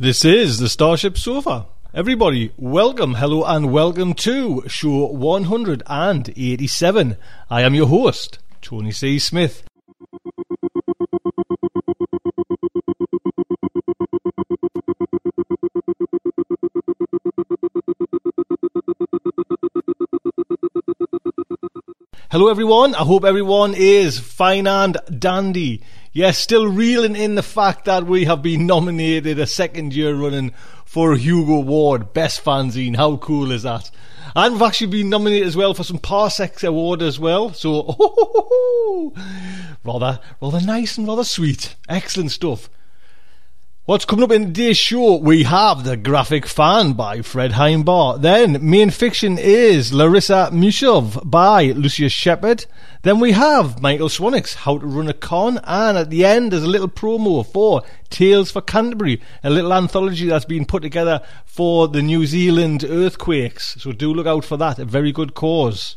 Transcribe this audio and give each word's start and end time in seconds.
This 0.00 0.24
is 0.24 0.60
the 0.60 0.70
Starship 0.70 1.18
Sofa. 1.18 1.66
Everybody, 1.92 2.52
welcome, 2.56 3.16
hello, 3.16 3.44
and 3.44 3.70
welcome 3.70 4.14
to 4.14 4.66
show 4.66 5.04
187. 5.04 7.16
I 7.50 7.60
am 7.60 7.74
your 7.74 7.86
host, 7.86 8.38
Tony 8.62 8.92
C. 8.92 9.18
Smith. 9.18 9.62
Hello, 22.30 22.48
everyone. 22.48 22.94
I 22.94 23.00
hope 23.00 23.26
everyone 23.26 23.74
is 23.76 24.18
fine 24.18 24.66
and 24.66 24.96
dandy. 25.18 25.82
Yes, 26.12 26.38
still 26.38 26.66
reeling 26.66 27.14
in 27.14 27.36
the 27.36 27.42
fact 27.42 27.84
that 27.84 28.04
we 28.04 28.24
have 28.24 28.42
been 28.42 28.66
nominated 28.66 29.38
a 29.38 29.46
second 29.46 29.94
year 29.94 30.12
running 30.12 30.50
for 30.84 31.14
Hugo 31.14 31.58
Award, 31.58 32.12
Best 32.12 32.44
Fanzine. 32.44 32.96
How 32.96 33.16
cool 33.18 33.52
is 33.52 33.62
that? 33.62 33.92
And 34.34 34.54
we've 34.54 34.62
actually 34.62 34.88
been 34.88 35.08
nominated 35.08 35.46
as 35.46 35.56
well 35.56 35.72
for 35.72 35.84
some 35.84 35.98
Parsecs 35.98 36.64
Award 36.64 37.00
as 37.00 37.20
well. 37.20 37.52
So, 37.52 37.84
oh, 38.00 39.12
rather, 39.84 40.18
rather 40.42 40.60
nice 40.60 40.98
and 40.98 41.06
rather 41.06 41.22
sweet. 41.22 41.76
Excellent 41.88 42.32
stuff. 42.32 42.68
What's 43.90 44.04
coming 44.04 44.22
up 44.22 44.30
in 44.30 44.44
today's 44.44 44.78
show? 44.78 45.16
We 45.16 45.42
have 45.42 45.82
The 45.82 45.96
Graphic 45.96 46.46
Fan 46.46 46.92
by 46.92 47.22
Fred 47.22 47.50
Himbaugh. 47.50 48.22
Then, 48.22 48.70
main 48.70 48.90
fiction 48.90 49.36
is 49.36 49.90
Larisa 49.90 50.52
Miusov 50.52 51.28
by 51.28 51.72
Lucius 51.72 52.12
Shepard. 52.12 52.66
Then 53.02 53.18
we 53.18 53.32
have 53.32 53.82
Michael 53.82 54.08
Swanwick's 54.08 54.54
How 54.54 54.78
to 54.78 54.86
Run 54.86 55.08
a 55.08 55.12
Con. 55.12 55.58
And 55.64 55.98
at 55.98 56.08
the 56.08 56.24
end, 56.24 56.52
there's 56.52 56.62
a 56.62 56.68
little 56.68 56.86
promo 56.86 57.44
for 57.44 57.82
Tales 58.10 58.52
for 58.52 58.60
Canterbury, 58.60 59.20
a 59.42 59.50
little 59.50 59.74
anthology 59.74 60.28
that's 60.28 60.44
been 60.44 60.66
put 60.66 60.84
together 60.84 61.20
for 61.44 61.88
the 61.88 62.00
New 62.00 62.26
Zealand 62.26 62.84
earthquakes. 62.84 63.74
So 63.80 63.90
do 63.90 64.14
look 64.14 64.28
out 64.28 64.44
for 64.44 64.56
that. 64.56 64.78
A 64.78 64.84
very 64.84 65.10
good 65.10 65.34
cause. 65.34 65.96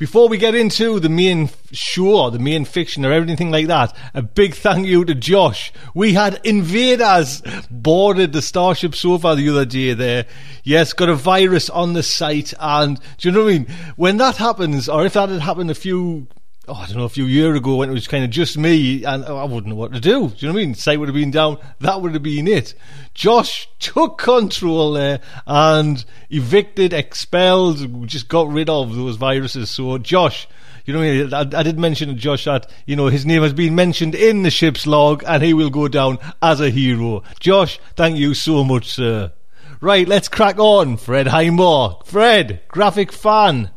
Before 0.00 0.30
we 0.30 0.38
get 0.38 0.54
into 0.54 0.98
the 0.98 1.10
main 1.10 1.50
show, 1.72 2.30
the 2.30 2.38
main 2.38 2.64
fiction, 2.64 3.04
or 3.04 3.12
everything 3.12 3.50
like 3.50 3.66
that, 3.66 3.94
a 4.14 4.22
big 4.22 4.54
thank 4.54 4.86
you 4.86 5.04
to 5.04 5.14
Josh. 5.14 5.74
We 5.92 6.14
had 6.14 6.40
invaders 6.42 7.42
boarded 7.70 8.32
the 8.32 8.40
Starship 8.40 8.94
Sofa 8.94 9.34
the 9.34 9.50
other 9.50 9.66
day 9.66 9.92
there. 9.92 10.24
Yes, 10.64 10.94
got 10.94 11.10
a 11.10 11.14
virus 11.14 11.68
on 11.68 11.92
the 11.92 12.02
site, 12.02 12.54
and 12.58 12.98
do 13.18 13.28
you 13.28 13.34
know 13.34 13.44
what 13.44 13.50
I 13.50 13.58
mean? 13.58 13.66
When 13.96 14.16
that 14.16 14.38
happens, 14.38 14.88
or 14.88 15.04
if 15.04 15.12
that 15.12 15.28
had 15.28 15.42
happened 15.42 15.70
a 15.70 15.74
few 15.74 16.28
oh, 16.70 16.74
I 16.74 16.86
don't 16.86 16.98
know, 16.98 17.04
a 17.04 17.08
few 17.08 17.24
years 17.24 17.56
ago 17.56 17.76
when 17.76 17.90
it 17.90 17.92
was 17.92 18.06
kind 18.06 18.24
of 18.24 18.30
just 18.30 18.56
me 18.56 19.04
and 19.04 19.24
oh, 19.26 19.36
I 19.36 19.44
wouldn't 19.44 19.66
know 19.66 19.74
what 19.74 19.92
to 19.92 20.00
do. 20.00 20.28
Do 20.28 20.34
you 20.36 20.48
know 20.48 20.54
what 20.54 20.60
I 20.60 20.64
mean? 20.64 20.74
Site 20.74 21.00
would 21.00 21.08
have 21.08 21.14
been 21.14 21.30
down. 21.30 21.58
That 21.80 22.00
would 22.00 22.14
have 22.14 22.22
been 22.22 22.46
it. 22.46 22.74
Josh 23.12 23.68
took 23.80 24.18
control 24.18 24.92
there 24.92 25.20
and 25.46 26.04
evicted, 26.30 26.92
expelled, 26.92 28.06
just 28.06 28.28
got 28.28 28.48
rid 28.48 28.70
of 28.70 28.94
those 28.94 29.16
viruses. 29.16 29.70
So, 29.70 29.98
Josh, 29.98 30.46
you 30.86 30.94
know, 30.94 31.36
I, 31.36 31.40
I 31.40 31.62
did 31.62 31.78
mention 31.78 32.08
to 32.08 32.14
Josh 32.14 32.44
that, 32.44 32.70
you 32.86 32.94
know, 32.94 33.06
his 33.06 33.26
name 33.26 33.42
has 33.42 33.52
been 33.52 33.74
mentioned 33.74 34.14
in 34.14 34.44
the 34.44 34.50
ship's 34.50 34.86
log 34.86 35.24
and 35.26 35.42
he 35.42 35.52
will 35.52 35.70
go 35.70 35.88
down 35.88 36.18
as 36.40 36.60
a 36.60 36.70
hero. 36.70 37.24
Josh, 37.40 37.80
thank 37.96 38.16
you 38.16 38.34
so 38.34 38.62
much, 38.64 38.90
sir. 38.90 39.32
Right, 39.80 40.06
let's 40.06 40.28
crack 40.28 40.58
on. 40.58 40.98
Fred 40.98 41.26
Himbaugh. 41.26 42.06
Fred, 42.06 42.60
graphic 42.68 43.12
fan. 43.12 43.70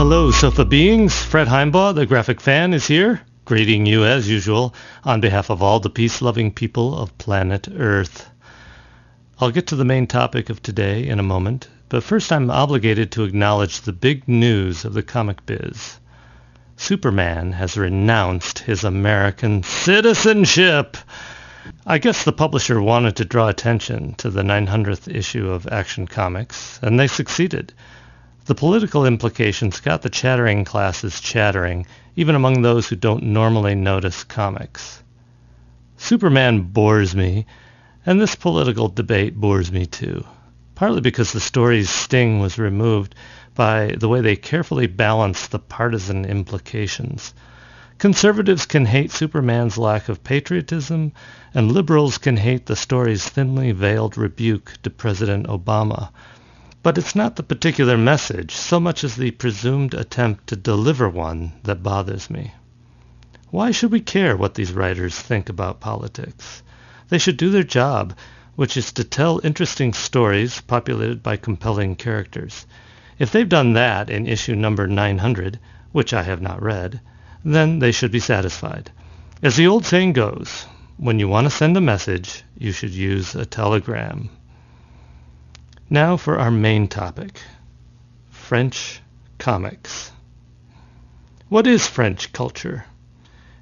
Hello, 0.00 0.30
Sofa 0.30 0.64
beings. 0.64 1.14
Fred 1.22 1.46
Himbaugh, 1.46 1.94
the 1.94 2.06
graphic 2.06 2.40
fan, 2.40 2.72
is 2.72 2.86
here, 2.86 3.20
greeting 3.44 3.84
you 3.84 4.06
as 4.06 4.30
usual 4.30 4.74
on 5.04 5.20
behalf 5.20 5.50
of 5.50 5.62
all 5.62 5.78
the 5.78 5.90
peace-loving 5.90 6.54
people 6.54 6.98
of 6.98 7.18
planet 7.18 7.68
Earth. 7.76 8.26
I'll 9.38 9.50
get 9.50 9.66
to 9.66 9.76
the 9.76 9.84
main 9.84 10.06
topic 10.06 10.48
of 10.48 10.62
today 10.62 11.06
in 11.06 11.18
a 11.18 11.22
moment, 11.22 11.68
but 11.90 12.02
first 12.02 12.32
I'm 12.32 12.50
obligated 12.50 13.12
to 13.12 13.24
acknowledge 13.24 13.82
the 13.82 13.92
big 13.92 14.26
news 14.26 14.86
of 14.86 14.94
the 14.94 15.02
comic 15.02 15.44
biz. 15.44 15.98
Superman 16.78 17.52
has 17.52 17.76
renounced 17.76 18.60
his 18.60 18.84
American 18.84 19.62
citizenship. 19.62 20.96
I 21.86 21.98
guess 21.98 22.24
the 22.24 22.32
publisher 22.32 22.80
wanted 22.80 23.16
to 23.16 23.26
draw 23.26 23.48
attention 23.48 24.14
to 24.14 24.30
the 24.30 24.42
900th 24.42 25.14
issue 25.14 25.50
of 25.50 25.66
Action 25.66 26.06
Comics, 26.06 26.80
and 26.80 26.98
they 26.98 27.06
succeeded. 27.06 27.74
The 28.50 28.56
political 28.56 29.06
implications 29.06 29.78
got 29.78 30.02
the 30.02 30.10
chattering 30.10 30.64
classes 30.64 31.20
chattering, 31.20 31.86
even 32.16 32.34
among 32.34 32.62
those 32.62 32.88
who 32.88 32.96
don't 32.96 33.22
normally 33.22 33.76
notice 33.76 34.24
comics. 34.24 35.04
Superman 35.96 36.62
bores 36.62 37.14
me, 37.14 37.46
and 38.04 38.20
this 38.20 38.34
political 38.34 38.88
debate 38.88 39.36
bores 39.36 39.70
me 39.70 39.86
too, 39.86 40.26
partly 40.74 41.00
because 41.00 41.30
the 41.30 41.38
story's 41.38 41.90
sting 41.90 42.40
was 42.40 42.58
removed 42.58 43.14
by 43.54 43.94
the 43.96 44.08
way 44.08 44.20
they 44.20 44.34
carefully 44.34 44.88
balance 44.88 45.46
the 45.46 45.60
partisan 45.60 46.24
implications. 46.24 47.32
Conservatives 47.98 48.66
can 48.66 48.84
hate 48.84 49.12
Superman's 49.12 49.78
lack 49.78 50.08
of 50.08 50.24
patriotism, 50.24 51.12
and 51.54 51.70
liberals 51.70 52.18
can 52.18 52.36
hate 52.36 52.66
the 52.66 52.74
story's 52.74 53.28
thinly 53.28 53.70
veiled 53.70 54.18
rebuke 54.18 54.72
to 54.82 54.90
President 54.90 55.46
Obama, 55.46 56.10
but 56.82 56.96
it's 56.96 57.14
not 57.14 57.36
the 57.36 57.42
particular 57.42 57.98
message 57.98 58.54
so 58.54 58.80
much 58.80 59.04
as 59.04 59.16
the 59.16 59.30
presumed 59.32 59.92
attempt 59.92 60.46
to 60.46 60.56
deliver 60.56 61.08
one 61.08 61.52
that 61.62 61.82
bothers 61.82 62.30
me. 62.30 62.52
Why 63.50 63.70
should 63.70 63.92
we 63.92 64.00
care 64.00 64.36
what 64.36 64.54
these 64.54 64.72
writers 64.72 65.18
think 65.18 65.48
about 65.48 65.80
politics? 65.80 66.62
They 67.08 67.18
should 67.18 67.36
do 67.36 67.50
their 67.50 67.64
job, 67.64 68.16
which 68.54 68.76
is 68.76 68.92
to 68.92 69.04
tell 69.04 69.40
interesting 69.44 69.92
stories 69.92 70.60
populated 70.60 71.22
by 71.22 71.36
compelling 71.36 71.96
characters. 71.96 72.66
If 73.18 73.32
they've 73.32 73.48
done 73.48 73.74
that 73.74 74.08
in 74.08 74.26
issue 74.26 74.54
number 74.54 74.86
900, 74.86 75.58
which 75.92 76.14
I 76.14 76.22
have 76.22 76.40
not 76.40 76.62
read, 76.62 77.00
then 77.44 77.80
they 77.80 77.92
should 77.92 78.12
be 78.12 78.20
satisfied. 78.20 78.90
As 79.42 79.56
the 79.56 79.66
old 79.66 79.84
saying 79.84 80.14
goes, 80.14 80.66
when 80.96 81.18
you 81.18 81.28
want 81.28 81.46
to 81.46 81.50
send 81.50 81.76
a 81.76 81.80
message, 81.80 82.44
you 82.56 82.72
should 82.72 82.94
use 82.94 83.34
a 83.34 83.44
telegram. 83.44 84.30
Now 85.92 86.16
for 86.16 86.38
our 86.38 86.52
main 86.52 86.86
topic, 86.86 87.40
French 88.30 89.00
comics. 89.38 90.12
What 91.48 91.66
is 91.66 91.88
French 91.88 92.32
culture? 92.32 92.84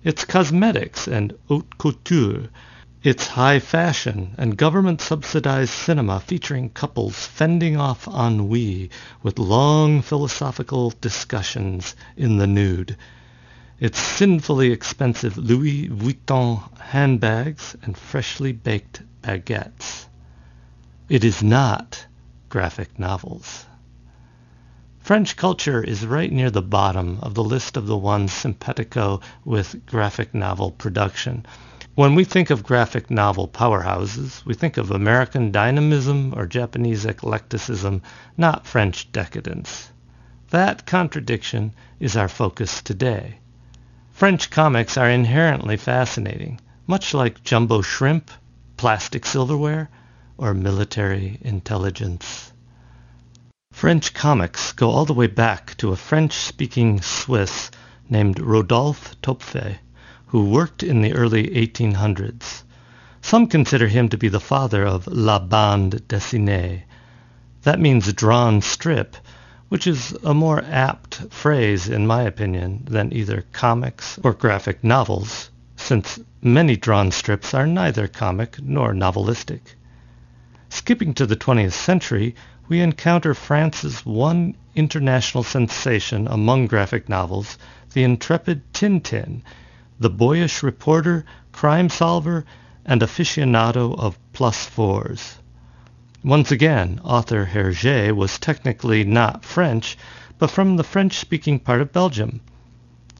It's 0.05 0.27
cosmetics 0.27 1.09
and 1.09 1.33
haute 1.47 1.78
couture. 1.78 2.50
It's 3.03 3.28
high 3.28 3.61
fashion 3.61 4.34
and 4.36 4.59
government-subsidized 4.59 5.71
cinema 5.71 6.21
featuring 6.21 6.69
couples 6.69 7.16
fending 7.27 7.78
off 7.78 8.07
ennui 8.07 8.91
with 9.22 9.39
long 9.39 10.03
philosophical 10.03 10.92
discussions 11.01 11.97
in 12.15 12.36
the 12.36 12.47
nude. 12.47 12.98
It's 13.80 13.98
sinfully 13.98 14.71
expensive 14.71 15.39
Louis 15.39 15.89
Vuitton 15.89 16.78
handbags 16.78 17.75
and 17.83 17.97
freshly 17.97 18.53
baked 18.53 19.01
baguettes. 19.22 20.04
It 21.09 21.25
is 21.25 21.42
not 21.42 22.04
graphic 22.48 22.98
novels. 22.98 23.66
French 25.00 25.36
culture 25.36 25.83
is 25.83 26.06
right 26.06 26.30
near 26.30 26.50
the 26.50 26.62
bottom 26.62 27.18
of 27.22 27.34
the 27.34 27.45
list 27.45 27.77
of 27.77 27.86
the 27.86 27.97
ones 27.97 28.33
simpatico 28.33 29.21
with 29.45 29.86
graphic 29.86 30.34
novel 30.34 30.71
production. 30.71 31.47
When 31.95 32.15
we 32.15 32.24
think 32.24 32.50
of 32.50 32.62
graphic 32.62 33.10
novel 33.10 33.48
powerhouses, 33.48 34.45
we 34.45 34.54
think 34.54 34.77
of 34.77 34.91
American 34.91 35.50
dynamism 35.50 36.33
or 36.36 36.47
Japanese 36.47 37.04
eclecticism, 37.04 38.03
not 38.36 38.66
French 38.66 39.10
decadence. 39.12 39.91
That 40.51 40.86
contradiction 40.86 41.74
is 42.01 42.16
our 42.16 42.28
focus 42.28 42.83
today. 42.83 43.39
French 44.10 44.51
comics 44.51 44.97
are 44.97 45.10
inherently 45.10 45.77
fascinating. 45.77 46.60
much 46.86 47.12
like 47.12 47.44
jumbo 47.44 47.83
shrimp, 47.83 48.30
plastic 48.78 49.27
silverware, 49.27 49.91
or 50.39 50.55
military 50.55 51.37
intelligence. 51.43 52.53
French 53.73 54.15
comics 54.15 54.73
go 54.73 54.91
all 54.91 55.05
the 55.05 55.13
way 55.13 55.27
back 55.27 55.77
to 55.77 55.93
a 55.93 55.97
French-speaking 55.97 57.01
Swiss 57.03 57.71
named 58.09 58.41
Rodolphe 58.41 59.17
Töpffer, 59.23 59.77
who 60.27 60.49
worked 60.49 60.83
in 60.83 61.03
the 61.03 61.13
early 61.13 61.49
1800s. 61.49 62.63
Some 63.21 63.47
consider 63.47 63.89
him 63.89 64.09
to 64.11 64.17
be 64.17 64.29
the 64.29 64.41
father 64.41 64.87
of 64.87 65.07
la 65.07 65.39
bande 65.39 66.03
dessinée. 66.09 66.83
That 67.63 67.81
means 67.81 68.13
drawn 68.13 68.63
strip, 68.63 69.17
which 69.69 69.87
is 69.87 70.17
a 70.25 70.33
more 70.33 70.63
apt 70.65 71.17
phrase, 71.31 71.89
in 71.89 72.07
my 72.07 72.23
opinion, 72.23 72.85
than 72.89 73.13
either 73.13 73.45
comics 73.53 74.19
or 74.23 74.33
graphic 74.33 74.83
novels, 74.83 75.51
since 75.77 76.19
many 76.41 76.77
drawn 76.77 77.11
strips 77.11 77.53
are 77.55 77.67
neither 77.67 78.09
comic 78.09 78.61
nor 78.63 78.93
novelistic. 78.93 79.61
Skipping 80.70 81.15
to 81.15 81.24
the 81.24 81.36
20th 81.36 81.72
century, 81.72 82.34
we 82.68 82.80
encounter 82.80 83.32
France's 83.32 84.04
one 84.04 84.54
international 84.74 85.42
sensation 85.42 86.28
among 86.28 86.66
graphic 86.66 87.09
novels, 87.09 87.56
the 87.94 88.03
intrepid 88.03 88.62
Tintin, 88.74 89.42
the 89.98 90.10
boyish 90.10 90.62
reporter, 90.62 91.24
crime 91.53 91.88
solver, 91.88 92.44
and 92.84 93.00
aficionado 93.00 93.98
of 93.98 94.18
plus 94.32 94.66
fours. 94.66 95.38
Once 96.22 96.50
again, 96.50 97.00
author 97.03 97.47
Hergé 97.47 98.12
was 98.12 98.38
technically 98.38 99.04
not 99.04 99.44
French, 99.44 99.97
but 100.38 100.50
from 100.50 100.76
the 100.76 100.84
French-speaking 100.84 101.60
part 101.60 101.80
of 101.80 101.92
Belgium. 101.92 102.41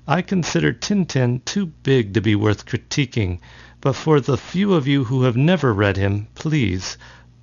I 0.06 0.20
consider 0.22 0.72
Tintin 0.72 1.44
too 1.44 1.66
big 1.66 2.14
to 2.14 2.20
be 2.20 2.34
worth 2.34 2.66
critiquing, 2.66 3.40
but 3.80 3.94
for 3.94 4.20
the 4.20 4.36
few 4.36 4.74
of 4.74 4.86
you 4.86 5.04
who 5.04 5.22
have 5.22 5.36
never 5.36 5.72
read 5.72 5.96
him, 5.96 6.28
please, 6.34 6.98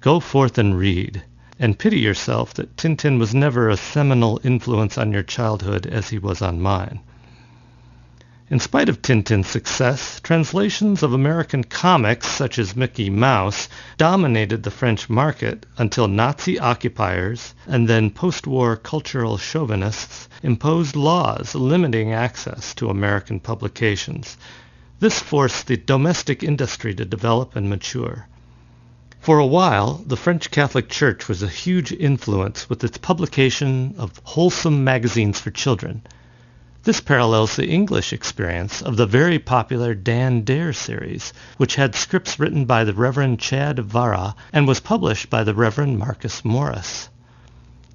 go 0.06 0.20
forth 0.20 0.60
and 0.60 0.78
read 0.78 1.24
and 1.58 1.80
pity 1.80 2.00
yourself 2.00 2.54
that 2.54 2.78
Tintin 2.78 3.18
was 3.18 3.34
never 3.34 3.70
a 3.70 3.76
seminal 3.76 4.40
influence 4.44 5.00
on 5.00 5.12
your 5.12 5.24
childhood 5.24 5.88
as 5.88 6.10
he 6.10 6.20
was 6.20 6.44
on 6.44 6.62
mine. 6.62 7.00
In 8.48 8.60
spite 8.60 8.88
of 8.88 9.02
Tintin's 9.02 9.48
success, 9.48 10.20
translations 10.20 11.02
of 11.02 11.12
American 11.12 11.64
comics 11.64 12.28
such 12.28 12.60
as 12.60 12.76
Mickey 12.76 13.10
Mouse 13.10 13.68
dominated 13.98 14.62
the 14.62 14.70
French 14.70 15.10
market 15.10 15.66
until 15.80 16.08
Nazi 16.08 16.60
occupiers 16.60 17.56
and 17.66 17.90
then 17.90 18.12
post-war 18.12 18.76
cultural 18.76 19.40
chauvinists 19.40 20.30
imposed 20.44 20.96
laws 20.96 21.56
limiting 21.56 22.14
access 22.14 22.76
to 22.76 22.92
American 22.92 23.40
publications. 23.40 24.38
This 25.00 25.18
forced 25.18 25.66
the 25.66 25.78
domestic 25.78 26.44
industry 26.44 26.94
to 26.94 27.06
develop 27.06 27.56
and 27.56 27.68
mature. 27.72 28.28
For 29.26 29.40
a 29.40 29.46
while, 29.48 30.04
the 30.06 30.18
French 30.18 30.52
Catholic 30.52 30.88
Church 30.88 31.28
was 31.28 31.42
a 31.42 31.48
huge 31.48 31.92
influence 31.92 32.70
with 32.70 32.84
its 32.84 33.00
publication 33.00 33.96
of 33.98 34.22
wholesome 34.24 34.84
magazines 34.84 35.40
for 35.40 35.50
children. 35.50 36.04
This 36.84 37.02
parallels 37.02 37.56
the 37.56 37.68
English 37.68 38.14
experience 38.14 38.84
of 38.84 38.98
the 38.98 39.08
very 39.08 39.40
popular 39.40 39.96
Dan 39.96 40.44
Dare 40.44 40.74
series, 40.74 41.34
which 41.58 41.74
had 41.74 41.96
scripts 41.96 42.40
written 42.40 42.66
by 42.66 42.84
the 42.84 42.94
Reverend 42.94 43.40
Chad 43.40 43.78
Varah 43.78 44.36
and 44.54 44.68
was 44.68 44.80
published 44.80 45.32
by 45.32 45.44
the 45.44 45.56
Reverend 45.56 45.98
Marcus 45.98 46.46
Morris. 46.46 47.10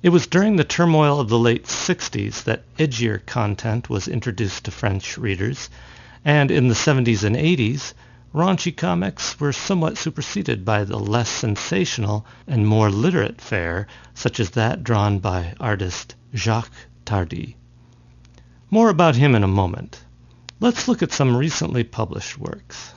It 0.02 0.08
was 0.08 0.26
during 0.26 0.56
the 0.56 0.64
turmoil 0.64 1.20
of 1.20 1.28
the 1.28 1.38
late 1.38 1.66
60s 1.66 2.42
that 2.42 2.64
edgier 2.76 3.24
content 3.24 3.88
was 3.88 4.08
introduced 4.08 4.64
to 4.64 4.72
French 4.72 5.16
readers, 5.16 5.70
and 6.24 6.50
in 6.50 6.66
the 6.66 6.74
70s 6.74 7.22
and 7.22 7.36
80s, 7.36 7.94
raunchy 8.32 8.76
comics 8.76 9.40
were 9.40 9.52
somewhat 9.52 9.98
superseded 9.98 10.64
by 10.64 10.84
the 10.84 10.98
less 10.98 11.28
sensational 11.28 12.24
and 12.46 12.66
more 12.66 12.90
literate 12.90 13.40
fare, 13.40 13.86
such 14.14 14.38
as 14.38 14.50
that 14.50 14.84
drawn 14.84 15.18
by 15.18 15.54
artist 15.58 16.14
Jacques 16.34 16.86
Tardi. 17.04 17.56
More 18.70 18.88
about 18.88 19.16
him 19.16 19.34
in 19.34 19.42
a 19.42 19.48
moment. 19.48 20.04
Let's 20.60 20.86
look 20.86 21.02
at 21.02 21.10
some 21.10 21.36
recently 21.36 21.82
published 21.82 22.38
works. 22.38 22.94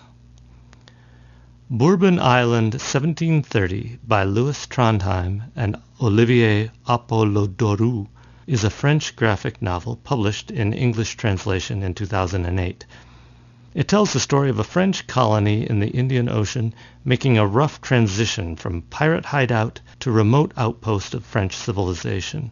Bourbon 1.70 2.20
Island 2.20 2.74
1730 2.74 3.98
by 4.06 4.26
Lewis 4.26 4.68
Trondheim 4.68 5.52
and 5.56 5.78
Olivier 6.00 6.70
Apollodorou 6.88 8.08
is 8.46 8.64
a 8.64 8.70
French 8.70 9.16
graphic 9.16 9.62
novel 9.62 9.96
published 9.96 10.52
in 10.52 10.74
English 10.74 11.16
translation 11.16 11.82
in 11.82 11.96
2008. 11.96 12.86
It 13.76 13.88
tells 13.88 14.14
the 14.14 14.20
story 14.20 14.52
of 14.52 14.60
a 14.60 14.64
French 14.64 15.08
colony 15.08 15.68
in 15.68 15.80
the 15.80 15.90
Indian 15.90 16.30
Ocean 16.30 16.76
making 17.04 17.40
a 17.40 17.48
rough 17.48 17.82
transition 17.82 18.56
from 18.56 18.84
pirate 18.84 19.26
hideout 19.26 19.80
to 20.02 20.12
remote 20.12 20.52
outpost 20.56 21.16
of 21.16 21.26
French 21.26 21.56
civilization. 21.56 22.52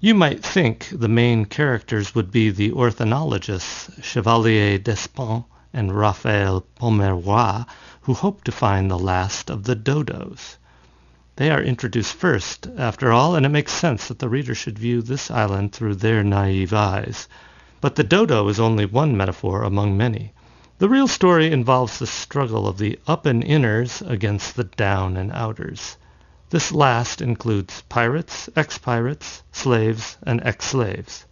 You 0.00 0.14
might 0.14 0.44
think 0.44 0.90
the 0.92 1.08
main 1.08 1.46
characters 1.46 2.14
would 2.14 2.30
be 2.30 2.50
the 2.50 2.72
ornithologists 2.72 3.90
Chevalier 4.02 4.76
Despens 4.76 5.44
and 5.72 5.96
Raphael 5.96 6.66
Pomeroy, 6.74 7.64
who 8.02 8.12
hope 8.12 8.44
to 8.44 8.52
find 8.52 8.90
the 8.90 8.98
last 8.98 9.48
of 9.48 9.64
the 9.64 9.74
dodos. 9.74 10.58
They 11.36 11.50
are 11.50 11.62
introduced 11.62 12.12
first, 12.12 12.68
after 12.76 13.10
all, 13.10 13.34
and 13.34 13.46
it 13.46 13.48
makes 13.48 13.72
sense 13.72 14.08
that 14.08 14.18
the 14.18 14.28
reader 14.28 14.54
should 14.54 14.78
view 14.78 15.00
this 15.00 15.30
island 15.30 15.72
through 15.72 15.94
their 15.94 16.22
naive 16.22 16.74
eyes. 16.74 17.28
But 17.84 17.96
the 17.96 18.02
dodo 18.02 18.48
is 18.48 18.58
only 18.58 18.86
one 18.86 19.14
metaphor 19.14 19.62
among 19.62 19.94
many. 19.94 20.32
The 20.78 20.88
real 20.88 21.06
story 21.06 21.52
involves 21.52 21.98
the 21.98 22.06
struggle 22.06 22.66
of 22.66 22.78
the 22.78 22.98
up 23.06 23.26
and 23.26 23.44
inners 23.44 24.00
against 24.08 24.56
the 24.56 24.64
down 24.64 25.18
and 25.18 25.30
outers. 25.30 25.98
This 26.48 26.72
last 26.72 27.20
includes 27.20 27.82
pirates, 27.90 28.48
ex-pirates, 28.56 29.42
slaves, 29.52 30.16
and 30.22 30.40
ex-slaves. 30.42 31.26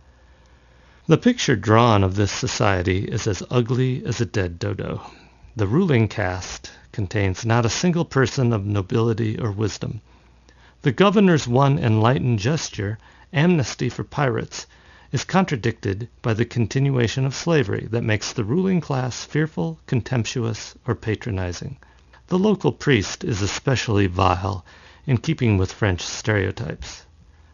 The 1.06 1.16
picture 1.16 1.56
drawn 1.56 2.04
of 2.04 2.16
this 2.16 2.31
society 2.32 3.06
is 3.06 3.26
as 3.26 3.43
ugly 3.50 4.04
as 4.04 4.20
a 4.20 4.26
dead 4.26 4.58
dodo. 4.58 5.00
The 5.56 5.66
ruling 5.66 6.06
caste 6.06 6.70
contains 6.93 7.46
not 7.46 7.64
a 7.64 7.70
single 7.70 8.04
person 8.04 8.52
of 8.52 8.66
nobility 8.66 9.38
or 9.38 9.52
wisdom. 9.52 10.02
The 10.82 10.93
governor's 10.93 11.49
one 11.49 11.78
enlightened 11.78 12.40
gesture, 12.40 12.99
amnesty 13.32 13.88
for 13.88 14.04
pirates, 14.04 14.66
is 15.12 15.25
contradicted 15.25 16.09
by 16.23 16.32
the 16.32 16.44
continuation 16.44 17.25
of 17.25 17.35
slavery 17.35 17.87
that 17.91 18.03
makes 18.03 18.32
the 18.32 18.44
ruling 18.44 18.81
class 18.81 19.25
fearful, 19.25 19.79
contemptuous, 19.87 20.75
or 20.87 20.94
patronizing. 20.94 21.76
The 22.29 22.38
local 22.38 22.73
priest 22.73 23.23
is 23.23 23.43
especially 23.43 24.07
vile, 24.07 24.64
in 25.07 25.19
keeping 25.19 25.59
with 25.59 25.73
French 25.73 26.00
stereotypes. 26.00 27.04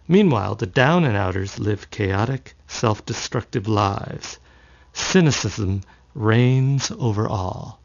Meanwhile, 0.06 0.54
the 0.54 0.66
down 0.66 1.04
and 1.04 1.16
outers 1.16 1.58
live 1.58 1.90
chaotic, 1.90 2.54
self-destructive 2.68 3.66
lives. 3.66 4.38
Cynicism 4.92 5.82
reigns 6.14 6.92
over 6.98 7.28
all. 7.28 7.80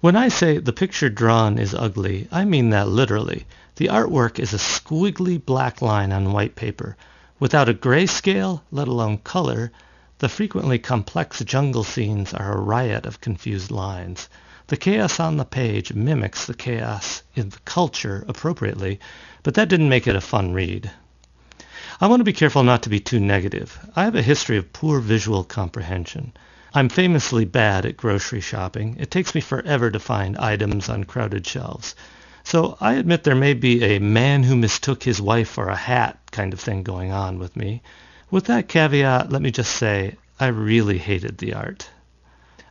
When 0.00 0.16
I 0.16 0.28
say 0.28 0.58
the 0.58 0.72
picture 0.72 1.10
drawn 1.10 1.58
is 1.58 1.74
ugly, 1.74 2.28
I 2.32 2.44
mean 2.44 2.70
that 2.70 2.88
literally. 2.88 3.46
The 3.76 3.88
artwork 3.88 4.38
is 4.38 4.54
a 4.54 4.58
squiggly 4.58 5.44
black 5.44 5.82
line 5.82 6.12
on 6.12 6.32
white 6.32 6.54
paper, 6.54 6.96
Without 7.40 7.68
a 7.68 7.74
grayscale, 7.74 8.62
let 8.72 8.88
alone 8.88 9.18
color, 9.18 9.70
the 10.18 10.28
frequently 10.28 10.76
complex 10.76 11.38
jungle 11.44 11.84
scenes 11.84 12.34
are 12.34 12.52
a 12.52 12.60
riot 12.60 13.06
of 13.06 13.20
confused 13.20 13.70
lines. 13.70 14.28
The 14.66 14.76
chaos 14.76 15.20
on 15.20 15.36
the 15.36 15.44
page 15.44 15.94
mimics 15.94 16.46
the 16.46 16.54
chaos 16.54 17.22
in 17.36 17.50
the 17.50 17.60
culture 17.60 18.24
appropriately, 18.26 18.98
but 19.44 19.54
that 19.54 19.68
didn't 19.68 19.88
make 19.88 20.08
it 20.08 20.16
a 20.16 20.20
fun 20.20 20.52
read. 20.52 20.90
I 22.00 22.08
want 22.08 22.18
to 22.18 22.24
be 22.24 22.32
careful 22.32 22.64
not 22.64 22.82
to 22.82 22.88
be 22.88 22.98
too 22.98 23.20
negative. 23.20 23.78
I 23.94 24.02
have 24.02 24.16
a 24.16 24.22
history 24.22 24.56
of 24.56 24.72
poor 24.72 24.98
visual 24.98 25.44
comprehension. 25.44 26.32
I'm 26.74 26.88
famously 26.88 27.44
bad 27.44 27.86
at 27.86 27.96
grocery 27.96 28.40
shopping. 28.40 28.96
It 28.98 29.12
takes 29.12 29.32
me 29.34 29.40
forever 29.40 29.92
to 29.92 30.00
find 30.00 30.36
items 30.38 30.88
on 30.88 31.04
crowded 31.04 31.46
shelves. 31.46 31.94
So 32.50 32.78
I 32.80 32.94
admit 32.94 33.24
there 33.24 33.34
may 33.34 33.52
be 33.52 33.84
a 33.84 33.98
man 33.98 34.44
who 34.44 34.56
mistook 34.56 35.02
his 35.02 35.20
wife 35.20 35.50
for 35.50 35.68
a 35.68 35.76
hat 35.76 36.18
kind 36.30 36.54
of 36.54 36.60
thing 36.60 36.82
going 36.82 37.12
on 37.12 37.38
with 37.38 37.54
me. 37.54 37.82
With 38.30 38.46
that 38.46 38.68
caveat, 38.68 39.30
let 39.30 39.42
me 39.42 39.50
just 39.50 39.70
say 39.70 40.16
I 40.40 40.46
really 40.46 40.96
hated 40.96 41.36
the 41.36 41.52
art. 41.52 41.90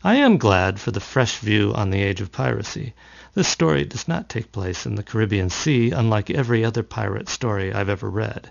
I 0.03 0.15
am 0.15 0.39
glad 0.39 0.79
for 0.79 0.89
the 0.89 0.99
fresh 0.99 1.37
view 1.37 1.75
on 1.75 1.91
the 1.91 2.01
age 2.01 2.21
of 2.21 2.31
piracy. 2.31 2.95
This 3.35 3.47
story 3.47 3.85
does 3.85 4.07
not 4.07 4.29
take 4.29 4.51
place 4.51 4.87
in 4.87 4.95
the 4.95 5.03
Caribbean 5.03 5.51
Sea, 5.51 5.91
unlike 5.91 6.31
every 6.31 6.65
other 6.65 6.81
pirate 6.81 7.29
story 7.29 7.71
I've 7.71 7.87
ever 7.87 8.09
read. 8.09 8.49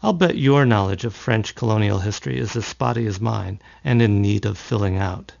I'll 0.00 0.12
bet 0.12 0.38
your 0.38 0.64
knowledge 0.64 1.04
of 1.04 1.12
French 1.12 1.56
colonial 1.56 1.98
history 1.98 2.38
is 2.38 2.54
as 2.54 2.64
spotty 2.64 3.08
as 3.08 3.20
mine 3.20 3.58
and 3.82 4.00
in 4.00 4.22
need 4.22 4.46
of 4.46 4.58
filling 4.58 4.96
out. 4.96 5.32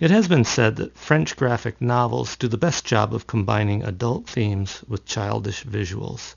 It 0.00 0.10
has 0.10 0.28
been 0.28 0.44
said 0.44 0.76
that 0.76 0.96
French 0.96 1.36
graphic 1.36 1.78
novels 1.78 2.34
do 2.34 2.48
the 2.48 2.56
best 2.56 2.86
job 2.86 3.12
of 3.12 3.26
combining 3.26 3.82
adult 3.82 4.26
themes 4.26 4.82
with 4.88 5.04
childish 5.04 5.62
visuals. 5.62 6.36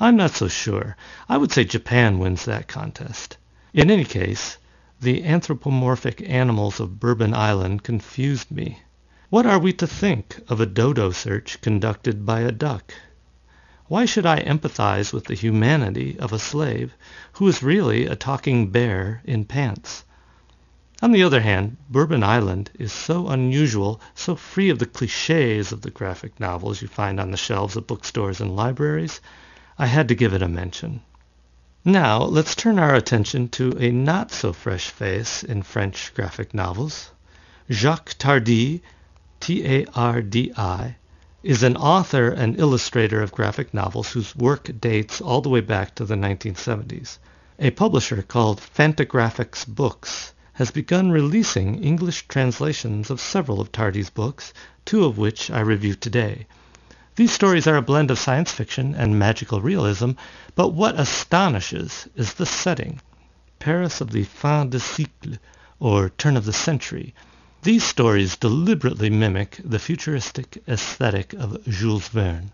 I'm 0.00 0.16
not 0.16 0.30
so 0.30 0.48
sure. 0.48 0.96
I 1.28 1.36
would 1.36 1.52
say 1.52 1.64
Japan 1.64 2.18
wins 2.18 2.46
that 2.46 2.66
contest. 2.66 3.36
In 3.74 3.90
any 3.90 4.04
case, 4.04 4.56
the 5.02 5.22
anthropomorphic 5.22 6.26
animals 6.26 6.80
of 6.80 6.98
Bourbon 6.98 7.34
Island 7.34 7.82
confused 7.82 8.50
me. 8.50 8.78
What 9.28 9.44
are 9.44 9.58
we 9.58 9.74
to 9.74 9.86
think 9.86 10.40
of 10.48 10.58
a 10.58 10.64
dodo 10.64 11.10
search 11.10 11.60
conducted 11.60 12.24
by 12.24 12.40
a 12.40 12.52
duck? 12.52 12.94
Why 13.86 14.06
should 14.06 14.24
I 14.24 14.40
empathize 14.40 15.12
with 15.12 15.26
the 15.26 15.34
humanity 15.34 16.18
of 16.18 16.32
a 16.32 16.38
slave 16.38 16.94
who 17.34 17.46
is 17.48 17.62
really 17.62 18.06
a 18.06 18.16
talking 18.16 18.70
bear 18.70 19.20
in 19.26 19.44
pants? 19.44 20.04
On 21.04 21.12
the 21.12 21.22
other 21.22 21.42
hand, 21.42 21.76
Bourbon 21.90 22.24
Island 22.24 22.70
is 22.78 22.90
so 22.90 23.28
unusual, 23.28 24.00
so 24.14 24.34
free 24.36 24.70
of 24.70 24.78
the 24.78 24.86
cliches 24.86 25.70
of 25.70 25.82
the 25.82 25.90
graphic 25.90 26.40
novels 26.40 26.80
you 26.80 26.88
find 26.88 27.20
on 27.20 27.30
the 27.30 27.36
shelves 27.36 27.76
of 27.76 27.86
bookstores 27.86 28.40
and 28.40 28.56
libraries, 28.56 29.20
I 29.78 29.84
had 29.84 30.08
to 30.08 30.14
give 30.14 30.32
it 30.32 30.40
a 30.40 30.48
mention. 30.48 31.02
Now 31.84 32.22
let's 32.22 32.54
turn 32.54 32.78
our 32.78 32.94
attention 32.94 33.50
to 33.50 33.76
a 33.78 33.90
not 33.90 34.32
so 34.32 34.54
fresh 34.54 34.88
face 34.88 35.42
in 35.42 35.62
French 35.62 36.14
graphic 36.14 36.54
novels. 36.54 37.10
Jacques 37.70 38.14
Tardi, 38.18 38.82
T-A-R-D-I, 39.40 40.96
is 41.42 41.62
an 41.62 41.76
author 41.76 42.30
and 42.30 42.58
illustrator 42.58 43.20
of 43.20 43.30
graphic 43.30 43.74
novels 43.74 44.12
whose 44.12 44.34
work 44.34 44.70
dates 44.80 45.20
all 45.20 45.42
the 45.42 45.50
way 45.50 45.60
back 45.60 45.94
to 45.96 46.06
the 46.06 46.16
1970s. 46.16 47.18
A 47.58 47.72
publisher 47.72 48.22
called 48.22 48.58
Fantagraphics 48.58 49.66
Books 49.66 50.32
has 50.54 50.70
begun 50.70 51.10
releasing 51.10 51.82
English 51.82 52.26
translations 52.28 53.10
of 53.10 53.20
several 53.20 53.60
of 53.60 53.72
Tardi's 53.72 54.10
books, 54.10 54.52
two 54.84 55.04
of 55.04 55.18
which 55.18 55.50
I 55.50 55.60
review 55.60 55.94
today. 55.94 56.46
These 57.16 57.32
stories 57.32 57.66
are 57.66 57.76
a 57.76 57.82
blend 57.82 58.10
of 58.10 58.18
science 58.18 58.50
fiction 58.50 58.94
and 58.94 59.18
magical 59.18 59.60
realism, 59.60 60.12
but 60.54 60.70
what 60.70 60.98
astonishes 60.98 62.08
is 62.16 62.34
the 62.34 62.46
setting. 62.46 63.00
Paris 63.58 64.00
of 64.00 64.10
the 64.10 64.24
fin 64.24 64.70
de 64.70 64.78
siècle, 64.78 65.38
or 65.80 66.10
turn 66.10 66.36
of 66.36 66.44
the 66.44 66.52
century. 66.52 67.14
These 67.62 67.84
stories 67.84 68.36
deliberately 68.36 69.10
mimic 69.10 69.60
the 69.64 69.78
futuristic 69.78 70.62
aesthetic 70.68 71.32
of 71.32 71.64
Jules 71.64 72.08
Verne. 72.08 72.52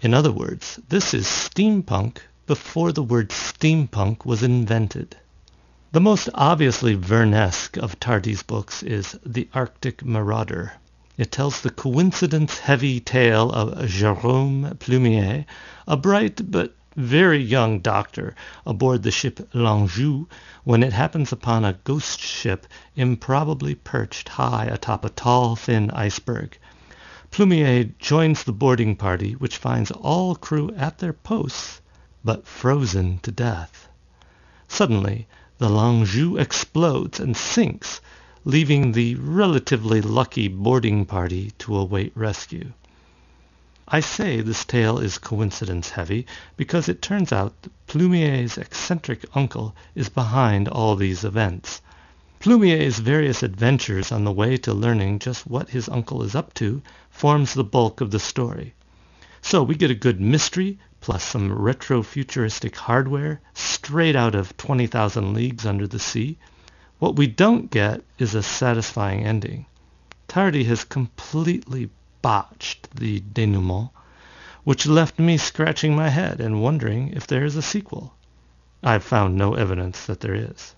In 0.00 0.14
other 0.14 0.32
words, 0.32 0.78
this 0.88 1.14
is 1.14 1.26
steampunk 1.26 2.18
before 2.46 2.92
the 2.92 3.02
word 3.02 3.30
steampunk 3.30 4.24
was 4.24 4.42
invented. 4.42 5.16
The 5.92 6.00
most 6.00 6.28
obviously 6.36 6.94
Vernesque 6.94 7.76
of 7.76 7.98
Tardi's 7.98 8.44
books 8.44 8.84
is 8.84 9.18
The 9.26 9.48
Arctic 9.52 10.04
Marauder. 10.04 10.74
It 11.18 11.32
tells 11.32 11.60
the 11.60 11.70
coincidence-heavy 11.70 13.00
tale 13.00 13.50
of 13.50 13.76
Jérôme 13.88 14.78
Plumier, 14.78 15.46
a 15.88 15.96
bright 15.96 16.48
but 16.48 16.76
very 16.94 17.42
young 17.42 17.80
doctor 17.80 18.36
aboard 18.64 19.02
the 19.02 19.10
ship 19.10 19.48
L'Anjou 19.52 20.28
when 20.62 20.84
it 20.84 20.92
happens 20.92 21.32
upon 21.32 21.64
a 21.64 21.72
ghost 21.82 22.20
ship 22.20 22.68
improbably 22.94 23.74
perched 23.74 24.28
high 24.28 24.66
atop 24.66 25.04
a 25.04 25.10
tall, 25.10 25.56
thin 25.56 25.90
iceberg. 25.90 26.56
Plumier 27.32 27.90
joins 27.98 28.44
the 28.44 28.52
boarding 28.52 28.94
party, 28.94 29.32
which 29.32 29.56
finds 29.56 29.90
all 29.90 30.36
crew 30.36 30.70
at 30.76 30.98
their 30.98 31.12
posts, 31.12 31.80
but 32.22 32.46
frozen 32.46 33.18
to 33.24 33.32
death. 33.32 33.88
Suddenly, 34.68 35.26
the 35.60 35.68
L'Anjou 35.68 36.38
explodes 36.38 37.20
and 37.20 37.36
sinks, 37.36 38.00
leaving 38.46 38.92
the 38.92 39.14
relatively 39.16 40.00
lucky 40.00 40.48
boarding 40.48 41.04
party 41.04 41.52
to 41.58 41.76
await 41.76 42.10
rescue. 42.14 42.72
I 43.86 44.00
say 44.00 44.40
this 44.40 44.64
tale 44.64 44.98
is 44.98 45.18
coincidence 45.18 45.90
heavy 45.90 46.24
because 46.56 46.88
it 46.88 47.02
turns 47.02 47.30
out 47.30 47.60
that 47.60 47.86
Plumier's 47.86 48.56
eccentric 48.56 49.26
uncle 49.34 49.76
is 49.94 50.08
behind 50.08 50.66
all 50.66 50.96
these 50.96 51.24
events. 51.24 51.82
Plumier's 52.38 52.98
various 52.98 53.42
adventures 53.42 54.10
on 54.10 54.24
the 54.24 54.32
way 54.32 54.56
to 54.56 54.72
learning 54.72 55.18
just 55.18 55.46
what 55.46 55.68
his 55.68 55.90
uncle 55.90 56.22
is 56.22 56.34
up 56.34 56.54
to 56.54 56.80
forms 57.10 57.52
the 57.52 57.64
bulk 57.64 58.00
of 58.00 58.12
the 58.12 58.18
story. 58.18 58.72
So 59.42 59.62
we 59.62 59.74
get 59.74 59.90
a 59.90 59.94
good 59.94 60.22
mystery 60.22 60.78
plus 61.00 61.24
some 61.24 61.52
retro-futuristic 61.52 62.76
hardware 62.76 63.40
straight 63.54 64.14
out 64.14 64.34
of 64.34 64.56
20,000 64.56 65.32
Leagues 65.32 65.64
Under 65.64 65.86
the 65.86 65.98
Sea. 65.98 66.36
What 66.98 67.16
we 67.16 67.26
don't 67.26 67.70
get 67.70 68.02
is 68.18 68.34
a 68.34 68.42
satisfying 68.42 69.24
ending. 69.24 69.66
Tardi 70.28 70.64
has 70.64 70.84
completely 70.84 71.90
botched 72.22 72.94
the 72.94 73.20
denouement, 73.32 73.90
which 74.64 74.86
left 74.86 75.18
me 75.18 75.38
scratching 75.38 75.96
my 75.96 76.10
head 76.10 76.40
and 76.40 76.62
wondering 76.62 77.08
if 77.14 77.26
there 77.26 77.44
is 77.44 77.56
a 77.56 77.62
sequel. 77.62 78.14
I've 78.82 79.02
found 79.02 79.36
no 79.36 79.54
evidence 79.54 80.04
that 80.06 80.20
there 80.20 80.34
is. 80.34 80.74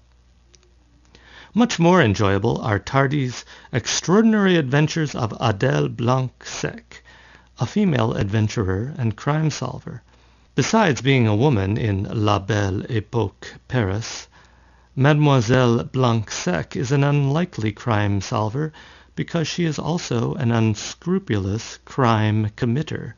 Much 1.55 1.79
more 1.79 2.00
enjoyable 2.00 2.61
are 2.62 2.79
Tardi's 2.79 3.45
Extraordinary 3.73 4.57
Adventures 4.57 5.14
of 5.14 5.33
Adèle 5.33 5.95
Blanc-Sec, 5.95 7.02
a 7.59 7.67
female 7.67 8.14
adventurer 8.14 8.95
and 8.97 9.17
crime 9.17 9.50
solver. 9.50 10.02
Besides 10.54 11.00
being 11.00 11.26
a 11.26 11.35
woman 11.35 11.78
in 11.78 12.02
La 12.12 12.38
Belle 12.38 12.82
Époque 12.82 13.54
Paris, 13.68 14.28
Mademoiselle 14.94 15.85
Blanc-Sec 15.85 16.76
is 16.76 16.92
an 16.92 17.02
unlikely 17.02 17.73
crime 17.73 18.21
solver 18.21 18.71
because 19.16 19.49
she 19.49 19.64
is 19.64 19.78
also 19.78 20.35
an 20.35 20.52
unscrupulous 20.52 21.78
crime 21.87 22.50
committer. 22.54 23.14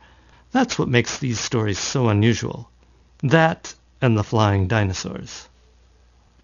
That's 0.52 0.78
what 0.78 0.88
makes 0.88 1.18
these 1.18 1.40
stories 1.40 1.80
so 1.80 2.08
unusual. 2.08 2.70
That 3.20 3.74
and 4.00 4.16
the 4.16 4.22
flying 4.22 4.68
dinosaurs. 4.68 5.48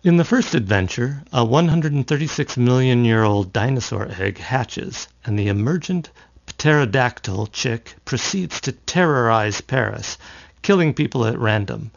In 0.02 0.16
the 0.16 0.24
first 0.24 0.56
adventure, 0.56 1.22
a 1.32 1.44
136 1.44 2.56
million 2.56 3.04
year 3.04 3.22
old 3.22 3.52
dinosaur 3.52 4.08
egg 4.18 4.38
hatches, 4.38 5.06
and 5.24 5.38
the 5.38 5.46
emergent 5.46 6.10
pterodactyl 6.58 7.46
chick 7.46 7.94
proceeds 8.04 8.60
to 8.62 8.72
terrorize 8.72 9.60
Paris 9.60 10.18
killing 10.62 10.94
people 10.94 11.24
at 11.24 11.38
random. 11.38 11.90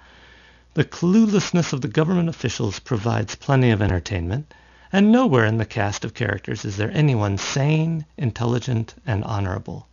The 0.75 0.83
cluelessness 0.83 1.73
of 1.73 1.81
the 1.81 1.87
government 1.87 2.29
officials 2.29 2.79
provides 2.79 3.35
plenty 3.35 3.71
of 3.71 3.81
entertainment, 3.81 4.53
and 4.91 5.11
nowhere 5.11 5.45
in 5.45 5.57
the 5.57 5.65
cast 5.65 6.05
of 6.05 6.13
characters 6.13 6.65
is 6.65 6.77
there 6.77 6.91
anyone 6.91 7.37
sane, 7.37 8.05
intelligent, 8.17 8.95
and 9.05 9.23
honorable. 9.23 9.87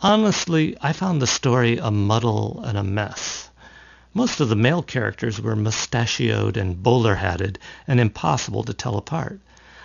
Honestly, 0.00 0.76
I 0.80 0.92
found 0.92 1.22
the 1.22 1.26
story 1.26 1.78
a 1.78 1.90
muddle 1.90 2.62
and 2.64 2.76
a 2.76 2.82
mess. 2.82 3.50
Most 4.12 4.40
of 4.40 4.48
the 4.48 4.56
male 4.56 4.82
characters 4.82 5.40
were 5.40 5.56
mustachioed 5.56 6.56
and 6.56 6.82
bowler-hatted 6.82 7.58
and 7.88 7.98
impossible 7.98 8.62
to 8.64 8.74
tell 8.74 8.96
apart. 8.96 9.40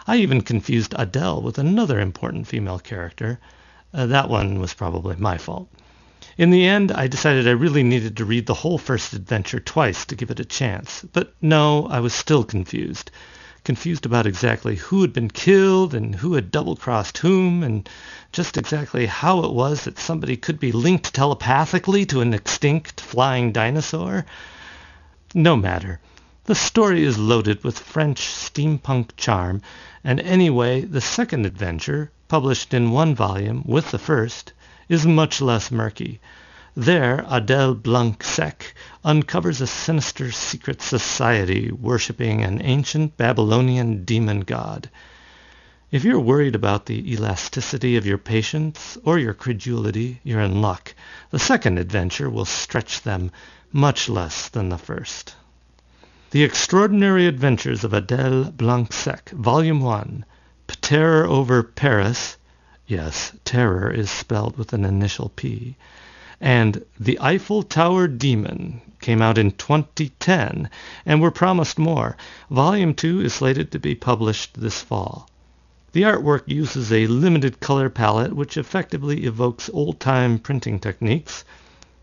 I 0.06 0.18
even 0.18 0.42
confused 0.42 0.94
Adele 0.98 1.42
with 1.42 1.58
another 1.58 2.00
important 2.00 2.48
female 2.48 2.80
character. 2.80 3.40
Uh, 3.94 4.06
that 4.06 4.30
one 4.30 4.60
was 4.60 4.74
probably 4.74 5.16
my 5.16 5.38
fault. 5.38 5.70
In 6.40 6.52
the 6.52 6.66
end, 6.66 6.94
I 6.94 7.08
decided 7.08 7.50
I 7.50 7.52
really 7.52 7.84
needed 7.84 8.16
to 8.16 8.24
read 8.24 8.46
the 8.46 8.54
whole 8.54 8.78
first 8.78 9.12
adventure 9.12 9.60
twice 9.60 10.06
to 10.06 10.16
give 10.16 10.32
it 10.32 10.40
a 10.40 10.46
chance. 10.46 11.04
But 11.12 11.34
no, 11.42 11.86
I 11.88 12.00
was 12.00 12.14
still 12.14 12.46
confused. 12.46 13.12
Confused 13.66 14.06
about 14.06 14.26
exactly 14.26 14.78
who 14.78 15.02
had 15.02 15.12
been 15.12 15.30
killed 15.30 15.94
and 15.94 16.16
who 16.16 16.36
had 16.36 16.50
double-crossed 16.50 17.18
whom 17.18 17.62
and 17.62 17.90
just 18.32 18.56
exactly 18.56 19.06
how 19.06 19.44
it 19.44 19.52
was 19.52 19.84
that 19.84 20.00
somebody 20.00 20.38
could 20.38 20.62
be 20.62 20.72
linked 20.72 21.14
telepathically 21.14 22.06
to 22.06 22.22
an 22.22 22.34
extinct 22.34 23.02
flying 23.02 23.52
dinosaur. 23.52 24.26
No 25.34 25.58
matter. 25.58 26.00
The 26.46 26.56
story 26.56 27.04
is 27.04 27.18
loaded 27.18 27.66
with 27.66 27.78
French 27.78 28.22
steampunk 28.22 29.18
charm, 29.18 29.62
and 30.06 30.22
anyway, 30.22 30.86
the 30.86 31.02
second 31.02 31.46
adventure, 31.46 32.14
published 32.30 32.74
in 32.74 32.92
one 32.92 33.14
volume 33.14 33.62
with 33.66 33.92
the 33.92 34.00
first, 34.00 34.54
is 34.90 35.06
much 35.06 35.40
less 35.40 35.72
murky. 35.72 36.20
There, 36.76 37.24
Adèle 37.30 37.82
Blanc-Sec 37.82 38.74
uncovers 39.04 39.62
a 39.62 39.68
sinister 39.68 40.32
secret 40.32 40.82
society 40.82 41.72
worshipping 41.72 42.44
an 42.44 42.62
ancient 42.62 43.16
Babylonian 43.16 44.04
demon 44.04 44.42
god. 44.42 44.90
If 45.92 46.04
you're 46.04 46.20
worried 46.20 46.56
about 46.56 46.88
the 46.88 47.14
elasticity 47.14 47.98
of 47.98 48.06
your 48.06 48.18
patience 48.18 48.98
or 49.04 49.20
your 49.20 49.34
credulity, 49.34 50.22
you're 50.24 50.42
in 50.42 50.62
luck. 50.62 50.96
The 51.30 51.40
second 51.40 51.78
adventure 51.78 52.30
will 52.30 52.46
stretch 52.46 53.02
them 53.02 53.32
much 53.72 54.10
less 54.10 54.50
than 54.50 54.70
the 54.70 54.78
first. 54.78 55.36
The 56.32 56.44
Extraordinary 56.44 57.28
Adventures 57.28 57.84
of 57.84 57.92
Adèle 57.92 58.56
Blanc-Sec, 58.56 59.30
Volume 59.30 59.82
1, 59.82 60.26
Pterror 60.68 61.28
over 61.28 61.62
Paris, 61.62 62.38
Yes, 62.92 63.34
terror 63.46 63.92
is 63.92 64.10
spelled 64.10 64.58
with 64.58 64.74
an 64.74 64.84
initial 64.84 65.30
P. 65.36 65.76
And 66.42 66.84
The 67.00 67.20
Eiffel 67.22 67.62
Tower 67.62 68.08
Demon 68.08 68.82
came 69.00 69.22
out 69.22 69.38
in 69.38 69.52
2010 69.52 70.72
and 71.06 71.22
were 71.22 71.30
promised 71.30 71.78
more. 71.78 72.18
Volume 72.50 72.96
2 72.96 73.22
is 73.22 73.36
slated 73.36 73.72
to 73.72 73.78
be 73.78 73.94
published 73.94 74.60
this 74.60 74.82
fall. 74.82 75.30
The 75.92 76.02
artwork 76.02 76.48
uses 76.48 76.92
a 76.92 77.06
limited 77.06 77.60
color 77.60 77.92
palette 77.92 78.36
which 78.36 78.58
effectively 78.58 79.24
evokes 79.26 79.70
old-time 79.72 80.40
printing 80.40 80.80
techniques. 80.80 81.46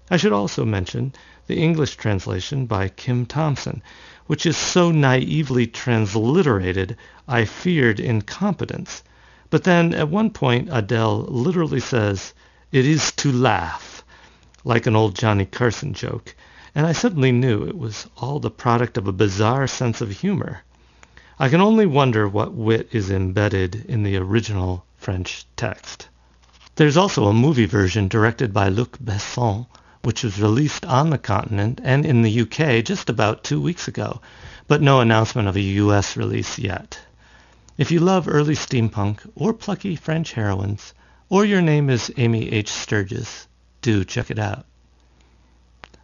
I 0.08 0.16
should 0.16 0.32
also 0.32 0.64
mention 0.64 1.14
the 1.48 1.58
English 1.58 1.96
translation 1.96 2.66
by 2.66 2.90
Kim 2.90 3.26
Thompson, 3.26 3.82
which 4.28 4.46
is 4.46 4.56
so 4.56 4.92
naively 4.92 5.66
transliterated 5.66 6.96
I 7.26 7.44
feared 7.44 7.98
incompetence 7.98 9.02
But 9.48 9.64
then 9.64 9.94
at 9.94 10.08
one 10.08 10.30
point 10.30 10.68
Adele 10.72 11.22
literally 11.28 11.80
says, 11.80 12.34
it 12.72 12.84
is 12.84 13.12
to 13.12 13.30
laugh, 13.30 14.04
like 14.64 14.86
an 14.86 14.96
old 14.96 15.14
Johnny 15.14 15.46
Carson 15.46 15.94
joke, 15.94 16.34
and 16.74 16.84
I 16.84 16.92
suddenly 16.92 17.30
knew 17.30 17.64
it 17.64 17.78
was 17.78 18.08
all 18.16 18.40
the 18.40 18.50
product 18.50 18.98
of 18.98 19.06
a 19.06 19.12
bizarre 19.12 19.66
sense 19.66 20.00
of 20.00 20.10
humor. 20.10 20.62
I 21.38 21.48
can 21.48 21.60
only 21.60 21.86
wonder 21.86 22.28
what 22.28 22.54
wit 22.54 22.88
is 22.90 23.10
embedded 23.10 23.84
in 23.88 24.02
the 24.02 24.16
original 24.16 24.84
French 24.96 25.46
text. 25.54 26.08
There's 26.74 26.96
also 26.96 27.26
a 27.26 27.32
movie 27.32 27.66
version 27.66 28.08
directed 28.08 28.52
by 28.52 28.68
Luc 28.68 28.98
Besson, 28.98 29.66
which 30.02 30.24
was 30.24 30.40
released 30.40 30.84
on 30.84 31.10
the 31.10 31.18
continent 31.18 31.80
and 31.84 32.04
in 32.04 32.22
the 32.22 32.40
UK 32.40 32.84
just 32.84 33.08
about 33.08 33.44
two 33.44 33.60
weeks 33.60 33.86
ago, 33.86 34.20
but 34.66 34.82
no 34.82 35.00
announcement 35.00 35.46
of 35.46 35.56
a 35.56 35.60
US 35.60 36.16
release 36.16 36.58
yet. 36.58 36.98
If 37.78 37.90
you 37.90 38.00
love 38.00 38.26
early 38.26 38.54
steampunk 38.54 39.30
or 39.34 39.52
plucky 39.52 39.96
French 39.96 40.32
heroines, 40.32 40.94
or 41.28 41.44
your 41.44 41.60
name 41.60 41.90
is 41.90 42.10
Amy 42.16 42.50
H. 42.50 42.70
Sturgis, 42.70 43.48
do 43.82 44.02
check 44.02 44.30
it 44.30 44.38
out. 44.38 44.64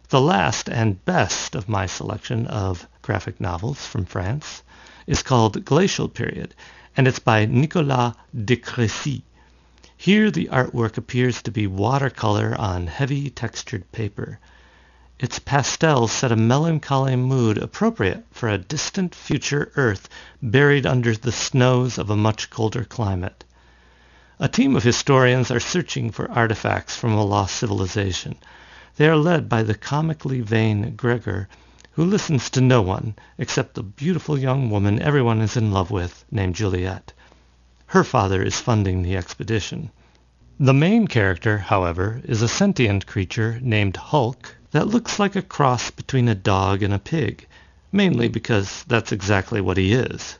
The 0.09 0.21
last 0.21 0.69
and 0.69 1.03
best 1.03 1.55
of 1.55 1.67
my 1.67 1.87
selection 1.87 2.45
of 2.45 2.87
graphic 3.01 3.41
novels 3.41 3.87
from 3.87 4.05
France 4.05 4.61
is 5.07 5.23
called 5.23 5.65
Glacial 5.65 6.07
Period, 6.07 6.53
and 6.95 7.07
it's 7.07 7.17
by 7.17 7.47
Nicolas 7.47 8.13
de 8.35 8.55
Crécy. 8.55 9.23
Here 9.97 10.29
the 10.29 10.49
artwork 10.51 10.97
appears 10.97 11.41
to 11.41 11.49
be 11.49 11.65
watercolor 11.65 12.55
on 12.55 12.85
heavy 12.85 13.31
textured 13.31 13.91
paper. 13.91 14.37
Its 15.19 15.37
pastels 15.37 16.11
set 16.11 16.31
a 16.31 16.35
melancholy 16.35 17.15
mood 17.15 17.59
appropriate 17.59 18.25
for 18.31 18.49
a 18.49 18.57
distant 18.57 19.13
future 19.13 19.71
Earth 19.75 20.09
buried 20.41 20.87
under 20.87 21.15
the 21.15 21.31
snows 21.31 21.99
of 21.99 22.09
a 22.09 22.15
much 22.15 22.49
colder 22.49 22.83
climate. 22.83 23.43
A 24.39 24.47
team 24.47 24.75
of 24.75 24.81
historians 24.81 25.51
are 25.51 25.59
searching 25.59 26.09
for 26.09 26.31
artifacts 26.31 26.95
from 26.97 27.13
a 27.13 27.23
lost 27.23 27.55
civilization. 27.57 28.37
They 28.95 29.07
are 29.07 29.15
led 29.15 29.47
by 29.47 29.61
the 29.61 29.75
comically 29.75 30.41
vain 30.41 30.95
Gregor, 30.95 31.47
who 31.91 32.03
listens 32.03 32.49
to 32.49 32.61
no 32.61 32.81
one 32.81 33.13
except 33.37 33.75
the 33.75 33.83
beautiful 33.83 34.35
young 34.35 34.71
woman 34.71 34.99
everyone 34.99 35.41
is 35.41 35.55
in 35.55 35.71
love 35.71 35.91
with, 35.91 36.25
named 36.31 36.55
Juliet. 36.55 37.13
Her 37.85 38.03
father 38.03 38.41
is 38.41 38.59
funding 38.59 39.03
the 39.03 39.15
expedition. 39.15 39.91
The 40.59 40.73
main 40.73 41.07
character, 41.07 41.59
however, 41.59 42.19
is 42.23 42.41
a 42.41 42.47
sentient 42.47 43.05
creature 43.05 43.59
named 43.61 43.97
Hulk 43.97 44.55
that 44.73 44.87
looks 44.87 45.19
like 45.19 45.35
a 45.35 45.41
cross 45.41 45.91
between 45.91 46.27
a 46.27 46.35
dog 46.35 46.81
and 46.83 46.93
a 46.93 46.99
pig, 46.99 47.47
mainly 47.91 48.27
because 48.27 48.83
that's 48.85 49.11
exactly 49.11 49.61
what 49.61 49.77
he 49.77 49.93
is. 49.93 50.37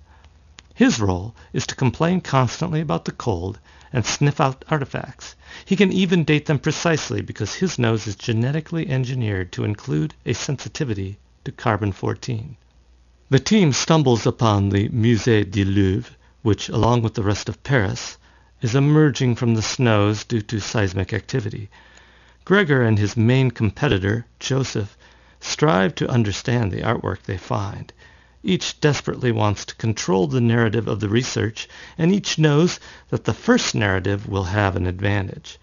His 0.74 1.00
role 1.00 1.36
is 1.54 1.68
to 1.68 1.76
complain 1.76 2.20
constantly 2.20 2.82
about 2.82 3.06
the 3.06 3.12
cold 3.12 3.60
and 3.94 4.04
sniff 4.04 4.42
out 4.42 4.66
artifacts. 4.70 5.36
He 5.66 5.76
can 5.76 5.94
even 5.94 6.24
date 6.24 6.48
them 6.48 6.58
precisely 6.58 7.22
because 7.22 7.54
his 7.54 7.78
nose 7.78 8.08
is 8.08 8.16
genetically 8.16 8.90
engineered 8.90 9.52
to 9.52 9.66
include 9.66 10.16
a 10.26 10.34
sensitivity 10.34 11.20
to 11.46 11.52
carbon-14. 11.52 12.56
The 13.30 13.40
team 13.40 13.72
stumbles 13.72 14.26
upon 14.26 14.70
the 14.70 14.90
Musée 14.90 15.50
du 15.50 15.64
Louvre, 15.64 16.10
which, 16.42 16.70
along 16.70 17.04
with 17.04 17.14
the 17.14 17.24
rest 17.24 17.50
of 17.50 17.62
Paris, 17.62 18.18
is 18.64 18.74
emerging 18.74 19.36
from 19.36 19.54
the 19.54 19.62
snows 19.62 20.24
due 20.24 20.42
to 20.42 20.60
seismic 20.60 21.14
activity. 21.14 21.70
Gregor 22.46 22.82
and 22.82 23.00
his 23.00 23.16
main 23.16 23.52
competitor, 23.52 24.26
Joseph, 24.38 24.98
strive 25.40 25.96
to 25.96 26.10
understand 26.10 26.74
the 26.74 26.82
artwork 26.82 27.24
they 27.24 27.38
find. 27.38 27.94
Each 28.44 28.78
desperately 28.82 29.32
wants 29.32 29.64
to 29.64 29.76
control 29.76 30.28
the 30.28 30.42
narrative 30.42 30.86
of 30.86 31.00
the 31.00 31.08
research, 31.08 31.70
and 31.98 32.14
each 32.14 32.38
knows 32.38 32.82
that 33.12 33.24
the 33.24 33.34
first 33.34 33.74
narrative 33.74 34.28
will 34.28 34.44
have 34.44 34.76
an 34.76 34.86
advantage. 34.86 35.58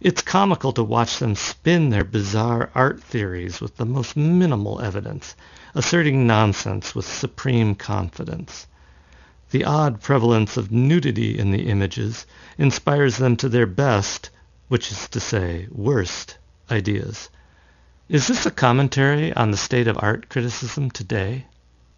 It's 0.00 0.22
comical 0.22 0.72
to 0.72 0.82
watch 0.82 1.20
them 1.20 1.36
spin 1.36 1.90
their 1.90 2.02
bizarre 2.02 2.68
art 2.74 3.00
theories 3.00 3.60
with 3.60 3.76
the 3.76 3.86
most 3.86 4.16
minimal 4.16 4.80
evidence, 4.80 5.36
asserting 5.72 6.26
nonsense 6.26 6.96
with 6.96 7.06
supreme 7.06 7.76
confidence. 7.76 8.66
The 9.50 9.64
odd 9.64 10.00
prevalence 10.00 10.56
of 10.56 10.72
nudity 10.72 11.38
in 11.38 11.52
the 11.52 11.68
images 11.68 12.26
inspires 12.58 13.18
them 13.18 13.36
to 13.36 13.48
their 13.48 13.66
best 13.66 14.30
which 14.74 14.90
is 14.90 15.08
to 15.08 15.20
say, 15.20 15.68
worst, 15.70 16.36
ideas. 16.68 17.30
Is 18.08 18.26
this 18.26 18.44
a 18.44 18.50
commentary 18.50 19.32
on 19.32 19.52
the 19.52 19.56
state 19.56 19.86
of 19.86 19.96
art 20.00 20.28
criticism 20.28 20.90
today? 20.90 21.46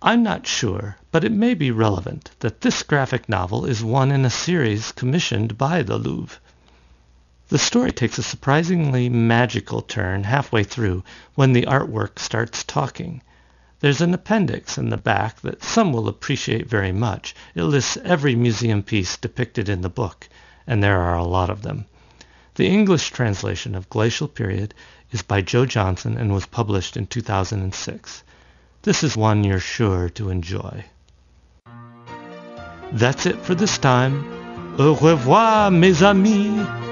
I'm 0.03 0.23
not 0.23 0.47
sure, 0.47 0.99
but 1.11 1.25
it 1.25 1.33
may 1.33 1.55
be 1.55 1.71
relevant 1.71 2.33
that 2.41 2.61
this 2.61 2.83
graphic 2.83 3.31
novel 3.31 3.65
is 3.65 3.83
one 3.83 4.11
in 4.13 4.27
a 4.27 4.29
series 4.29 4.93
commissioned 4.93 5.57
by 5.57 5.83
the 5.83 5.97
Louvre. 5.97 6.37
The 7.49 7.57
story 7.57 7.93
takes 7.93 8.19
a 8.19 8.23
surprisingly 8.23 9.09
magical 9.09 9.81
turn 9.81 10.25
halfway 10.25 10.63
through 10.63 11.03
when 11.35 11.55
the 11.55 11.65
artwork 11.65 12.19
starts 12.19 12.63
talking. 12.63 13.23
There's 13.81 14.03
an 14.03 14.13
appendix 14.13 14.77
in 14.77 14.91
the 14.91 14.99
back 14.99 15.41
that 15.41 15.65
some 15.65 15.95
will 15.95 16.09
appreciate 16.09 16.69
very 16.69 16.93
much. 16.93 17.35
It 17.55 17.63
lists 17.63 17.97
every 18.05 18.35
museum 18.35 18.83
piece 18.83 19.17
depicted 19.17 19.71
in 19.71 19.81
the 19.81 19.89
book, 19.89 20.29
and 20.67 20.83
there 20.83 21.01
are 21.01 21.17
a 21.17 21.25
lot 21.25 21.49
of 21.49 21.63
them. 21.63 21.87
The 22.57 22.67
English 22.69 23.11
translation 23.11 23.75
of 23.75 23.91
Glacial 23.91 24.29
Period 24.29 24.73
is 25.13 25.21
by 25.21 25.43
Joe 25.43 25.67
Johnson 25.67 26.17
and 26.17 26.33
was 26.33 26.47
published 26.47 26.97
in 26.97 27.07
2006. 27.07 28.23
This 28.83 29.05
is 29.05 29.15
one 29.15 29.45
you're 29.45 29.61
sure 29.61 30.09
to 30.11 30.31
enjoy. 30.31 30.87
That's 32.93 33.27
it 33.27 33.37
for 33.41 33.55
this 33.55 33.77
time. 33.77 34.25
Au 34.79 34.95
revoir, 34.95 35.71
mes 35.71 36.03
amis. 36.03 36.86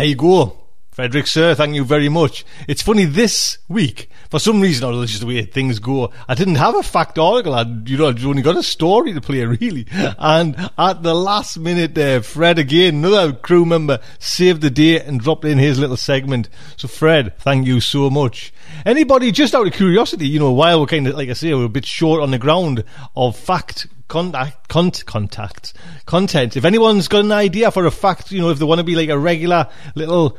There 0.00 0.08
you 0.08 0.14
go. 0.14 0.59
Frederick, 1.00 1.28
sir, 1.28 1.54
thank 1.54 1.74
you 1.74 1.82
very 1.82 2.10
much. 2.10 2.44
It's 2.68 2.82
funny 2.82 3.06
this 3.06 3.56
week, 3.68 4.10
for 4.28 4.38
some 4.38 4.60
reason, 4.60 4.84
or 4.84 5.06
just 5.06 5.20
the 5.20 5.26
way 5.26 5.42
things 5.46 5.78
go, 5.78 6.12
I 6.28 6.34
didn't 6.34 6.56
have 6.56 6.74
a 6.74 6.82
fact 6.82 7.18
article. 7.18 7.54
I, 7.54 7.62
you 7.86 7.96
know, 7.96 8.10
I'd 8.10 8.22
only 8.22 8.42
got 8.42 8.58
a 8.58 8.62
story 8.62 9.14
to 9.14 9.20
play, 9.22 9.42
really. 9.46 9.86
And 10.18 10.70
at 10.76 11.02
the 11.02 11.14
last 11.14 11.58
minute 11.58 11.94
there, 11.94 12.20
Fred 12.20 12.58
again, 12.58 12.96
another 12.96 13.32
crew 13.32 13.64
member, 13.64 13.98
saved 14.18 14.60
the 14.60 14.68
day 14.68 15.00
and 15.00 15.20
dropped 15.20 15.46
in 15.46 15.56
his 15.56 15.78
little 15.78 15.96
segment. 15.96 16.50
So, 16.76 16.86
Fred, 16.86 17.34
thank 17.38 17.66
you 17.66 17.80
so 17.80 18.10
much. 18.10 18.52
Anybody, 18.84 19.32
just 19.32 19.54
out 19.54 19.66
of 19.66 19.72
curiosity, 19.72 20.28
you 20.28 20.38
know, 20.38 20.52
while 20.52 20.80
we're 20.80 20.86
kind 20.86 21.06
of, 21.06 21.14
like 21.14 21.30
I 21.30 21.32
say, 21.32 21.54
we're 21.54 21.64
a 21.64 21.70
bit 21.70 21.86
short 21.86 22.20
on 22.20 22.30
the 22.30 22.38
ground 22.38 22.84
of 23.16 23.38
fact 23.38 23.86
contact, 24.10 24.68
contact, 24.68 25.06
contact, 25.06 25.72
content. 26.04 26.56
If 26.56 26.64
anyone's 26.64 27.06
got 27.06 27.24
an 27.24 27.30
idea 27.30 27.70
for 27.70 27.86
a 27.86 27.92
fact, 27.92 28.32
you 28.32 28.40
know, 28.40 28.50
if 28.50 28.58
they 28.58 28.64
want 28.64 28.80
to 28.80 28.84
be 28.84 28.96
like 28.96 29.08
a 29.08 29.16
regular 29.16 29.68
little 29.94 30.36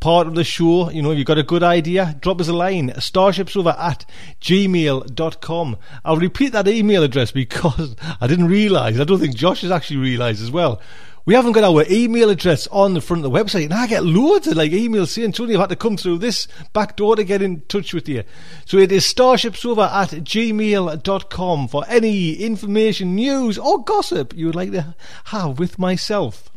part 0.00 0.26
of 0.26 0.34
the 0.34 0.44
show, 0.44 0.90
you 0.90 1.02
know, 1.02 1.10
if 1.10 1.18
you've 1.18 1.26
got 1.26 1.38
a 1.38 1.42
good 1.42 1.62
idea, 1.62 2.16
drop 2.20 2.40
us 2.40 2.48
a 2.48 2.52
line, 2.52 2.90
starshipsofa 2.90 3.78
at 3.78 4.06
gmail.com. 4.40 5.76
I'll 6.04 6.16
repeat 6.16 6.52
that 6.52 6.68
email 6.68 7.02
address 7.02 7.30
because 7.30 7.96
I 8.20 8.26
didn't 8.26 8.48
realise, 8.48 8.98
I 8.98 9.04
don't 9.04 9.18
think 9.18 9.36
Josh 9.36 9.62
has 9.62 9.70
actually 9.70 9.98
realised 9.98 10.42
as 10.42 10.50
well. 10.50 10.80
We 11.26 11.34
haven't 11.34 11.52
got 11.52 11.64
our 11.64 11.84
email 11.90 12.30
address 12.30 12.68
on 12.68 12.94
the 12.94 13.00
front 13.00 13.24
of 13.24 13.32
the 13.32 13.36
website, 13.36 13.64
and 13.64 13.74
I 13.74 13.88
get 13.88 14.04
loads 14.04 14.46
of 14.46 14.56
like 14.56 14.70
emails 14.70 15.08
saying, 15.08 15.32
Tony, 15.32 15.54
I've 15.54 15.60
had 15.60 15.70
to 15.70 15.76
come 15.76 15.96
through 15.96 16.18
this 16.18 16.46
back 16.72 16.94
door 16.94 17.16
to 17.16 17.24
get 17.24 17.42
in 17.42 17.62
touch 17.62 17.92
with 17.92 18.08
you. 18.08 18.22
So 18.64 18.78
it 18.78 18.92
is 18.92 19.04
starshipsofa 19.04 19.90
at 19.90 20.10
gmail.com 20.22 21.66
for 21.66 21.84
any 21.88 22.34
information, 22.34 23.16
news, 23.16 23.58
or 23.58 23.82
gossip 23.82 24.36
you 24.36 24.46
would 24.46 24.54
like 24.54 24.70
to 24.70 24.94
have 25.24 25.58
with 25.58 25.80
myself. 25.80 26.48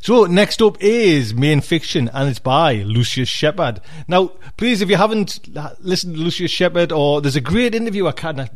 So 0.00 0.24
next 0.24 0.62
up 0.62 0.76
is 0.80 1.34
main 1.34 1.60
fiction, 1.60 2.10
and 2.12 2.28
it's 2.28 2.38
by 2.38 2.76
Lucius 2.76 3.28
Shepard. 3.28 3.80
Now, 4.08 4.32
please, 4.56 4.80
if 4.80 4.90
you 4.90 4.96
haven't 4.96 5.48
listened 5.80 6.14
to 6.14 6.20
Lucius 6.20 6.50
Shepard, 6.50 6.92
or 6.92 7.20
there's 7.20 7.36
a 7.36 7.40
great 7.40 7.74
interview 7.74 8.06
I 8.06 8.12
can't, 8.12 8.40
I 8.40 8.48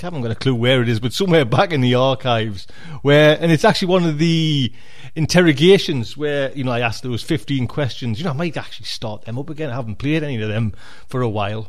haven't 0.00 0.22
got 0.22 0.30
a 0.30 0.36
clue 0.36 0.54
where 0.54 0.82
it 0.82 0.88
is, 0.88 1.00
but 1.00 1.12
somewhere 1.12 1.44
back 1.44 1.72
in 1.72 1.80
the 1.80 1.94
archives, 1.94 2.66
where, 3.02 3.38
and 3.40 3.50
it's 3.52 3.64
actually 3.64 3.88
one 3.88 4.04
of 4.04 4.18
the 4.18 4.72
interrogations 5.14 6.16
where 6.16 6.52
you 6.52 6.62
know 6.62 6.72
I 6.72 6.80
asked 6.80 7.02
those 7.02 7.22
15 7.22 7.66
questions. 7.66 8.18
You 8.18 8.24
know, 8.24 8.30
I 8.30 8.34
might 8.34 8.56
actually 8.56 8.86
start 8.86 9.22
them 9.22 9.38
up 9.38 9.50
again. 9.50 9.70
I 9.70 9.74
haven't 9.74 9.96
played 9.96 10.22
any 10.22 10.40
of 10.40 10.48
them 10.48 10.74
for 11.08 11.22
a 11.22 11.28
while. 11.28 11.68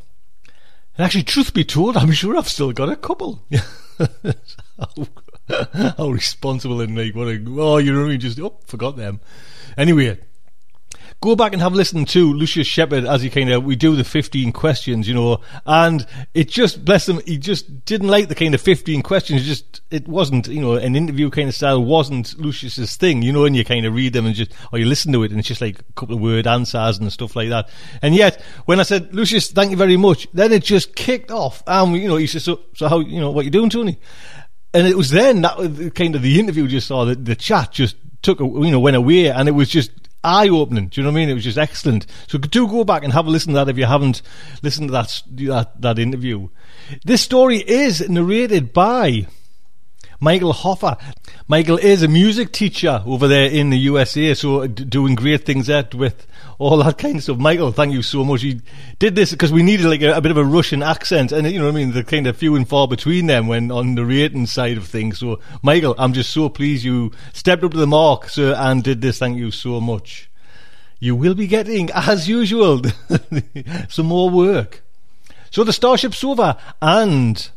And 0.98 1.06
actually, 1.06 1.24
truth 1.24 1.54
be 1.54 1.64
told, 1.64 1.96
I'm 1.96 2.12
sure 2.12 2.36
I've 2.36 2.50
still 2.50 2.72
got 2.72 2.90
a 2.90 2.96
couple. 2.96 3.46
How 5.98 6.10
responsible 6.10 6.82
and 6.82 6.98
like 6.98 7.16
what 7.16 7.28
a 7.28 7.44
oh 7.58 7.78
you 7.78 7.94
know 7.94 8.08
what 8.08 8.20
just 8.20 8.40
oh 8.40 8.58
forgot 8.66 8.98
them. 8.98 9.22
Anyway, 9.78 10.20
go 11.22 11.36
back 11.36 11.54
and 11.54 11.62
have 11.62 11.74
a 11.74 11.76
listen 11.76 12.06
to 12.06 12.34
Lucius 12.34 12.68
Shepard 12.68 13.06
as 13.06 13.22
he 13.22 13.30
kind 13.30 13.50
of 13.50 13.64
we 13.64 13.76
do 13.76 13.96
the 13.96 14.04
fifteen 14.04 14.52
questions, 14.52 15.08
you 15.08 15.14
know, 15.14 15.40
and 15.66 16.06
it 16.34 16.50
just 16.50 16.84
bless 16.86 17.08
him, 17.08 17.22
he 17.26 17.38
just 17.38 17.86
didn't 17.86 18.10
like 18.10 18.28
the 18.28 18.36
kind 18.36 18.54
of 18.54 18.62
fifteen 18.62 19.02
questions. 19.02 19.46
Just 19.46 19.82
it 19.90 20.08
wasn't, 20.08 20.48
you 20.48 20.62
know, 20.62 20.74
an 20.74 20.96
interview 20.96 21.30
kind 21.30 21.50
of 21.50 21.56
style 21.56 21.84
wasn't 21.84 22.38
Lucius's 22.40 22.96
thing, 22.96 23.22
you 23.22 23.32
know, 23.32 23.46
and 23.46 23.56
you 23.56 23.64
kind 23.66 23.86
of 23.86 23.94
read 23.94 24.14
them 24.14 24.26
and 24.26 24.36
just 24.36 24.52
or 24.72 24.80
you 24.80 24.86
listen 24.86 25.12
to 25.14 25.24
it 25.24 25.32
and 25.32 25.40
it's 25.40 25.48
just 25.48 25.62
like 25.62 25.80
a 25.80 25.94
couple 25.94 26.16
of 26.16 26.22
word 26.22 26.46
answers 26.46 26.98
and 26.98 27.12
stuff 27.12 27.36
like 27.36 27.50
that. 27.50 27.70
And 28.02 28.14
yet, 28.14 28.42
when 28.66 28.80
I 28.80 28.84
said 28.84 29.14
Lucius, 29.14 29.52
thank 29.52 29.72
you 29.72 29.78
very 29.78 29.98
much, 29.98 30.28
then 30.34 30.52
it 30.52 30.64
just 30.64 30.96
kicked 30.96 31.32
off. 31.32 31.64
And 31.66 31.96
you 31.96 32.08
know, 32.08 32.18
he 32.18 32.28
said, 32.28 32.42
so 32.42 32.62
so 32.76 32.88
how 32.88 33.00
you 33.00 33.20
know 33.20 33.32
what 33.32 33.46
you 33.46 33.52
doing, 33.52 33.70
Tony? 33.70 33.98
And 34.74 34.88
it 34.88 34.98
was 34.98 35.10
then 35.10 35.42
that 35.42 35.58
uh, 35.58 35.90
kind 35.92 36.16
of 36.16 36.22
the 36.22 36.40
interview 36.40 36.68
just 36.68 36.88
saw 36.88 37.06
that 37.06 37.26
the 37.26 37.36
chat 37.36 37.72
just 37.72 37.96
took, 38.22 38.40
you 38.40 38.72
know, 38.72 38.80
went 38.80 38.96
away 38.96 39.30
and 39.30 39.48
it 39.48 39.54
was 39.54 39.70
just 39.70 39.92
eye 40.24 40.50
opening. 40.50 40.88
Do 40.88 41.00
you 41.00 41.06
know 41.06 41.12
what 41.12 41.18
I 41.18 41.22
mean? 41.22 41.30
It 41.30 41.34
was 41.34 41.44
just 41.44 41.58
excellent. 41.58 42.06
So 42.28 42.38
do 42.38 42.68
go 42.68 42.84
back 42.84 43.04
and 43.04 43.14
have 43.14 43.28
a 43.28 43.30
listen 43.30 43.54
to 43.54 43.60
that 43.60 43.70
if 43.70 43.78
you 43.78 43.86
haven't 43.86 44.22
listened 44.62 44.90
to 44.90 44.92
that, 44.94 45.24
that, 45.28 45.82
that 45.82 46.00
interview. 46.00 46.50
This 47.06 47.22
story 47.22 47.58
is 47.58 48.08
narrated 48.10 48.74
by 48.74 49.28
Michael 50.20 50.54
Hoffer. 50.54 50.98
Michael 51.48 51.78
is 51.78 52.02
a 52.02 52.08
music 52.08 52.52
teacher 52.52 53.04
over 53.06 53.28
there 53.28 53.50
in 53.50 53.70
the 53.70 53.78
USA, 53.78 54.34
so 54.34 54.64
uh, 54.64 54.68
d- 54.68 54.84
doing 54.84 55.14
great 55.14 55.46
things 55.46 55.68
there 55.68 55.88
with 55.94 56.26
all 56.58 56.78
that 56.78 56.98
kind 56.98 57.18
of 57.18 57.24
stuff. 57.24 57.38
Michael, 57.38 57.72
thank 57.72 57.94
you 57.94 58.02
so 58.02 58.26
much. 58.26 58.42
You 58.42 58.60
did 58.98 59.16
this 59.16 59.32
because 59.32 59.54
we 59.54 59.62
needed 59.62 59.86
like 59.86 60.02
a, 60.02 60.14
a, 60.14 60.22
bit 60.22 60.32
of 60.32 60.38
a 60.38 60.44
Russian 60.44 60.82
accent, 60.82 61.32
and 61.32 61.50
you 61.52 61.60
know 61.60 61.66
what 61.66 61.76
I 61.76 61.76
mean. 61.76 61.92
The 61.92 62.04
kind 62.04 62.26
of 62.26 62.36
few 62.36 62.56
and 62.56 62.68
far 62.68 62.88
between 62.88 63.28
them 63.28 63.48
when 63.48 63.70
on 63.70 63.94
the 63.96 64.06
rating 64.06 64.48
side 64.48 64.78
of 64.78 64.88
things. 64.88 65.20
So, 65.20 65.40
Michael, 65.62 65.94
I'm 66.00 66.14
just 66.14 66.32
so 66.32 66.50
pleased 66.50 66.84
you 66.84 67.12
stepped 67.34 67.64
up 67.64 67.72
to 67.72 67.78
the 67.78 67.88
mark, 67.88 68.30
sir, 68.30 68.56
and 68.58 68.84
did 68.84 69.02
this. 69.02 69.20
Thank 69.20 69.38
you 69.38 69.52
so 69.52 69.80
much. 69.80 70.32
You 71.00 71.16
will 71.16 71.36
be 71.36 71.46
getting, 71.46 71.92
as 71.96 72.28
usual, 72.28 72.82
some 73.90 74.08
more 74.08 74.32
work. 74.32 74.82
So 75.52 75.64
the 75.64 75.74
Starship 75.74 76.14
over, 76.24 76.58
and 76.82 77.50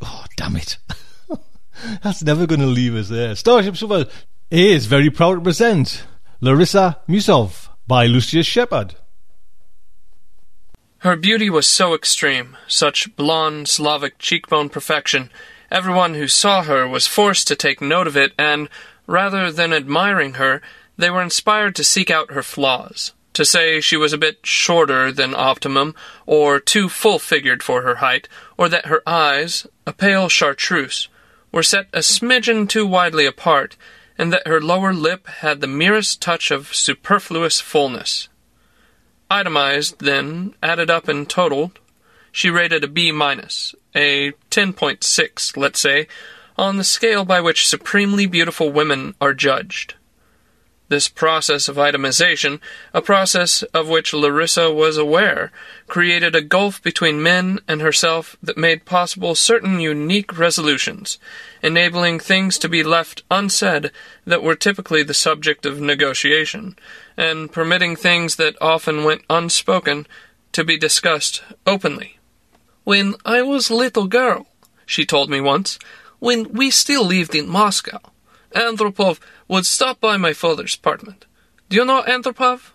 oh 0.00 0.24
damn 0.36 0.56
it. 0.56 0.78
That's 2.02 2.22
never 2.22 2.46
going 2.46 2.60
to 2.60 2.66
leave 2.66 2.94
us 2.94 3.08
there. 3.08 3.34
Starship 3.34 3.76
Sofa 3.76 4.08
is 4.50 4.86
very 4.86 5.10
proud 5.10 5.34
to 5.34 5.40
present 5.40 6.04
Larisa 6.42 6.96
Miusov 7.08 7.68
by 7.86 8.06
Lucius 8.06 8.46
Shepard. 8.46 8.96
Her 10.98 11.16
beauty 11.16 11.50
was 11.50 11.66
so 11.66 11.94
extreme, 11.94 12.56
such 12.66 13.14
blonde 13.14 13.68
Slavic 13.68 14.18
cheekbone 14.18 14.70
perfection, 14.70 15.30
everyone 15.70 16.14
who 16.14 16.28
saw 16.28 16.62
her 16.62 16.88
was 16.88 17.06
forced 17.06 17.46
to 17.48 17.56
take 17.56 17.82
note 17.82 18.06
of 18.06 18.16
it, 18.16 18.32
and, 18.38 18.70
rather 19.06 19.52
than 19.52 19.72
admiring 19.72 20.34
her, 20.34 20.62
they 20.96 21.10
were 21.10 21.22
inspired 21.22 21.74
to 21.76 21.84
seek 21.84 22.10
out 22.10 22.30
her 22.30 22.42
flaws. 22.42 23.12
To 23.34 23.44
say 23.44 23.80
she 23.80 23.96
was 23.96 24.12
a 24.12 24.18
bit 24.18 24.46
shorter 24.46 25.10
than 25.10 25.34
optimum, 25.34 25.94
or 26.24 26.60
too 26.60 26.88
full 26.88 27.18
figured 27.18 27.62
for 27.62 27.82
her 27.82 27.96
height, 27.96 28.28
or 28.56 28.68
that 28.68 28.86
her 28.86 29.02
eyes, 29.06 29.66
a 29.86 29.92
pale 29.92 30.28
chartreuse, 30.28 31.08
were 31.54 31.62
set 31.62 31.86
a 31.92 32.00
smidgen 32.00 32.68
too 32.68 32.84
widely 32.84 33.26
apart, 33.26 33.76
and 34.18 34.32
that 34.32 34.46
her 34.48 34.60
lower 34.60 34.92
lip 34.92 35.28
had 35.28 35.60
the 35.60 35.68
merest 35.68 36.20
touch 36.20 36.50
of 36.50 36.74
superfluous 36.74 37.60
fullness. 37.60 38.28
Itemized, 39.30 40.00
then, 40.00 40.54
added 40.60 40.90
up 40.90 41.06
and 41.06 41.30
totaled, 41.30 41.78
she 42.32 42.50
rated 42.50 42.82
a 42.82 42.88
B 42.88 43.12
minus, 43.12 43.72
a 43.94 44.32
10.6, 44.50 45.56
let's 45.56 45.78
say, 45.78 46.08
on 46.58 46.76
the 46.76 46.82
scale 46.82 47.24
by 47.24 47.40
which 47.40 47.68
supremely 47.68 48.26
beautiful 48.26 48.72
women 48.72 49.14
are 49.20 49.32
judged. 49.32 49.94
This 50.94 51.08
process 51.08 51.66
of 51.66 51.74
itemization, 51.74 52.60
a 52.92 53.02
process 53.02 53.64
of 53.74 53.88
which 53.88 54.12
Larisa 54.12 54.72
was 54.72 54.96
aware, 54.96 55.50
created 55.88 56.36
a 56.36 56.40
gulf 56.40 56.80
between 56.84 57.20
men 57.20 57.58
and 57.66 57.80
herself 57.80 58.36
that 58.40 58.56
made 58.56 58.84
possible 58.84 59.34
certain 59.34 59.80
unique 59.80 60.38
resolutions, 60.38 61.18
enabling 61.64 62.20
things 62.20 62.58
to 62.58 62.68
be 62.68 62.84
left 62.84 63.24
unsaid 63.28 63.90
that 64.24 64.44
were 64.44 64.54
typically 64.54 65.02
the 65.02 65.14
subject 65.14 65.66
of 65.66 65.80
negotiation, 65.80 66.76
and 67.16 67.50
permitting 67.50 67.96
things 67.96 68.36
that 68.36 68.54
often 68.60 69.02
went 69.02 69.22
unspoken 69.28 70.06
to 70.52 70.62
be 70.62 70.78
discussed 70.78 71.42
openly. 71.66 72.20
When 72.84 73.16
I 73.24 73.42
was 73.42 73.68
little 73.68 74.06
girl, 74.06 74.46
she 74.86 75.04
told 75.04 75.28
me 75.28 75.40
once, 75.40 75.76
when 76.20 76.52
we 76.52 76.70
still 76.70 77.04
lived 77.04 77.34
in 77.34 77.48
Moscow, 77.48 77.98
Andropov 78.54 79.18
would 79.48 79.66
stop 79.66 80.00
by 80.00 80.16
my 80.16 80.32
father's 80.32 80.74
apartment. 80.74 81.26
Do 81.68 81.76
you 81.76 81.84
know 81.84 82.02
Andropov? 82.02 82.70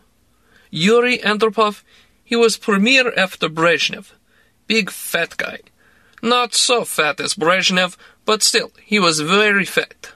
Yuri 0.70 1.18
Andropov? 1.20 1.84
He 2.24 2.36
was 2.36 2.58
premier 2.58 3.12
after 3.18 3.50
Brezhnev. 3.50 4.12
Big 4.68 4.92
fat 4.92 5.36
guy. 5.38 5.60
Not 6.22 6.54
so 6.54 6.86
fat 6.86 7.20
as 7.20 7.34
Brezhnev, 7.34 7.98
but 8.26 8.44
still, 8.44 8.72
he 8.84 9.00
was 9.00 9.20
very 9.22 9.66
fat. 9.66 10.12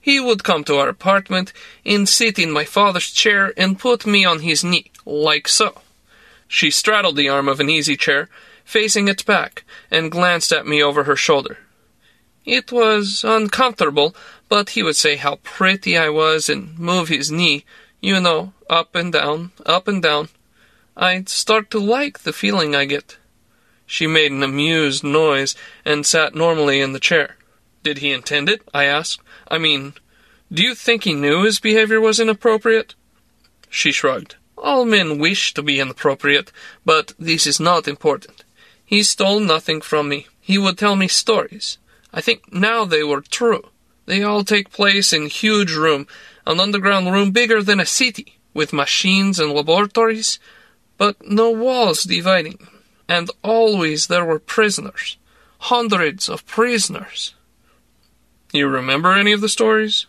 He 0.00 0.20
would 0.20 0.44
come 0.44 0.64
to 0.64 0.76
our 0.76 0.88
apartment 0.88 1.52
and 1.84 2.08
sit 2.08 2.38
in 2.38 2.50
my 2.50 2.64
father's 2.64 3.10
chair 3.10 3.52
and 3.56 3.78
put 3.78 4.06
me 4.06 4.24
on 4.24 4.40
his 4.40 4.64
knee, 4.64 4.90
like 5.04 5.48
so. 5.48 5.80
She 6.48 6.70
straddled 6.70 7.16
the 7.16 7.28
arm 7.28 7.48
of 7.48 7.60
an 7.60 7.68
easy 7.68 7.96
chair, 7.96 8.28
facing 8.64 9.08
its 9.08 9.22
back, 9.22 9.64
and 9.90 10.10
glanced 10.10 10.52
at 10.52 10.66
me 10.66 10.82
over 10.82 11.04
her 11.04 11.16
shoulder. 11.16 11.58
It 12.44 12.72
was 12.72 13.24
uncomfortable, 13.24 14.14
but 14.50 14.70
he 14.70 14.82
would 14.82 14.96
say 14.96 15.16
how 15.16 15.36
pretty 15.36 15.96
I 15.96 16.10
was 16.10 16.50
and 16.50 16.78
move 16.78 17.08
his 17.08 17.30
knee, 17.30 17.64
you 18.02 18.20
know, 18.20 18.52
up 18.68 18.94
and 18.94 19.12
down, 19.12 19.52
up 19.64 19.88
and 19.88 20.02
down. 20.02 20.28
I'd 20.96 21.28
start 21.30 21.70
to 21.70 21.78
like 21.78 22.18
the 22.18 22.32
feeling 22.32 22.74
I 22.74 22.84
get. 22.84 23.16
She 23.86 24.06
made 24.06 24.32
an 24.32 24.42
amused 24.42 25.04
noise 25.04 25.54
and 25.84 26.04
sat 26.04 26.34
normally 26.34 26.80
in 26.80 26.92
the 26.92 27.00
chair. 27.00 27.36
Did 27.84 27.98
he 27.98 28.12
intend 28.12 28.48
it? 28.48 28.60
I 28.74 28.84
asked. 28.84 29.20
I 29.48 29.56
mean, 29.56 29.94
do 30.52 30.62
you 30.62 30.74
think 30.74 31.04
he 31.04 31.14
knew 31.14 31.44
his 31.44 31.60
behavior 31.60 32.00
was 32.00 32.20
inappropriate? 32.20 32.94
She 33.70 33.92
shrugged. 33.92 34.34
All 34.58 34.84
men 34.84 35.18
wish 35.18 35.54
to 35.54 35.62
be 35.62 35.80
inappropriate, 35.80 36.50
but 36.84 37.14
this 37.18 37.46
is 37.46 37.60
not 37.60 37.86
important. 37.86 38.44
He 38.84 39.04
stole 39.04 39.38
nothing 39.38 39.80
from 39.80 40.08
me. 40.08 40.26
He 40.40 40.58
would 40.58 40.76
tell 40.76 40.96
me 40.96 41.06
stories. 41.06 41.78
I 42.12 42.20
think 42.20 42.52
now 42.52 42.84
they 42.84 43.04
were 43.04 43.20
true. 43.20 43.69
They 44.10 44.24
all 44.24 44.42
take 44.42 44.72
place 44.72 45.12
in 45.12 45.28
huge 45.28 45.70
room, 45.70 46.08
an 46.44 46.58
underground 46.58 47.12
room 47.12 47.30
bigger 47.30 47.62
than 47.62 47.78
a 47.78 47.86
city, 47.86 48.40
with 48.52 48.72
machines 48.72 49.38
and 49.38 49.52
laboratories, 49.52 50.40
but 50.98 51.24
no 51.24 51.52
walls 51.52 52.02
dividing. 52.02 52.66
And 53.08 53.30
always 53.44 54.08
there 54.08 54.24
were 54.24 54.40
prisoners. 54.40 55.16
Hundreds 55.60 56.28
of 56.28 56.44
prisoners. 56.44 57.36
You 58.52 58.66
remember 58.66 59.12
any 59.12 59.30
of 59.30 59.42
the 59.42 59.48
stories? 59.48 60.06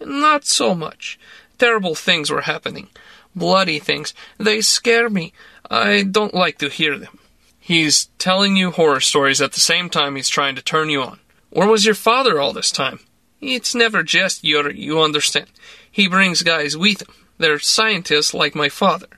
Not 0.00 0.46
so 0.46 0.74
much. 0.74 1.18
Terrible 1.58 1.94
things 1.94 2.30
were 2.30 2.48
happening. 2.48 2.88
Bloody 3.36 3.78
things. 3.78 4.14
They 4.38 4.62
scare 4.62 5.10
me. 5.10 5.34
I 5.70 6.04
don't 6.04 6.32
like 6.32 6.56
to 6.60 6.70
hear 6.70 6.96
them. 6.96 7.18
He's 7.58 8.06
telling 8.16 8.56
you 8.56 8.70
horror 8.70 9.00
stories 9.00 9.42
at 9.42 9.52
the 9.52 9.60
same 9.60 9.90
time 9.90 10.16
he's 10.16 10.30
trying 10.30 10.54
to 10.54 10.62
turn 10.62 10.88
you 10.88 11.02
on. 11.02 11.20
Where 11.50 11.68
was 11.68 11.84
your 11.84 11.94
father 11.94 12.40
all 12.40 12.54
this 12.54 12.70
time? 12.70 13.00
It's 13.40 13.74
never 13.74 14.02
just 14.02 14.44
Yuri, 14.44 14.78
you 14.78 15.00
understand. 15.00 15.48
He 15.90 16.08
brings 16.08 16.42
guys 16.42 16.76
with 16.76 17.02
him. 17.02 17.14
They're 17.38 17.58
scientists 17.58 18.34
like 18.34 18.54
my 18.54 18.68
father. 18.68 19.08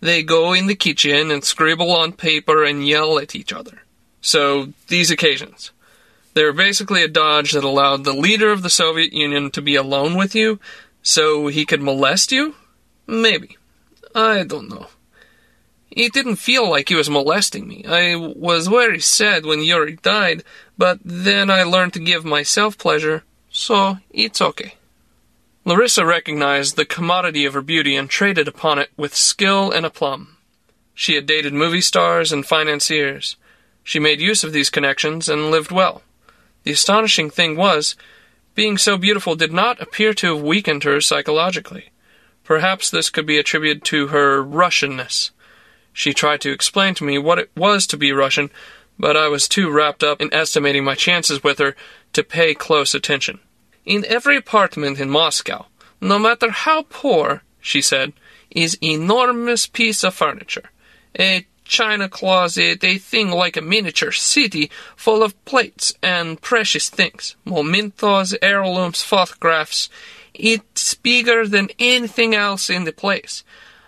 They 0.00 0.22
go 0.22 0.52
in 0.52 0.66
the 0.66 0.74
kitchen 0.74 1.30
and 1.30 1.44
scribble 1.44 1.90
on 1.92 2.12
paper 2.12 2.64
and 2.64 2.86
yell 2.86 3.18
at 3.18 3.34
each 3.34 3.52
other. 3.52 3.82
So, 4.20 4.72
these 4.88 5.10
occasions. 5.10 5.72
They're 6.34 6.52
basically 6.52 7.02
a 7.02 7.08
dodge 7.08 7.52
that 7.52 7.64
allowed 7.64 8.04
the 8.04 8.12
leader 8.12 8.50
of 8.52 8.62
the 8.62 8.70
Soviet 8.70 9.12
Union 9.12 9.50
to 9.50 9.60
be 9.60 9.74
alone 9.74 10.16
with 10.16 10.34
you 10.34 10.60
so 11.02 11.48
he 11.48 11.66
could 11.66 11.82
molest 11.82 12.32
you? 12.32 12.54
Maybe. 13.06 13.58
I 14.14 14.44
don't 14.44 14.70
know. 14.70 14.86
It 15.90 16.12
didn't 16.12 16.36
feel 16.36 16.70
like 16.70 16.88
he 16.88 16.94
was 16.94 17.10
molesting 17.10 17.68
me. 17.68 17.84
I 17.86 18.16
was 18.16 18.68
very 18.68 19.00
sad 19.00 19.44
when 19.44 19.62
Yuri 19.62 19.96
died, 19.96 20.42
but 20.78 21.00
then 21.04 21.50
I 21.50 21.64
learned 21.64 21.92
to 21.94 21.98
give 21.98 22.24
myself 22.24 22.78
pleasure 22.78 23.24
so 23.52 23.98
it's 24.10 24.40
okay. 24.40 24.74
Larisa 25.64 26.04
recognized 26.04 26.74
the 26.74 26.84
commodity 26.84 27.44
of 27.44 27.54
her 27.54 27.62
beauty 27.62 27.94
and 27.94 28.10
traded 28.10 28.48
upon 28.48 28.78
it 28.80 28.90
with 28.96 29.14
skill 29.14 29.70
and 29.70 29.86
aplomb. 29.86 30.36
She 30.94 31.14
had 31.14 31.26
dated 31.26 31.52
movie 31.52 31.80
stars 31.80 32.32
and 32.32 32.44
financiers. 32.44 33.36
She 33.84 34.00
made 34.00 34.20
use 34.20 34.42
of 34.42 34.52
these 34.52 34.70
connections 34.70 35.28
and 35.28 35.50
lived 35.50 35.70
well. 35.70 36.02
The 36.64 36.72
astonishing 36.72 37.30
thing 37.30 37.56
was, 37.56 37.94
being 38.54 38.76
so 38.76 38.96
beautiful 38.96 39.36
did 39.36 39.52
not 39.52 39.80
appear 39.80 40.12
to 40.14 40.34
have 40.34 40.44
weakened 40.44 40.84
her 40.84 41.00
psychologically. 41.00 41.90
Perhaps 42.44 42.90
this 42.90 43.10
could 43.10 43.26
be 43.26 43.38
attributed 43.38 43.84
to 43.84 44.08
her 44.08 44.42
Russianness. 44.42 45.30
She 45.92 46.12
tried 46.12 46.40
to 46.40 46.50
explain 46.50 46.94
to 46.94 47.04
me 47.04 47.18
what 47.18 47.38
it 47.38 47.50
was 47.56 47.86
to 47.88 47.96
be 47.96 48.12
Russian, 48.12 48.50
but 48.98 49.16
I 49.16 49.28
was 49.28 49.48
too 49.48 49.70
wrapped 49.70 50.02
up 50.02 50.20
in 50.20 50.32
estimating 50.34 50.84
my 50.84 50.94
chances 50.94 51.42
with 51.42 51.58
her 51.58 51.76
to 52.12 52.22
pay 52.22 52.54
close 52.54 52.94
attention. 52.94 53.40
In 53.84 54.04
every 54.06 54.36
apartment 54.36 55.00
in 55.00 55.10
Moscow, 55.10 55.66
no 56.00 56.18
matter 56.18 56.50
how 56.50 56.82
poor, 56.82 57.42
she 57.60 57.80
said, 57.80 58.12
is 58.50 58.78
enormous 58.82 59.66
piece 59.66 60.04
of 60.04 60.14
furniture. 60.14 60.70
A 61.18 61.46
china 61.64 62.08
closet, 62.08 62.84
a 62.84 62.98
thing 62.98 63.30
like 63.30 63.56
a 63.56 63.62
miniature 63.62 64.12
city 64.12 64.70
full 64.96 65.22
of 65.22 65.44
plates 65.44 65.94
and 66.02 66.40
precious 66.40 66.90
things. 66.90 67.36
Mementos, 67.44 68.34
heirlooms, 68.42 69.02
photographs. 69.02 69.88
It's 70.34 70.94
bigger 70.94 71.46
than 71.46 71.70
anything 71.78 72.34
else 72.34 72.68
in 72.70 72.84
the 72.84 72.92
place. 72.92 73.44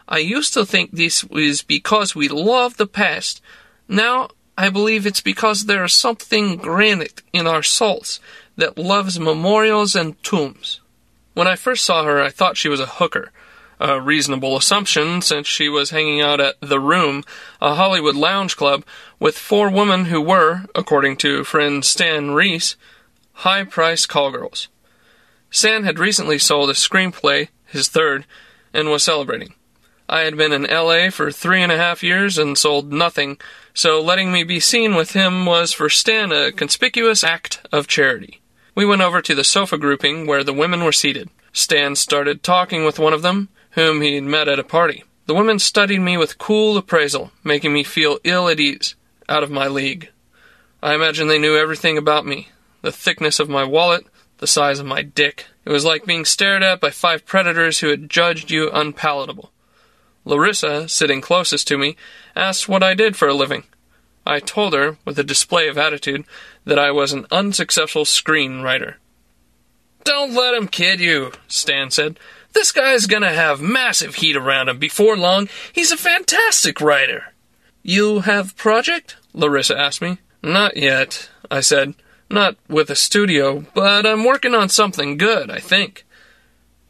I 0.08 0.18
used 0.18 0.54
to 0.54 0.66
think 0.66 0.90
this 0.90 1.24
was 1.24 1.62
because 1.62 2.14
we 2.14 2.28
love 2.28 2.76
the 2.76 2.86
past. 2.86 3.40
Now 3.88 4.28
I 4.56 4.70
believe 4.70 5.04
it's 5.04 5.20
because 5.20 5.64
there 5.64 5.84
is 5.84 5.92
something 5.92 6.56
granite 6.56 7.22
in 7.32 7.46
our 7.46 7.62
souls 7.62 8.20
that 8.56 8.78
loves 8.78 9.18
memorials 9.18 9.96
and 9.96 10.22
tombs. 10.22 10.80
When 11.34 11.48
I 11.48 11.56
first 11.56 11.84
saw 11.84 12.04
her, 12.04 12.22
I 12.22 12.30
thought 12.30 12.56
she 12.56 12.68
was 12.68 12.80
a 12.80 12.86
hooker. 12.86 13.32
A 13.80 14.00
reasonable 14.00 14.56
assumption, 14.56 15.20
since 15.20 15.48
she 15.48 15.68
was 15.68 15.90
hanging 15.90 16.20
out 16.20 16.40
at 16.40 16.54
The 16.60 16.78
Room, 16.78 17.24
a 17.60 17.74
Hollywood 17.74 18.14
lounge 18.14 18.56
club, 18.56 18.84
with 19.18 19.36
four 19.36 19.68
women 19.68 20.06
who 20.06 20.20
were, 20.20 20.66
according 20.76 21.16
to 21.18 21.42
friend 21.42 21.84
Stan 21.84 22.30
Reese, 22.30 22.76
high 23.32 23.64
priced 23.64 24.08
call 24.08 24.30
girls. 24.30 24.68
Stan 25.50 25.82
had 25.82 25.98
recently 25.98 26.38
sold 26.38 26.70
a 26.70 26.74
screenplay, 26.74 27.48
his 27.66 27.88
third, 27.88 28.26
and 28.72 28.90
was 28.90 29.02
celebrating. 29.02 29.54
I 30.08 30.20
had 30.20 30.36
been 30.36 30.52
in 30.52 30.64
LA 30.64 31.10
for 31.10 31.32
three 31.32 31.62
and 31.62 31.72
a 31.72 31.76
half 31.76 32.02
years 32.02 32.38
and 32.38 32.56
sold 32.56 32.92
nothing, 32.92 33.38
so 33.74 34.00
letting 34.00 34.32
me 34.32 34.44
be 34.44 34.60
seen 34.60 34.94
with 34.94 35.12
him 35.12 35.44
was 35.44 35.72
for 35.72 35.90
Stan 35.90 36.32
a 36.32 36.52
conspicuous 36.52 37.24
act 37.24 37.66
of 37.72 37.88
charity. 37.88 38.40
We 38.74 38.86
went 38.86 39.02
over 39.02 39.20
to 39.20 39.34
the 39.34 39.44
sofa 39.44 39.76
grouping 39.76 40.26
where 40.26 40.44
the 40.44 40.52
women 40.52 40.84
were 40.84 40.92
seated. 40.92 41.28
Stan 41.52 41.96
started 41.96 42.42
talking 42.42 42.84
with 42.84 42.98
one 42.98 43.12
of 43.12 43.22
them, 43.22 43.48
whom 43.72 44.00
he'd 44.00 44.22
met 44.22 44.48
at 44.48 44.58
a 44.58 44.64
party. 44.64 45.04
The 45.26 45.34
women 45.34 45.58
studied 45.58 46.00
me 46.00 46.16
with 46.16 46.38
cool 46.38 46.76
appraisal, 46.76 47.32
making 47.42 47.72
me 47.72 47.82
feel 47.82 48.18
ill 48.24 48.48
at 48.48 48.60
ease, 48.60 48.94
out 49.28 49.42
of 49.42 49.50
my 49.50 49.68
league. 49.68 50.10
I 50.82 50.94
imagine 50.94 51.28
they 51.28 51.38
knew 51.38 51.56
everything 51.56 51.98
about 51.98 52.26
me 52.26 52.48
the 52.82 52.92
thickness 52.92 53.40
of 53.40 53.48
my 53.48 53.64
wallet, 53.64 54.06
the 54.38 54.46
size 54.46 54.78
of 54.78 54.84
my 54.86 55.00
dick. 55.00 55.46
It 55.64 55.70
was 55.70 55.86
like 55.86 56.04
being 56.04 56.26
stared 56.26 56.62
at 56.62 56.80
by 56.80 56.90
five 56.90 57.24
predators 57.24 57.78
who 57.78 57.88
had 57.88 58.10
judged 58.10 58.50
you 58.50 58.70
unpalatable. 58.70 59.50
Larisa, 60.26 60.88
sitting 60.88 61.20
closest 61.20 61.68
to 61.68 61.78
me, 61.78 61.96
asked 62.34 62.68
what 62.68 62.82
I 62.82 62.94
did 62.94 63.16
for 63.16 63.28
a 63.28 63.34
living. 63.34 63.64
I 64.26 64.40
told 64.40 64.72
her, 64.72 64.96
with 65.04 65.18
a 65.18 65.24
display 65.24 65.68
of 65.68 65.76
attitude, 65.76 66.24
that 66.64 66.78
I 66.78 66.90
was 66.90 67.12
an 67.12 67.26
unsuccessful 67.30 68.04
screenwriter. 68.04 68.94
Don't 70.04 70.34
let 70.34 70.54
him 70.54 70.68
kid 70.68 71.00
you, 71.00 71.32
Stan 71.48 71.90
said. 71.90 72.18
This 72.52 72.72
guy's 72.72 73.06
gonna 73.06 73.32
have 73.32 73.60
massive 73.60 74.16
heat 74.16 74.36
around 74.36 74.68
him 74.68 74.78
before 74.78 75.16
long. 75.16 75.48
He's 75.72 75.92
a 75.92 75.96
fantastic 75.96 76.80
writer. 76.80 77.32
You 77.82 78.20
have 78.20 78.56
project? 78.56 79.16
Larisa 79.34 79.76
asked 79.76 80.00
me. 80.00 80.18
Not 80.42 80.76
yet, 80.76 81.28
I 81.50 81.60
said. 81.60 81.94
Not 82.30 82.56
with 82.68 82.90
a 82.90 82.96
studio, 82.96 83.66
but 83.74 84.06
I'm 84.06 84.24
working 84.24 84.54
on 84.54 84.68
something 84.68 85.16
good, 85.18 85.50
I 85.50 85.58
think. 85.58 86.04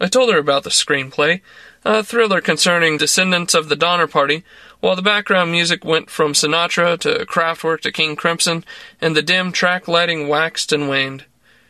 I 0.00 0.06
told 0.06 0.32
her 0.32 0.38
about 0.38 0.64
the 0.64 0.70
screenplay, 0.70 1.40
a 1.84 2.02
thriller 2.02 2.40
concerning 2.40 2.96
descendants 2.96 3.52
of 3.54 3.68
the 3.68 3.76
Donner 3.76 4.06
Party, 4.06 4.42
while 4.80 4.96
the 4.96 5.02
background 5.02 5.50
music 5.50 5.84
went 5.84 6.08
from 6.08 6.32
Sinatra 6.32 6.98
to 7.00 7.26
Kraftwerk 7.26 7.80
to 7.82 7.92
King 7.92 8.16
Crimson, 8.16 8.64
and 9.00 9.14
the 9.14 9.22
dim 9.22 9.52
track 9.52 9.86
lighting 9.86 10.26
waxed 10.28 10.72
and 10.72 10.88
waned. 10.88 11.24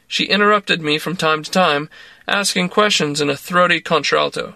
She 0.06 0.24
interrupted 0.24 0.80
me 0.80 0.98
from 0.98 1.16
time 1.16 1.42
to 1.42 1.50
time, 1.50 1.88
asking 2.28 2.68
questions 2.68 3.20
in 3.20 3.28
a 3.28 3.36
throaty 3.36 3.80
contralto. 3.80 4.54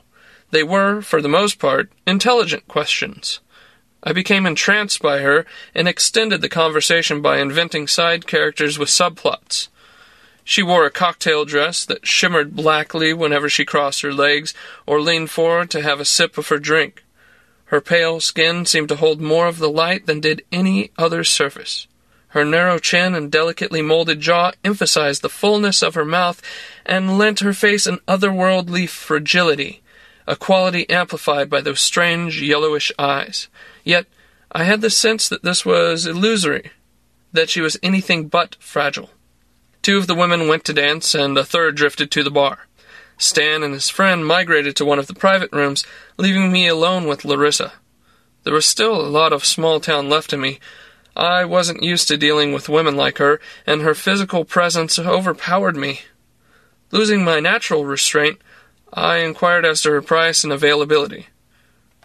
They 0.50 0.62
were, 0.62 1.02
for 1.02 1.20
the 1.20 1.28
most 1.28 1.58
part, 1.58 1.90
intelligent 2.06 2.68
questions. 2.68 3.40
I 4.02 4.12
became 4.12 4.46
entranced 4.46 5.02
by 5.02 5.18
her 5.18 5.44
and 5.74 5.88
extended 5.88 6.40
the 6.40 6.48
conversation 6.48 7.20
by 7.20 7.38
inventing 7.38 7.88
side 7.88 8.26
characters 8.26 8.78
with 8.78 8.88
subplots. 8.88 9.68
She 10.50 10.62
wore 10.62 10.86
a 10.86 10.90
cocktail 10.90 11.44
dress 11.44 11.84
that 11.84 12.06
shimmered 12.06 12.56
blackly 12.56 13.12
whenever 13.12 13.50
she 13.50 13.66
crossed 13.66 14.00
her 14.00 14.14
legs 14.14 14.54
or 14.86 14.98
leaned 14.98 15.30
forward 15.30 15.70
to 15.72 15.82
have 15.82 16.00
a 16.00 16.06
sip 16.06 16.38
of 16.38 16.48
her 16.48 16.58
drink. 16.58 17.04
Her 17.66 17.82
pale 17.82 18.18
skin 18.18 18.64
seemed 18.64 18.88
to 18.88 18.96
hold 18.96 19.20
more 19.20 19.46
of 19.46 19.58
the 19.58 19.68
light 19.68 20.06
than 20.06 20.20
did 20.20 20.46
any 20.50 20.90
other 20.96 21.22
surface. 21.22 21.86
Her 22.28 22.46
narrow 22.46 22.78
chin 22.78 23.14
and 23.14 23.30
delicately 23.30 23.82
molded 23.82 24.20
jaw 24.20 24.52
emphasized 24.64 25.20
the 25.20 25.28
fullness 25.28 25.82
of 25.82 25.94
her 25.94 26.06
mouth 26.06 26.40
and 26.86 27.18
lent 27.18 27.40
her 27.40 27.52
face 27.52 27.86
an 27.86 27.98
otherworldly 28.08 28.88
fragility, 28.88 29.82
a 30.26 30.34
quality 30.34 30.88
amplified 30.88 31.50
by 31.50 31.60
those 31.60 31.80
strange 31.80 32.40
yellowish 32.40 32.90
eyes. 32.98 33.48
Yet 33.84 34.06
I 34.50 34.64
had 34.64 34.80
the 34.80 34.88
sense 34.88 35.28
that 35.28 35.42
this 35.42 35.66
was 35.66 36.06
illusory, 36.06 36.70
that 37.34 37.50
she 37.50 37.60
was 37.60 37.78
anything 37.82 38.28
but 38.28 38.56
fragile. 38.58 39.10
Two 39.88 39.96
of 39.96 40.06
the 40.06 40.14
women 40.14 40.48
went 40.48 40.66
to 40.66 40.74
dance, 40.74 41.14
and 41.14 41.38
a 41.38 41.42
third 41.42 41.74
drifted 41.74 42.10
to 42.10 42.22
the 42.22 42.30
bar. 42.30 42.66
Stan 43.16 43.62
and 43.62 43.72
his 43.72 43.88
friend 43.88 44.26
migrated 44.26 44.76
to 44.76 44.84
one 44.84 44.98
of 44.98 45.06
the 45.06 45.14
private 45.14 45.50
rooms, 45.50 45.82
leaving 46.18 46.52
me 46.52 46.68
alone 46.68 47.06
with 47.06 47.22
Larisa. 47.22 47.72
There 48.44 48.52
was 48.52 48.66
still 48.66 49.00
a 49.00 49.08
lot 49.08 49.32
of 49.32 49.46
small 49.46 49.80
town 49.80 50.10
left 50.10 50.34
in 50.34 50.42
me, 50.42 50.58
I 51.16 51.46
wasn't 51.46 51.82
used 51.82 52.06
to 52.08 52.18
dealing 52.18 52.52
with 52.52 52.68
women 52.68 52.96
like 52.98 53.16
her, 53.16 53.40
and 53.66 53.80
her 53.80 53.94
physical 53.94 54.44
presence 54.44 54.98
overpowered 54.98 55.74
me. 55.74 56.02
Losing 56.90 57.24
my 57.24 57.40
natural 57.40 57.86
restraint, 57.86 58.42
I 58.92 59.20
inquired 59.20 59.64
as 59.64 59.80
to 59.80 59.90
her 59.92 60.02
price 60.02 60.44
and 60.44 60.52
availability. 60.52 61.28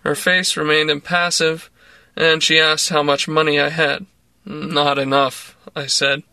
Her 0.03 0.15
face 0.15 0.55
remained 0.55 0.89
impassive, 0.89 1.69
and 2.15 2.41
she 2.41 2.61
asked 2.61 2.87
how 2.87 3.03
much 3.03 3.27
money 3.27 3.59
I 3.59 3.67
had. 3.67 4.05
Not 4.45 4.97
enough, 4.97 5.57
I 5.75 5.87
said. 5.87 6.23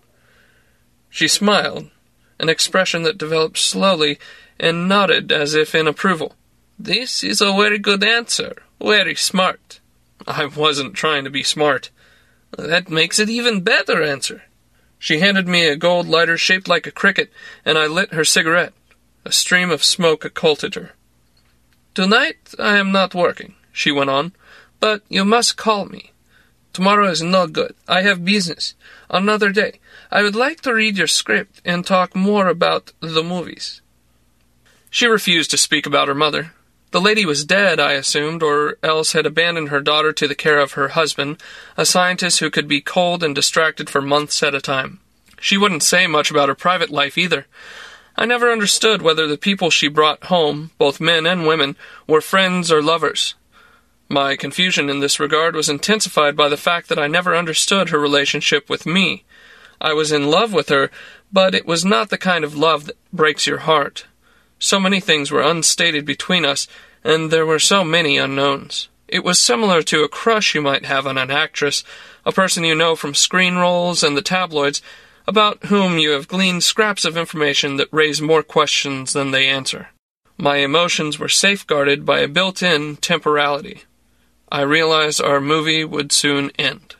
She 1.10 1.28
smiled, 1.28 1.90
an 2.38 2.48
expression 2.48 3.02
that 3.02 3.18
developed 3.18 3.58
slowly, 3.58 4.18
and 4.58 4.88
nodded 4.88 5.32
as 5.32 5.54
if 5.54 5.74
in 5.74 5.86
approval. 5.86 6.34
This 6.78 7.22
is 7.22 7.40
a 7.40 7.52
very 7.52 7.78
good 7.78 8.02
answer. 8.02 8.62
Very 8.80 9.14
smart. 9.14 9.80
I 10.26 10.46
wasn't 10.46 10.94
trying 10.94 11.24
to 11.24 11.30
be 11.30 11.42
smart. 11.42 11.90
That 12.56 12.88
makes 12.88 13.18
it 13.18 13.28
even 13.28 13.60
better 13.60 14.02
answer. 14.02 14.44
She 14.98 15.20
handed 15.20 15.48
me 15.48 15.66
a 15.66 15.76
gold 15.76 16.06
lighter 16.06 16.36
shaped 16.36 16.68
like 16.68 16.86
a 16.86 16.92
cricket, 16.92 17.30
and 17.64 17.76
I 17.76 17.86
lit 17.86 18.12
her 18.12 18.24
cigarette. 18.24 18.72
A 19.24 19.32
stream 19.32 19.70
of 19.70 19.84
smoke 19.84 20.24
occulted 20.24 20.74
her. 20.74 20.92
Tonight 21.94 22.54
I 22.58 22.78
am 22.78 22.92
not 22.92 23.14
working, 23.14 23.54
she 23.72 23.90
went 23.90 24.10
on, 24.10 24.32
but 24.78 25.02
you 25.08 25.24
must 25.24 25.56
call 25.56 25.86
me. 25.86 26.12
Tomorrow 26.72 27.10
is 27.10 27.22
no 27.22 27.46
good. 27.46 27.74
I 27.88 28.02
have 28.02 28.24
business. 28.24 28.74
Another 29.10 29.50
day. 29.50 29.79
I 30.12 30.22
would 30.22 30.34
like 30.34 30.60
to 30.62 30.74
read 30.74 30.98
your 30.98 31.06
script 31.06 31.60
and 31.64 31.86
talk 31.86 32.16
more 32.16 32.48
about 32.48 32.92
the 32.98 33.22
movies. 33.22 33.80
She 34.90 35.06
refused 35.06 35.52
to 35.52 35.56
speak 35.56 35.86
about 35.86 36.08
her 36.08 36.14
mother. 36.14 36.52
The 36.90 37.00
lady 37.00 37.24
was 37.24 37.44
dead, 37.44 37.78
I 37.78 37.92
assumed, 37.92 38.42
or 38.42 38.76
else 38.82 39.12
had 39.12 39.24
abandoned 39.24 39.68
her 39.68 39.80
daughter 39.80 40.12
to 40.14 40.26
the 40.26 40.34
care 40.34 40.58
of 40.58 40.72
her 40.72 40.88
husband, 40.88 41.40
a 41.76 41.86
scientist 41.86 42.40
who 42.40 42.50
could 42.50 42.66
be 42.66 42.80
cold 42.80 43.22
and 43.22 43.36
distracted 43.36 43.88
for 43.88 44.02
months 44.02 44.42
at 44.42 44.54
a 44.54 44.60
time. 44.60 44.98
She 45.40 45.56
wouldn't 45.56 45.84
say 45.84 46.08
much 46.08 46.32
about 46.32 46.48
her 46.48 46.56
private 46.56 46.90
life 46.90 47.16
either. 47.16 47.46
I 48.16 48.26
never 48.26 48.50
understood 48.50 49.02
whether 49.02 49.28
the 49.28 49.38
people 49.38 49.70
she 49.70 49.86
brought 49.86 50.24
home, 50.24 50.72
both 50.76 51.00
men 51.00 51.24
and 51.24 51.46
women, 51.46 51.76
were 52.08 52.20
friends 52.20 52.72
or 52.72 52.82
lovers. 52.82 53.36
My 54.08 54.34
confusion 54.34 54.90
in 54.90 54.98
this 54.98 55.20
regard 55.20 55.54
was 55.54 55.68
intensified 55.68 56.36
by 56.36 56.48
the 56.48 56.56
fact 56.56 56.88
that 56.88 56.98
I 56.98 57.06
never 57.06 57.36
understood 57.36 57.90
her 57.90 57.98
relationship 58.00 58.68
with 58.68 58.84
me. 58.84 59.24
I 59.80 59.92
was 59.94 60.12
in 60.12 60.30
love 60.30 60.52
with 60.52 60.68
her, 60.68 60.90
but 61.32 61.54
it 61.54 61.66
was 61.66 61.84
not 61.84 62.10
the 62.10 62.18
kind 62.18 62.44
of 62.44 62.56
love 62.56 62.86
that 62.86 62.96
breaks 63.12 63.46
your 63.46 63.58
heart. 63.58 64.06
So 64.58 64.78
many 64.78 65.00
things 65.00 65.30
were 65.30 65.40
unstated 65.40 66.04
between 66.04 66.44
us, 66.44 66.68
and 67.02 67.30
there 67.30 67.46
were 67.46 67.58
so 67.58 67.82
many 67.82 68.18
unknowns. 68.18 68.88
It 69.08 69.24
was 69.24 69.38
similar 69.38 69.82
to 69.82 70.04
a 70.04 70.08
crush 70.08 70.54
you 70.54 70.60
might 70.60 70.84
have 70.84 71.06
on 71.06 71.18
an 71.18 71.30
actress, 71.30 71.82
a 72.24 72.32
person 72.32 72.62
you 72.62 72.74
know 72.74 72.94
from 72.94 73.14
screen 73.14 73.56
roles 73.56 74.02
and 74.02 74.16
the 74.16 74.22
tabloids, 74.22 74.82
about 75.26 75.64
whom 75.64 75.98
you 75.98 76.10
have 76.10 76.28
gleaned 76.28 76.62
scraps 76.62 77.04
of 77.04 77.16
information 77.16 77.76
that 77.76 77.88
raise 77.90 78.20
more 78.20 78.42
questions 78.42 79.12
than 79.12 79.30
they 79.30 79.48
answer. 79.48 79.88
My 80.36 80.56
emotions 80.56 81.18
were 81.18 81.28
safeguarded 81.28 82.04
by 82.04 82.20
a 82.20 82.28
built 82.28 82.62
in 82.62 82.96
temporality. 82.96 83.82
I 84.50 84.62
realized 84.62 85.20
our 85.20 85.40
movie 85.40 85.84
would 85.84 86.12
soon 86.12 86.50
end. 86.58 86.96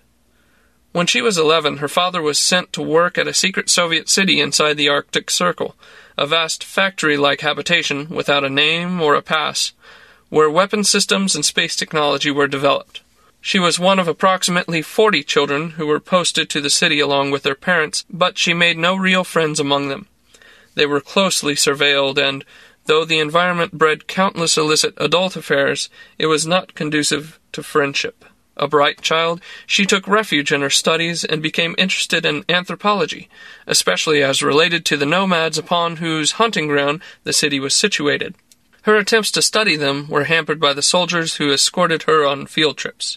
When 0.92 1.06
she 1.06 1.22
was 1.22 1.38
11, 1.38 1.78
her 1.78 1.88
father 1.88 2.20
was 2.20 2.38
sent 2.38 2.72
to 2.72 2.82
work 2.82 3.16
at 3.16 3.28
a 3.28 3.34
secret 3.34 3.70
Soviet 3.70 4.08
city 4.08 4.40
inside 4.40 4.74
the 4.76 4.88
Arctic 4.88 5.30
Circle 5.30 5.76
a 6.18 6.26
vast 6.26 6.62
factory 6.62 7.16
like 7.16 7.40
habitation 7.40 8.06
without 8.10 8.44
a 8.44 8.50
name 8.50 9.00
or 9.00 9.14
a 9.14 9.22
pass, 9.22 9.72
where 10.28 10.50
weapon 10.50 10.84
systems 10.84 11.34
and 11.34 11.46
space 11.46 11.74
technology 11.74 12.30
were 12.30 12.46
developed. 12.46 13.00
She 13.40 13.58
was 13.58 13.78
one 13.78 13.98
of 13.98 14.06
approximately 14.06 14.82
40 14.82 15.22
children 15.22 15.70
who 15.70 15.86
were 15.86 15.98
posted 15.98 16.50
to 16.50 16.60
the 16.60 16.68
city 16.68 17.00
along 17.00 17.30
with 17.30 17.42
their 17.42 17.54
parents, 17.54 18.04
but 18.10 18.36
she 18.36 18.52
made 18.52 18.76
no 18.76 18.94
real 18.94 19.24
friends 19.24 19.58
among 19.58 19.88
them. 19.88 20.08
They 20.74 20.84
were 20.84 21.00
closely 21.00 21.54
surveilled, 21.54 22.18
and 22.18 22.44
Though 22.86 23.04
the 23.04 23.18
environment 23.18 23.78
bred 23.78 24.08
countless 24.08 24.56
illicit 24.56 24.94
adult 24.96 25.36
affairs, 25.36 25.88
it 26.18 26.26
was 26.26 26.46
not 26.46 26.74
conducive 26.74 27.38
to 27.52 27.62
friendship. 27.62 28.24
A 28.60 28.68
bright 28.68 29.00
child, 29.00 29.40
she 29.66 29.86
took 29.86 30.06
refuge 30.06 30.52
in 30.52 30.60
her 30.60 30.68
studies 30.68 31.24
and 31.24 31.42
became 31.42 31.74
interested 31.78 32.26
in 32.26 32.44
anthropology, 32.46 33.30
especially 33.66 34.22
as 34.22 34.42
related 34.42 34.84
to 34.84 34.98
the 34.98 35.06
nomads 35.06 35.56
upon 35.56 35.96
whose 35.96 36.32
hunting 36.32 36.66
ground 36.66 37.00
the 37.24 37.32
city 37.32 37.58
was 37.58 37.74
situated. 37.74 38.34
Her 38.82 38.96
attempts 38.96 39.30
to 39.32 39.42
study 39.42 39.76
them 39.76 40.08
were 40.08 40.24
hampered 40.24 40.60
by 40.60 40.74
the 40.74 40.82
soldiers 40.82 41.36
who 41.36 41.50
escorted 41.50 42.02
her 42.02 42.26
on 42.26 42.46
field 42.46 42.76
trips. 42.76 43.16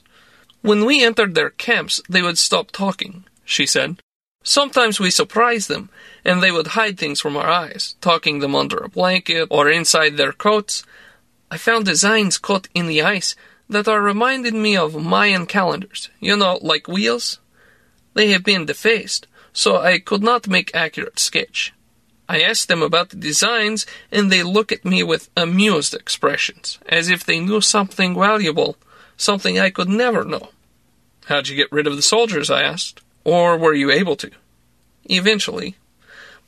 When 0.62 0.86
we 0.86 1.04
entered 1.04 1.36
their 1.36 1.50
camps, 1.50 2.02
they 2.08 2.22
would 2.22 2.38
stop 2.38 2.72
talking, 2.72 3.26
she 3.44 3.66
said. 3.66 3.98
Sometimes 4.44 4.98
we 4.98 5.12
surprised 5.12 5.68
them, 5.68 5.90
and 6.24 6.42
they 6.42 6.52
would 6.52 6.68
hide 6.68 6.98
things 6.98 7.20
from 7.20 7.36
our 7.36 7.50
eyes, 7.50 7.96
tucking 8.00 8.40
them 8.40 8.56
under 8.56 8.78
a 8.78 8.88
blanket 8.88 9.50
or 9.52 9.70
inside 9.70 10.16
their 10.16 10.32
coats. 10.32 10.84
I 11.52 11.58
found 11.58 11.84
designs 11.84 12.38
cut 12.38 12.70
in 12.74 12.88
the 12.88 13.02
ice 13.02 13.36
that 13.70 13.88
are 13.88 14.02
reminding 14.02 14.62
me 14.62 14.76
of 14.76 15.02
Mayan 15.02 15.46
calendars, 15.46 16.10
you 16.20 16.36
know, 16.36 16.60
like 16.62 16.88
wheels. 16.88 17.40
They 18.14 18.30
have 18.32 18.44
been 18.44 18.66
defaced, 18.66 19.28
so 19.52 19.78
I 19.78 20.00
could 20.00 20.22
not 20.22 20.48
make 20.48 20.76
accurate 20.76 21.20
sketch. 21.20 21.74
I 22.30 22.42
asked 22.42 22.68
them 22.68 22.82
about 22.82 23.10
the 23.10 23.18
designs, 23.18 23.86
and 24.12 24.32
they 24.32 24.44
look 24.44 24.72
at 24.72 24.86
me 24.86 25.04
with 25.04 25.30
amused 25.36 25.94
expressions, 25.94 26.80
as 26.88 27.10
if 27.10 27.24
they 27.24 27.40
knew 27.40 27.62
something 27.62 28.16
valuable, 28.16 28.78
something 29.18 29.60
I 29.60 29.70
could 29.70 29.90
never 29.90 30.24
know. 30.24 30.50
How'd 31.26 31.48
you 31.48 31.56
get 31.56 31.72
rid 31.72 31.88
of 31.88 31.96
the 31.96 32.02
soldiers? 32.02 32.50
I 32.50 32.64
asked. 32.64 33.02
Or 33.24 33.58
were 33.58 33.74
you 33.74 33.92
able 33.92 34.16
to? 34.18 34.32
Eventually. 35.06 35.76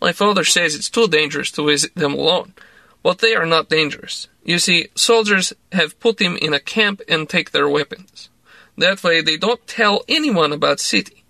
My 0.01 0.11
father 0.11 0.43
says 0.43 0.75
it's 0.75 0.89
too 0.89 1.07
dangerous 1.07 1.51
to 1.51 1.65
visit 1.65 1.95
them 1.95 2.13
alone, 2.13 2.53
but 3.01 3.19
they 3.19 3.35
are 3.35 3.45
not 3.45 3.69
dangerous. 3.69 4.27
You 4.45 4.59
see, 4.59 4.89
soldiers 4.93 5.53
have 5.71 5.99
put 5.99 6.21
him 6.21 6.37
in 6.37 6.53
a 6.53 6.59
camp 6.59 7.01
and 7.09 7.27
take 7.27 7.51
their 7.51 7.67
weapons. 7.67 8.29
That 8.77 9.03
way 9.03 9.19
they 9.21 9.37
don't 9.37 9.65
tell 9.67 10.03
anyone 10.07 10.53
about 10.53 10.79
city. 10.79 11.23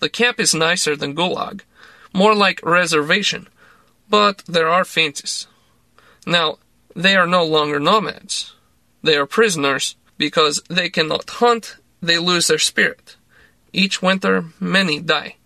The 0.00 0.10
camp 0.10 0.38
is 0.38 0.54
nicer 0.54 0.94
than 0.94 1.16
Gulag, 1.16 1.62
more 2.12 2.34
like 2.34 2.60
reservation, 2.62 3.48
but 4.10 4.42
there 4.46 4.68
are 4.68 4.84
fences. 4.84 5.46
Now, 6.26 6.58
they 6.94 7.16
are 7.16 7.26
no 7.26 7.44
longer 7.44 7.80
nomads. 7.80 8.54
They 9.02 9.16
are 9.16 9.26
prisoners 9.26 9.96
because 10.18 10.62
they 10.68 10.90
cannot 10.90 11.30
hunt, 11.30 11.76
they 12.02 12.18
lose 12.18 12.48
their 12.48 12.58
spirit. 12.58 13.16
Each 13.72 14.02
winter, 14.02 14.44
many 14.58 15.00
die. 15.00 15.36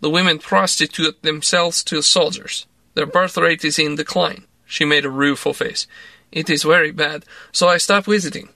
The 0.00 0.10
women 0.10 0.38
prostitute 0.38 1.22
themselves 1.22 1.82
to 1.84 2.02
soldiers. 2.02 2.66
Their 2.94 3.06
birth 3.06 3.36
rate 3.36 3.64
is 3.64 3.78
in 3.78 3.96
decline. 3.96 4.44
She 4.66 4.84
made 4.84 5.04
a 5.04 5.10
rueful 5.10 5.54
face. 5.54 5.86
It 6.34 6.50
is 6.50 6.64
very 6.64 6.90
bad, 6.90 7.24
so 7.52 7.68
I 7.68 7.76
stop 7.78 8.06
visiting. 8.06 8.48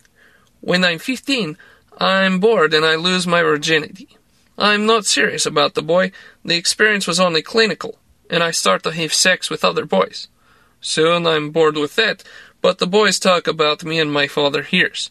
When 0.60 0.84
I'm 0.84 0.98
15, 0.98 1.56
I'm 1.96 2.40
bored 2.40 2.74
and 2.74 2.84
I 2.84 2.96
lose 2.96 3.24
my 3.24 3.40
virginity. 3.40 4.08
I'm 4.58 4.84
not 4.84 5.06
serious 5.06 5.46
about 5.46 5.74
the 5.74 5.82
boy. 5.82 6.10
The 6.44 6.56
experience 6.56 7.06
was 7.06 7.20
only 7.20 7.40
clinical, 7.40 7.96
and 8.28 8.42
I 8.42 8.50
start 8.50 8.82
to 8.82 8.90
have 8.90 9.14
sex 9.14 9.48
with 9.48 9.64
other 9.64 9.84
boys. 9.84 10.26
Soon 10.80 11.24
I'm 11.24 11.50
bored 11.50 11.76
with 11.76 11.94
that, 11.94 12.24
but 12.60 12.78
the 12.78 12.86
boys 12.88 13.20
talk 13.20 13.46
about 13.46 13.84
me 13.84 14.00
and 14.00 14.12
my 14.12 14.26
father 14.26 14.62
hears. 14.62 15.10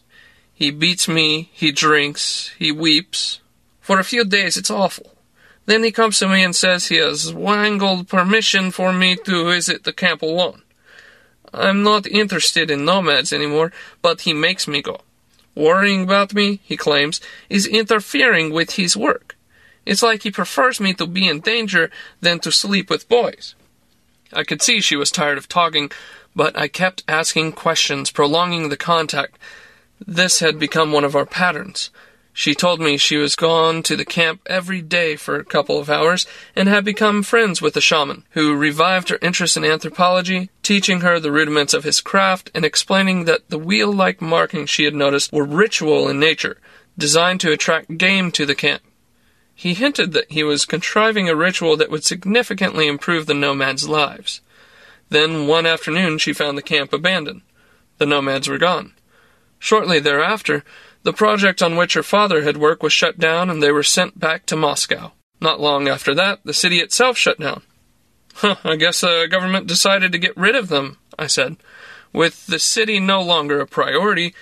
He 0.52 0.70
beats 0.70 1.08
me, 1.08 1.48
he 1.54 1.72
drinks, 1.72 2.50
he 2.58 2.70
weeps. 2.70 3.40
For 3.80 3.98
a 3.98 4.04
few 4.04 4.26
days 4.26 4.58
it's 4.58 4.70
awful. 4.70 5.14
Then 5.64 5.84
he 5.84 5.90
comes 5.90 6.18
to 6.18 6.28
me 6.28 6.44
and 6.44 6.54
says 6.54 6.88
he 6.88 6.96
has 6.96 7.32
wangled 7.32 8.08
permission 8.08 8.72
for 8.72 8.92
me 8.92 9.16
to 9.24 9.48
visit 9.48 9.84
the 9.84 9.94
camp 9.94 10.20
alone. 10.20 10.62
I'm 11.52 11.82
not 11.82 12.06
interested 12.06 12.70
in 12.70 12.84
nomads 12.84 13.32
anymore, 13.32 13.72
but 14.02 14.22
he 14.22 14.32
makes 14.32 14.68
me 14.68 14.82
go. 14.82 15.00
Worrying 15.54 16.04
about 16.04 16.34
me, 16.34 16.60
he 16.62 16.76
claims, 16.76 17.20
is 17.48 17.66
interfering 17.66 18.52
with 18.52 18.72
his 18.72 18.96
work. 18.96 19.36
It's 19.84 20.02
like 20.02 20.22
he 20.22 20.30
prefers 20.30 20.80
me 20.80 20.92
to 20.94 21.06
be 21.06 21.26
in 21.26 21.40
danger 21.40 21.90
than 22.20 22.40
to 22.40 22.52
sleep 22.52 22.90
with 22.90 23.08
boys. 23.08 23.54
I 24.32 24.44
could 24.44 24.62
see 24.62 24.80
she 24.80 24.96
was 24.96 25.10
tired 25.10 25.38
of 25.38 25.48
talking, 25.48 25.90
but 26.36 26.56
I 26.56 26.68
kept 26.68 27.02
asking 27.08 27.52
questions, 27.52 28.10
prolonging 28.10 28.68
the 28.68 28.76
contact. 28.76 29.38
This 30.06 30.40
had 30.40 30.58
become 30.58 30.92
one 30.92 31.04
of 31.04 31.16
our 31.16 31.26
patterns. 31.26 31.90
She 32.38 32.54
told 32.54 32.78
me 32.78 32.96
she 32.96 33.16
was 33.16 33.34
gone 33.34 33.82
to 33.82 33.96
the 33.96 34.04
camp 34.04 34.42
every 34.46 34.80
day 34.80 35.16
for 35.16 35.34
a 35.34 35.44
couple 35.44 35.80
of 35.80 35.90
hours 35.90 36.24
and 36.54 36.68
had 36.68 36.84
become 36.84 37.24
friends 37.24 37.60
with 37.60 37.74
the 37.74 37.80
shaman, 37.80 38.22
who 38.30 38.54
revived 38.54 39.08
her 39.08 39.18
interest 39.20 39.56
in 39.56 39.64
anthropology, 39.64 40.48
teaching 40.62 41.00
her 41.00 41.18
the 41.18 41.32
rudiments 41.32 41.74
of 41.74 41.82
his 41.82 42.00
craft 42.00 42.48
and 42.54 42.64
explaining 42.64 43.24
that 43.24 43.48
the 43.48 43.58
wheel 43.58 43.92
like 43.92 44.22
markings 44.22 44.70
she 44.70 44.84
had 44.84 44.94
noticed 44.94 45.32
were 45.32 45.42
ritual 45.42 46.08
in 46.08 46.20
nature, 46.20 46.58
designed 46.96 47.40
to 47.40 47.50
attract 47.50 47.98
game 47.98 48.30
to 48.30 48.46
the 48.46 48.54
camp. 48.54 48.82
He 49.52 49.74
hinted 49.74 50.12
that 50.12 50.30
he 50.30 50.44
was 50.44 50.64
contriving 50.64 51.28
a 51.28 51.34
ritual 51.34 51.76
that 51.78 51.90
would 51.90 52.04
significantly 52.04 52.86
improve 52.86 53.26
the 53.26 53.34
nomads' 53.34 53.88
lives. 53.88 54.42
Then 55.08 55.48
one 55.48 55.66
afternoon 55.66 56.18
she 56.18 56.32
found 56.32 56.56
the 56.56 56.62
camp 56.62 56.92
abandoned. 56.92 57.42
The 57.96 58.06
nomads 58.06 58.46
were 58.46 58.58
gone. 58.58 58.92
Shortly 59.58 59.98
thereafter, 59.98 60.62
the 61.08 61.12
project 61.14 61.62
on 61.62 61.74
which 61.74 61.94
her 61.94 62.02
father 62.02 62.42
had 62.42 62.58
worked 62.58 62.82
was 62.82 62.92
shut 62.92 63.18
down 63.18 63.48
and 63.48 63.62
they 63.62 63.72
were 63.72 63.82
sent 63.82 64.20
back 64.20 64.44
to 64.44 64.54
Moscow. 64.54 65.10
Not 65.40 65.58
long 65.58 65.88
after 65.88 66.14
that, 66.14 66.40
the 66.44 66.52
city 66.52 66.80
itself 66.80 67.16
shut 67.16 67.40
down. 67.40 67.62
Huh, 68.34 68.56
I 68.62 68.76
guess 68.76 69.00
the 69.00 69.26
government 69.30 69.66
decided 69.66 70.12
to 70.12 70.18
get 70.18 70.36
rid 70.36 70.54
of 70.54 70.68
them, 70.68 70.98
I 71.18 71.26
said. 71.26 71.56
With 72.12 72.46
the 72.46 72.58
city 72.58 73.00
no 73.00 73.22
longer 73.22 73.58
a 73.58 73.66
priority, 73.66 74.34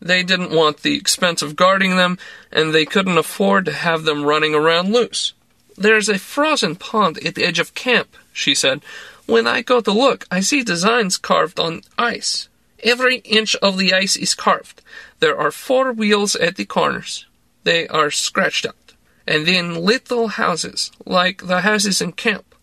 they 0.00 0.22
didn't 0.22 0.54
want 0.54 0.82
the 0.82 0.96
expense 0.96 1.42
of 1.42 1.56
guarding 1.56 1.96
them, 1.96 2.18
and 2.52 2.72
they 2.72 2.84
couldn't 2.84 3.18
afford 3.18 3.64
to 3.64 3.72
have 3.72 4.04
them 4.04 4.24
running 4.24 4.54
around 4.54 4.92
loose. 4.92 5.32
There's 5.76 6.08
a 6.08 6.20
frozen 6.20 6.76
pond 6.76 7.18
at 7.26 7.34
the 7.34 7.44
edge 7.44 7.58
of 7.58 7.74
camp, 7.74 8.16
she 8.32 8.54
said. 8.54 8.80
When 9.26 9.48
I 9.48 9.62
go 9.62 9.80
to 9.80 9.90
look, 9.90 10.28
I 10.30 10.38
see 10.38 10.62
designs 10.62 11.18
carved 11.18 11.58
on 11.58 11.82
ice. 11.98 12.48
Every 12.84 13.16
inch 13.18 13.56
of 13.56 13.76
the 13.76 13.92
ice 13.92 14.14
is 14.14 14.36
carved. 14.36 14.82
There 15.22 15.38
are 15.38 15.52
four 15.52 15.92
wheels 15.92 16.34
at 16.34 16.56
the 16.56 16.64
corners. 16.64 17.26
They 17.62 17.86
are 17.86 18.10
scratched 18.10 18.66
out. 18.66 18.94
And 19.24 19.46
then 19.46 19.76
little 19.76 20.26
houses, 20.26 20.90
like 21.06 21.46
the 21.46 21.60
houses 21.60 22.00
in 22.00 22.10
camp. 22.14 22.56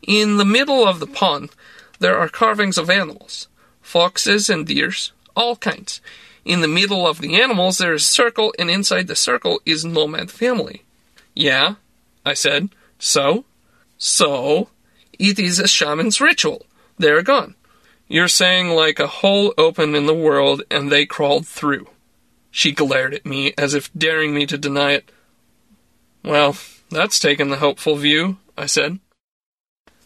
In 0.00 0.38
the 0.38 0.46
middle 0.46 0.88
of 0.88 1.00
the 1.00 1.06
pond, 1.06 1.50
there 1.98 2.16
are 2.16 2.30
carvings 2.30 2.78
of 2.78 2.88
animals 2.88 3.48
foxes 3.82 4.48
and 4.48 4.66
deers, 4.66 5.12
all 5.36 5.56
kinds. 5.56 6.00
In 6.46 6.62
the 6.62 6.74
middle 6.80 7.06
of 7.06 7.20
the 7.20 7.38
animals, 7.42 7.76
there 7.76 7.92
is 7.92 8.04
a 8.04 8.10
circle, 8.22 8.54
and 8.58 8.70
inside 8.70 9.06
the 9.06 9.14
circle 9.14 9.60
is 9.66 9.84
nomad 9.84 10.30
family. 10.30 10.84
Yeah, 11.34 11.74
I 12.24 12.32
said. 12.32 12.70
So? 12.98 13.44
So, 13.98 14.70
it 15.18 15.38
is 15.38 15.58
a 15.58 15.68
shaman's 15.68 16.22
ritual. 16.22 16.64
They're 16.96 17.22
gone. 17.22 17.54
You're 18.08 18.28
saying 18.28 18.70
like 18.70 18.98
a 18.98 19.14
hole 19.20 19.52
opened 19.58 19.94
in 19.94 20.06
the 20.06 20.14
world 20.14 20.62
and 20.70 20.90
they 20.90 21.04
crawled 21.04 21.46
through. 21.46 21.86
She 22.50 22.72
glared 22.72 23.14
at 23.14 23.26
me 23.26 23.52
as 23.58 23.74
if 23.74 23.92
daring 23.92 24.34
me 24.34 24.46
to 24.46 24.58
deny 24.58 24.92
it. 24.92 25.10
Well, 26.24 26.56
that's 26.90 27.18
taken 27.18 27.50
the 27.50 27.56
hopeful 27.58 27.96
view, 27.96 28.38
I 28.56 28.66
said. 28.66 28.98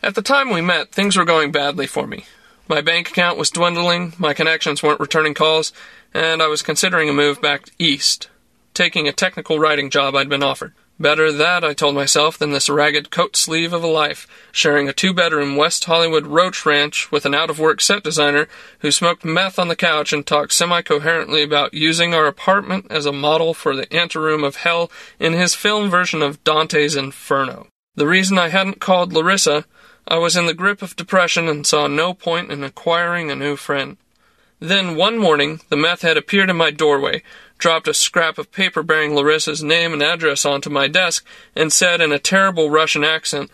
At 0.03 0.15
the 0.15 0.23
time 0.23 0.51
we 0.51 0.61
met, 0.61 0.93
things 0.93 1.17
were 1.17 1.25
going 1.25 1.53
badly 1.53 1.87
for 1.87 2.07
me. 2.07 2.27
My 2.69 2.81
bank 2.81 3.11
account 3.11 3.39
was 3.39 3.51
dwindling, 3.51 4.15
my 4.19 4.35
connections 4.35 4.83
weren't 4.83 5.01
returning 5.01 5.35
calls, 5.35 5.73
and 6.15 6.43
I 6.43 6.49
was 6.49 6.63
considering 6.63 7.09
a 7.09 7.13
move 7.13 7.41
back 7.41 7.69
east, 7.79 8.29
taking 8.75 9.07
a 9.07 9.13
technical 9.13 9.59
writing 9.59 9.91
job 9.91 10.15
I'd 10.15 10.29
been 10.29 10.43
offered. 10.43 10.75
Better 11.01 11.33
that, 11.33 11.65
I 11.65 11.73
told 11.73 11.95
myself, 11.95 12.39
than 12.39 12.53
this 12.53 12.69
ragged 12.69 13.11
coat 13.11 13.35
sleeve 13.35 13.73
of 13.73 13.83
a 13.83 13.89
life, 13.89 14.27
sharing 14.53 14.89
a 14.89 14.93
two 14.93 15.13
bedroom 15.13 15.57
West 15.57 15.85
Hollywood 15.85 16.27
roach 16.27 16.65
ranch 16.65 17.11
with 17.11 17.27
an 17.27 17.35
out 17.35 17.51
of 17.51 17.59
work 17.59 17.81
set 17.81 18.05
designer 18.05 18.47
who 18.81 18.91
smoked 18.91 19.25
meth 19.25 19.59
on 19.59 19.69
the 19.69 19.77
couch 19.77 20.13
and 20.13 20.25
talked 20.25 20.53
semi 20.53 20.83
coherently 20.83 21.43
about 21.43 21.75
using 21.75 22.15
our 22.15 22.27
apartment 22.27 22.87
as 22.91 23.07
a 23.07 23.13
model 23.13 23.55
for 23.55 23.75
the 23.75 23.93
anteroom 23.93 24.45
of 24.45 24.57
hell 24.57 24.91
in 25.19 25.33
his 25.33 25.55
film 25.55 25.91
version 25.91 26.23
of 26.23 26.45
Dante's 26.45 26.95
Inferno. 26.95 27.67
The 27.95 28.07
reason 28.07 28.39
I 28.39 28.49
hadn't 28.49 28.81
called 28.81 29.13
Larisa, 29.13 29.65
I 30.07 30.19
was 30.19 30.37
in 30.37 30.47
the 30.47 30.55
grip 30.55 30.83
of 30.83 30.97
depression 30.97 31.49
and 31.49 31.67
saw 31.67 31.87
no 31.87 32.15
point 32.15 32.51
in 32.51 32.63
acquiring 32.63 33.31
a 33.31 33.37
new 33.37 33.57
friend. 33.57 33.97
Then 34.61 34.95
one 34.95 35.19
morning, 35.19 35.61
the 35.71 35.77
meth 35.77 36.03
head 36.03 36.17
appeared 36.17 36.49
in 36.49 36.57
my 36.57 36.71
doorway, 36.71 37.23
dropped 37.63 37.87
a 37.87 37.95
scrap 37.95 38.39
of 38.39 38.51
paper 38.51 38.83
bearing 38.83 39.13
Larisa's 39.13 39.63
name 39.63 39.93
and 39.93 40.03
address 40.03 40.45
onto 40.45 40.69
my 40.69 40.89
desk, 40.89 41.25
and 41.55 41.73
said 41.73 42.01
in 42.01 42.11
a 42.11 42.19
terrible 42.19 42.71
Russian 42.71 43.05
accent, 43.05 43.53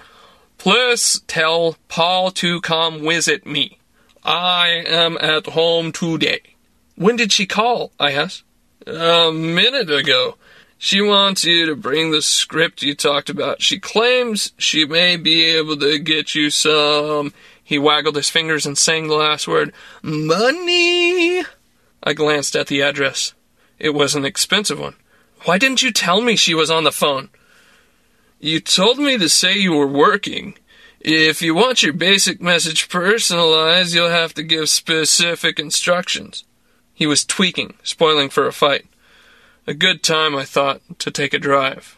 Please 0.56 1.20
tell 1.26 1.76
Paul 1.88 2.30
to 2.30 2.62
come 2.62 3.02
visit 3.02 3.44
me. 3.44 3.78
I 4.24 4.82
am 4.86 5.18
at 5.20 5.48
home 5.48 5.92
today. 5.92 6.40
When 6.96 7.16
did 7.16 7.32
she 7.32 7.44
call? 7.44 7.92
I 8.00 8.12
asked. 8.12 8.44
A 8.86 9.30
minute 9.30 9.90
ago. 9.90 10.36
She 10.78 11.02
wants 11.02 11.44
you 11.44 11.66
to 11.66 11.76
bring 11.76 12.10
the 12.10 12.22
script 12.22 12.82
you 12.82 12.94
talked 12.94 13.28
about. 13.28 13.60
She 13.60 13.78
claims 13.78 14.52
she 14.56 14.86
may 14.86 15.18
be 15.18 15.44
able 15.44 15.76
to 15.76 15.98
get 15.98 16.34
you 16.34 16.48
some 16.48 17.34
He 17.62 17.78
waggled 17.78 18.16
his 18.16 18.30
fingers 18.30 18.64
and 18.64 18.78
sang 18.78 19.08
the 19.08 19.16
last 19.16 19.46
word, 19.46 19.74
Money! 20.00 21.44
I 22.02 22.14
glanced 22.14 22.56
at 22.56 22.68
the 22.68 22.80
address. 22.80 23.34
It 23.78 23.90
was 23.90 24.14
an 24.14 24.24
expensive 24.24 24.78
one. 24.78 24.94
Why 25.44 25.58
didn't 25.58 25.82
you 25.82 25.92
tell 25.92 26.20
me 26.20 26.36
she 26.36 26.54
was 26.54 26.70
on 26.70 26.84
the 26.84 26.92
phone? 26.92 27.28
You 28.40 28.60
told 28.60 28.98
me 28.98 29.18
to 29.18 29.28
say 29.28 29.56
you 29.56 29.72
were 29.72 29.86
working. 29.86 30.56
If 31.00 31.42
you 31.42 31.54
want 31.54 31.82
your 31.82 31.92
basic 31.92 32.40
message 32.40 32.88
personalized, 32.88 33.94
you'll 33.94 34.10
have 34.10 34.34
to 34.34 34.42
give 34.42 34.68
specific 34.68 35.58
instructions. 35.58 36.44
He 36.92 37.06
was 37.06 37.24
tweaking, 37.24 37.74
spoiling 37.82 38.28
for 38.28 38.46
a 38.46 38.52
fight. 38.52 38.86
A 39.66 39.74
good 39.74 40.02
time, 40.02 40.34
I 40.34 40.44
thought, 40.44 40.80
to 40.98 41.10
take 41.10 41.32
a 41.32 41.38
drive. 41.38 41.96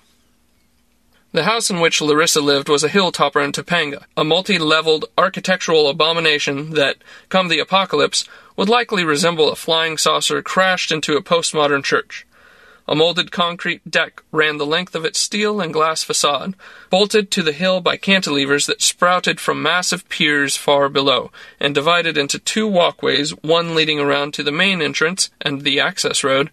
The 1.33 1.45
house 1.45 1.71
in 1.71 1.79
which 1.79 2.01
Larisa 2.01 2.43
lived 2.43 2.69
was 2.69 2.83
a 2.83 2.89
hilltopper 2.89 3.45
in 3.45 3.53
Topanga, 3.53 4.05
a 4.17 4.25
multi-leveled 4.25 5.05
architectural 5.17 5.89
abomination 5.89 6.71
that, 6.71 6.97
come 7.29 7.47
the 7.47 7.61
apocalypse, 7.61 8.25
would 8.57 8.69
likely 8.69 9.05
resemble 9.05 9.49
a 9.49 9.55
flying 9.55 9.97
saucer 9.97 10.43
crashed 10.43 10.91
into 10.91 11.17
a 11.17 11.23
postmodern 11.23 11.85
church. 11.85 12.27
A 12.89 12.97
molded 12.97 13.31
concrete 13.31 13.89
deck 13.89 14.25
ran 14.33 14.59
the 14.59 14.67
length 14.67 14.97
of 14.97 15.05
its 15.05 15.21
steel 15.21 15.61
and 15.61 15.73
glass 15.73 16.03
facade, 16.03 16.57
bolted 16.91 17.31
to 17.31 17.45
the 17.45 17.53
hill 17.53 17.81
by 17.81 17.97
cantilevers 17.97 18.67
that 18.67 18.83
sprouted 18.83 19.39
from 19.39 19.63
massive 19.63 20.09
piers 20.09 20.57
far 20.57 20.89
below, 20.89 21.31
and 21.61 21.73
divided 21.73 22.19
into 22.19 22.41
two 22.41 22.67
walkways, 22.67 23.31
one 23.43 23.77
leading 23.77 24.01
around 24.01 24.35
to 24.35 24.43
the 24.43 24.51
main 24.51 24.83
entrance 24.83 25.31
and 25.41 25.61
the 25.61 25.79
access 25.79 26.25
road, 26.25 26.51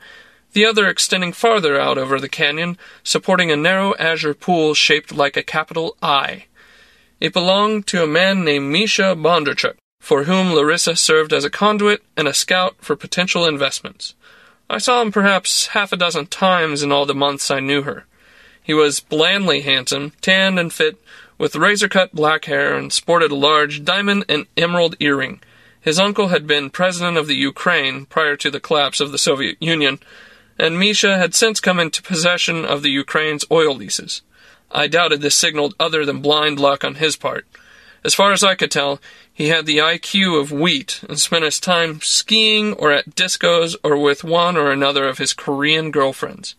the 0.53 0.65
other 0.65 0.87
extending 0.87 1.33
farther 1.33 1.79
out 1.79 1.97
over 1.97 2.19
the 2.19 2.29
canyon, 2.29 2.77
supporting 3.03 3.51
a 3.51 3.55
narrow 3.55 3.95
azure 3.97 4.33
pool 4.33 4.73
shaped 4.73 5.13
like 5.13 5.37
a 5.37 5.43
capital 5.43 5.95
I. 6.01 6.45
It 7.19 7.33
belonged 7.33 7.87
to 7.87 8.03
a 8.03 8.07
man 8.07 8.43
named 8.43 8.71
Misha 8.71 9.15
Bondarchuk, 9.15 9.75
for 9.99 10.23
whom 10.23 10.47
Larisa 10.47 10.97
served 10.97 11.33
as 11.33 11.43
a 11.43 11.49
conduit 11.49 12.03
and 12.15 12.27
a 12.27 12.33
scout 12.33 12.75
for 12.79 12.95
potential 12.95 13.45
investments. 13.45 14.15
I 14.69 14.77
saw 14.79 15.01
him 15.01 15.11
perhaps 15.11 15.67
half 15.67 15.91
a 15.91 15.97
dozen 15.97 16.27
times 16.27 16.83
in 16.83 16.91
all 16.91 17.05
the 17.05 17.15
months 17.15 17.49
I 17.49 17.59
knew 17.59 17.83
her. 17.83 18.05
He 18.61 18.73
was 18.73 18.99
blandly 18.99 19.61
handsome, 19.61 20.11
tanned 20.21 20.59
and 20.59 20.73
fit, 20.73 21.01
with 21.37 21.55
razor 21.55 21.87
cut 21.87 22.13
black 22.13 22.45
hair, 22.45 22.75
and 22.75 22.91
sported 22.91 23.31
a 23.31 23.35
large 23.35 23.85
diamond 23.85 24.25
and 24.27 24.45
emerald 24.57 24.95
earring. 24.99 25.39
His 25.79 25.99
uncle 25.99 26.27
had 26.27 26.45
been 26.45 26.69
president 26.69 27.15
of 27.17 27.27
the 27.27 27.35
Ukraine 27.35 28.05
prior 28.07 28.35
to 28.35 28.51
the 28.51 28.59
collapse 28.59 28.99
of 28.99 29.13
the 29.13 29.17
Soviet 29.17 29.55
Union, 29.61 29.99
and 30.59 30.79
Misha 30.79 31.17
had 31.17 31.35
since 31.35 31.59
come 31.59 31.79
into 31.79 32.01
possession 32.01 32.65
of 32.65 32.81
the 32.81 32.89
Ukraine's 32.89 33.45
oil 33.51 33.75
leases. 33.75 34.21
I 34.71 34.87
doubted 34.87 35.21
this 35.21 35.35
signaled 35.35 35.75
other 35.79 36.05
than 36.05 36.21
blind 36.21 36.59
luck 36.59 36.83
on 36.83 36.95
his 36.95 37.15
part. 37.15 37.45
As 38.03 38.13
far 38.13 38.31
as 38.31 38.43
I 38.43 38.55
could 38.55 38.71
tell, 38.71 38.99
he 39.33 39.49
had 39.49 39.65
the 39.65 39.77
IQ 39.77 40.39
of 40.39 40.51
wheat 40.51 41.01
and 41.07 41.19
spent 41.19 41.43
his 41.43 41.59
time 41.59 42.01
skiing 42.01 42.73
or 42.73 42.91
at 42.91 43.15
discos 43.15 43.75
or 43.83 43.97
with 43.97 44.23
one 44.23 44.57
or 44.57 44.71
another 44.71 45.07
of 45.07 45.17
his 45.17 45.33
Korean 45.33 45.91
girlfriends. 45.91 46.55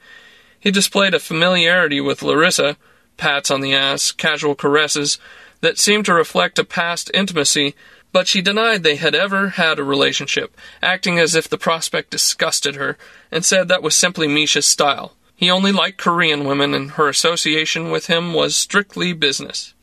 He 0.61 0.71
displayed 0.71 1.15
a 1.15 1.21
familiarity 1.21 2.01
with 2.01 2.21
Larisa, 2.21 2.77
pats 3.17 3.51
on 3.51 3.61
the 3.61 3.75
ass, 3.75 4.13
casual 4.13 4.55
caresses, 4.55 5.19
that 5.61 5.79
seemed 5.79 6.05
to 6.05 6.15
reflect 6.15 6.59
a 6.59 6.65
past 6.65 7.11
intimacy 7.15 7.75
but 8.13 8.27
she 8.27 8.41
denied 8.41 8.83
they 8.83 8.97
had 8.97 9.15
ever 9.15 9.51
had 9.51 9.79
a 9.79 9.85
relationship, 9.85 10.57
acting 10.83 11.19
as 11.19 11.35
if 11.35 11.49
the 11.49 11.59
prospect 11.59 12.11
disgusted 12.11 12.77
her, 12.77 12.97
and 13.31 13.45
said 13.45 13.69
that 13.69 13.83
was 13.83 13.95
simply 13.95 14.27
Misha's 14.27 14.67
style. 14.67 15.15
He 15.35 15.51
only 15.51 15.73
liked 15.73 15.99
Korean 15.99 16.45
women, 16.45 16.75
and 16.75 16.93
her 16.93 17.09
association 17.09 17.91
with 17.91 18.07
him 18.07 18.35
was 18.35 18.57
strictly 18.57 19.13
business. 19.13 19.75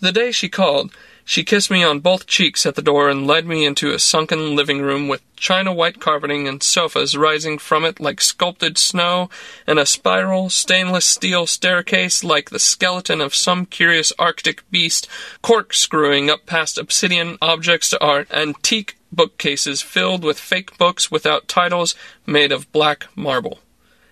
The 0.00 0.12
day 0.12 0.30
she 0.30 0.48
called, 0.48 0.92
she 1.30 1.44
kissed 1.44 1.70
me 1.70 1.84
on 1.84 2.00
both 2.00 2.26
cheeks 2.26 2.66
at 2.66 2.74
the 2.74 2.82
door 2.82 3.08
and 3.08 3.24
led 3.24 3.46
me 3.46 3.64
into 3.64 3.92
a 3.92 4.00
sunken 4.00 4.56
living 4.56 4.82
room 4.82 5.06
with 5.06 5.22
china 5.36 5.72
white 5.72 6.00
carpeting 6.00 6.48
and 6.48 6.60
sofas 6.60 7.16
rising 7.16 7.56
from 7.56 7.84
it 7.84 8.00
like 8.00 8.20
sculpted 8.20 8.76
snow, 8.76 9.30
and 9.64 9.78
a 9.78 9.86
spiral 9.86 10.50
stainless 10.50 11.04
steel 11.04 11.46
staircase 11.46 12.24
like 12.24 12.50
the 12.50 12.58
skeleton 12.58 13.20
of 13.20 13.32
some 13.32 13.64
curious 13.64 14.12
arctic 14.18 14.68
beast, 14.72 15.06
corkscrewing 15.40 16.28
up 16.28 16.46
past 16.46 16.76
obsidian 16.76 17.38
objects 17.40 17.90
to 17.90 18.04
art, 18.04 18.28
antique 18.32 18.96
bookcases 19.12 19.80
filled 19.80 20.24
with 20.24 20.36
fake 20.36 20.76
books 20.78 21.12
without 21.12 21.46
titles 21.46 21.94
made 22.26 22.50
of 22.50 22.72
black 22.72 23.06
marble. 23.14 23.60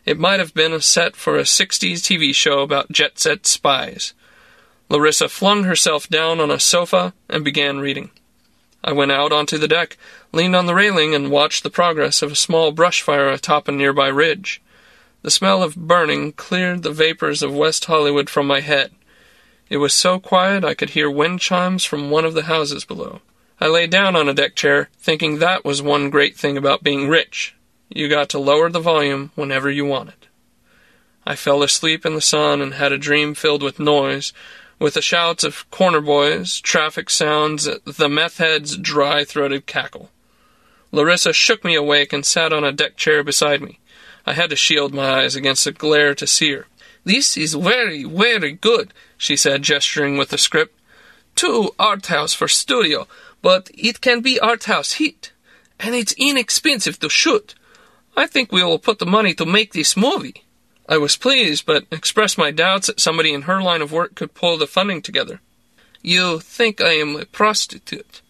It 0.06 0.20
might 0.20 0.38
have 0.38 0.54
been 0.54 0.72
a 0.72 0.80
set 0.80 1.16
for 1.16 1.36
a 1.36 1.42
60s 1.42 1.98
TV 1.98 2.32
show 2.32 2.60
about 2.60 2.92
jet 2.92 3.18
set 3.18 3.44
spies. 3.44 4.14
Larisa 4.90 5.28
flung 5.28 5.64
herself 5.64 6.08
down 6.08 6.40
on 6.40 6.50
a 6.50 6.58
sofa 6.58 7.12
and 7.28 7.44
began 7.44 7.78
reading. 7.78 8.10
I 8.82 8.92
went 8.92 9.12
out 9.12 9.32
onto 9.32 9.58
the 9.58 9.68
deck, 9.68 9.98
leaned 10.32 10.56
on 10.56 10.66
the 10.66 10.74
railing, 10.74 11.14
and 11.14 11.30
watched 11.30 11.62
the 11.62 11.70
progress 11.70 12.22
of 12.22 12.32
a 12.32 12.36
small 12.36 12.72
brush 12.72 13.02
fire 13.02 13.28
atop 13.28 13.68
a 13.68 13.72
nearby 13.72 14.08
ridge. 14.08 14.62
The 15.22 15.30
smell 15.30 15.62
of 15.62 15.76
burning 15.76 16.32
cleared 16.32 16.82
the 16.82 16.92
vapors 16.92 17.42
of 17.42 17.54
West 17.54 17.84
Hollywood 17.86 18.30
from 18.30 18.46
my 18.46 18.60
head. 18.60 18.92
It 19.68 19.78
was 19.78 19.92
so 19.92 20.18
quiet 20.18 20.64
I 20.64 20.74
could 20.74 20.90
hear 20.90 21.10
wind 21.10 21.40
chimes 21.40 21.84
from 21.84 22.10
one 22.10 22.24
of 22.24 22.34
the 22.34 22.44
houses 22.44 22.84
below. 22.84 23.20
I 23.60 23.66
lay 23.66 23.86
down 23.88 24.14
on 24.14 24.28
a 24.28 24.34
deck 24.34 24.54
chair, 24.54 24.88
thinking 24.98 25.38
that 25.38 25.64
was 25.64 25.82
one 25.82 26.10
great 26.10 26.36
thing 26.36 26.56
about 26.56 26.84
being 26.84 27.08
rich. 27.08 27.54
You 27.88 28.08
got 28.08 28.28
to 28.30 28.38
lower 28.38 28.70
the 28.70 28.80
volume 28.80 29.32
whenever 29.34 29.70
you 29.70 29.84
wanted. 29.84 30.28
I 31.26 31.34
fell 31.34 31.62
asleep 31.62 32.06
in 32.06 32.14
the 32.14 32.20
sun 32.20 32.62
and 32.62 32.74
had 32.74 32.92
a 32.92 32.98
dream 32.98 33.34
filled 33.34 33.62
with 33.62 33.80
noise, 33.80 34.32
with 34.78 34.94
the 34.94 35.02
shouts 35.02 35.44
of 35.44 35.68
corner 35.70 36.00
boys, 36.00 36.60
traffic 36.60 37.10
sounds, 37.10 37.68
the 37.84 38.08
meth 38.08 38.38
head's 38.38 38.76
dry 38.76 39.24
throated 39.24 39.66
cackle. 39.66 40.10
Larisa 40.92 41.34
shook 41.34 41.64
me 41.64 41.74
awake 41.74 42.12
and 42.12 42.24
sat 42.24 42.52
on 42.52 42.64
a 42.64 42.72
deck 42.72 42.96
chair 42.96 43.22
beside 43.22 43.60
me. 43.60 43.78
I 44.24 44.34
had 44.34 44.50
to 44.50 44.56
shield 44.56 44.94
my 44.94 45.22
eyes 45.22 45.36
against 45.36 45.64
the 45.64 45.72
glare 45.72 46.14
to 46.14 46.26
see 46.26 46.52
her. 46.52 46.66
This 47.04 47.36
is 47.36 47.54
very, 47.54 48.04
very 48.04 48.52
good, 48.52 48.92
she 49.16 49.36
said, 49.36 49.62
gesturing 49.62 50.16
with 50.16 50.30
the 50.30 50.38
script. 50.38 50.78
Too 51.34 51.70
art 51.78 52.06
house 52.06 52.34
for 52.34 52.48
studio, 52.48 53.06
but 53.42 53.70
it 53.74 54.00
can 54.00 54.20
be 54.20 54.40
art 54.40 54.64
house 54.64 54.94
hit. 54.94 55.32
And 55.80 55.94
it's 55.94 56.14
inexpensive 56.18 56.98
to 57.00 57.08
shoot. 57.08 57.54
I 58.16 58.26
think 58.26 58.50
we 58.50 58.64
will 58.64 58.78
put 58.78 58.98
the 58.98 59.06
money 59.06 59.32
to 59.34 59.46
make 59.46 59.72
this 59.72 59.96
movie. 59.96 60.44
I 60.88 60.96
was 60.96 61.16
pleased, 61.16 61.66
but 61.66 61.84
expressed 61.90 62.38
my 62.38 62.50
doubts 62.50 62.86
that 62.86 62.98
somebody 62.98 63.34
in 63.34 63.42
her 63.42 63.60
line 63.60 63.82
of 63.82 63.92
work 63.92 64.14
could 64.14 64.32
pull 64.32 64.56
the 64.56 64.66
funding 64.66 65.02
together. 65.02 65.40
You 66.00 66.40
think 66.40 66.80
I 66.80 66.92
am 66.92 67.16
a 67.16 67.26
prostitute, 67.26 68.22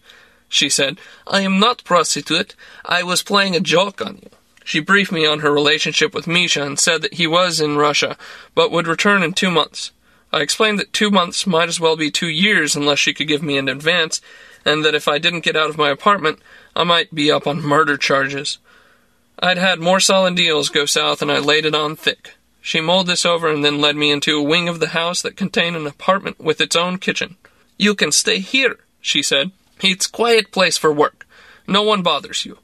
she 0.49 0.69
said. 0.69 0.99
I 1.25 1.41
am 1.41 1.59
not 1.59 1.85
prostitute. 1.85 2.55
I 2.83 3.01
was 3.03 3.23
playing 3.23 3.55
a 3.55 3.61
joke 3.61 4.01
on 4.05 4.17
you. 4.17 4.29
She 4.65 4.81
briefed 4.81 5.11
me 5.11 5.25
on 5.25 5.39
her 5.39 5.51
relationship 5.51 6.13
with 6.13 6.27
Misha 6.27 6.63
and 6.63 6.77
said 6.77 7.01
that 7.01 7.13
he 7.13 7.25
was 7.25 7.61
in 7.61 7.77
Russia, 7.77 8.17
but 8.53 8.71
would 8.71 8.87
return 8.87 9.23
in 9.23 9.33
two 9.33 9.49
months. 9.49 9.91
I 10.33 10.41
explained 10.41 10.79
that 10.79 10.93
two 10.93 11.09
months 11.09 11.47
might 11.47 11.69
as 11.69 11.79
well 11.79 11.95
be 11.95 12.11
two 12.11 12.27
years 12.27 12.75
unless 12.75 12.99
she 12.99 13.13
could 13.13 13.27
give 13.27 13.41
me 13.41 13.57
an 13.57 13.69
advance, 13.69 14.21
and 14.65 14.83
that 14.83 14.93
if 14.93 15.07
I 15.07 15.17
didn't 15.17 15.45
get 15.45 15.55
out 15.55 15.69
of 15.69 15.77
my 15.77 15.89
apartment, 15.89 16.39
I 16.75 16.83
might 16.83 17.15
be 17.15 17.31
up 17.31 17.47
on 17.47 17.61
murder 17.61 17.97
charges. 17.97 18.59
I'd 19.39 19.57
had 19.57 19.79
more 19.79 19.99
solid 19.99 20.35
deals 20.35 20.69
go 20.69 20.85
south, 20.85 21.21
and 21.21 21.31
I 21.31 21.39
laid 21.39 21.65
it 21.65 21.73
on 21.73 21.95
thick. 21.95 22.33
She 22.61 22.81
mulled 22.81 23.07
this 23.07 23.25
over 23.25 23.49
and 23.49 23.63
then 23.63 23.81
led 23.81 23.95
me 23.95 24.11
into 24.11 24.37
a 24.37 24.43
wing 24.43 24.67
of 24.67 24.79
the 24.79 24.89
house 24.89 25.21
that 25.21 25.37
contained 25.37 25.75
an 25.75 25.87
apartment 25.87 26.39
with 26.39 26.59
its 26.61 26.75
own 26.75 26.97
kitchen. 26.97 27.37
You 27.77 27.95
can 27.95 28.11
stay 28.11 28.39
here, 28.39 28.77
she 29.01 29.23
said. 29.23 29.51
It's 29.81 30.07
quiet 30.07 30.51
place 30.51 30.77
for 30.77 30.91
work. 30.91 31.25
No 31.67 31.81
one 31.83 32.03
bothers 32.03 32.45
you. 32.45 32.59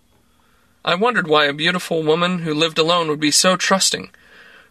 I 0.83 0.95
wondered 0.95 1.27
why 1.27 1.45
a 1.45 1.53
beautiful 1.53 2.03
woman 2.03 2.39
who 2.39 2.53
lived 2.53 2.77
alone 2.77 3.07
would 3.07 3.19
be 3.19 3.31
so 3.31 3.55
trusting. 3.55 4.09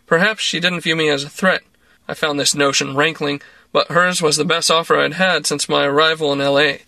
Perhaps 0.07 0.43
she 0.43 0.61
didn't 0.61 0.83
view 0.83 0.95
me 0.95 1.09
as 1.09 1.25
a 1.25 1.31
threat. 1.31 1.63
I 2.07 2.15
found 2.15 2.39
this 2.39 2.55
notion 2.55 2.95
rankling, 2.95 3.41
but 3.73 3.91
hers 3.91 4.21
was 4.21 4.37
the 4.37 4.45
best 4.45 4.71
offer 4.71 4.99
I'd 4.99 5.15
had 5.15 5.47
since 5.47 5.69
my 5.69 5.85
arrival 5.87 6.33
in 6.33 6.41
L.A. 6.41 6.83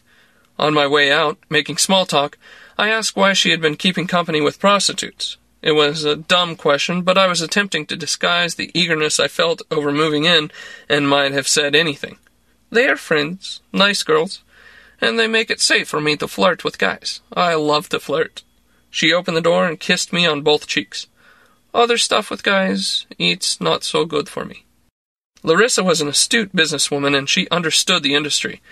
On 0.59 0.75
my 0.75 0.87
way 0.87 1.11
out, 1.11 1.39
making 1.49 1.79
small 1.79 2.07
talk, 2.07 2.39
I 2.79 2.91
asked 2.91 3.17
why 3.17 3.33
she 3.33 3.51
had 3.51 3.61
been 3.61 3.77
keeping 3.77 4.07
company 4.07 4.41
with 4.41 4.61
prostitutes. 4.61 5.39
It 5.67 5.75
was 5.75 6.05
a 6.05 6.15
dumb 6.15 6.55
question, 6.55 7.03
but 7.03 7.19
I 7.19 7.27
was 7.27 7.43
attempting 7.43 7.87
to 7.87 7.97
disguise 7.97 8.55
the 8.55 8.71
eagerness 8.73 9.19
I 9.19 9.27
felt 9.27 9.63
over 9.69 9.91
moving 9.91 10.23
in, 10.23 10.53
and 10.89 11.09
might 11.09 11.33
have 11.33 11.49
said 11.49 11.75
anything. 11.75 12.19
They 12.71 12.87
are 12.87 12.97
friends, 12.97 13.63
nice 13.73 14.05
girls, 14.05 14.45
and 15.01 15.19
they 15.19 15.27
make 15.27 15.51
it 15.51 15.61
safe 15.61 15.89
for 15.89 16.01
me 16.01 16.17
to 16.19 16.29
flirt 16.29 16.63
with 16.63 16.79
guys. 16.79 17.21
I 17.33 17.55
love 17.55 17.89
to 17.89 17.99
flirt. 17.99 18.45
She 18.91 19.13
opened 19.13 19.37
the 19.37 19.41
door 19.41 19.67
and 19.67 19.81
kissed 19.81 20.13
me 20.13 20.25
on 20.25 20.43
both 20.43 20.69
cheeks. 20.69 21.09
Other 21.75 21.99
stuff 21.99 22.31
with 22.31 22.45
guys, 22.45 23.05
it's 23.19 23.61
not 23.61 23.83
so 23.83 24.05
good 24.05 24.29
for 24.29 24.45
me. 24.45 24.67
Larisa 25.43 25.85
was 25.85 26.01
an 26.01 26.07
astute 26.07 26.55
businesswoman, 26.55 27.19
and 27.19 27.29
she 27.29 27.51
understood 27.51 28.05
the 28.05 28.15
industry. 28.15 28.63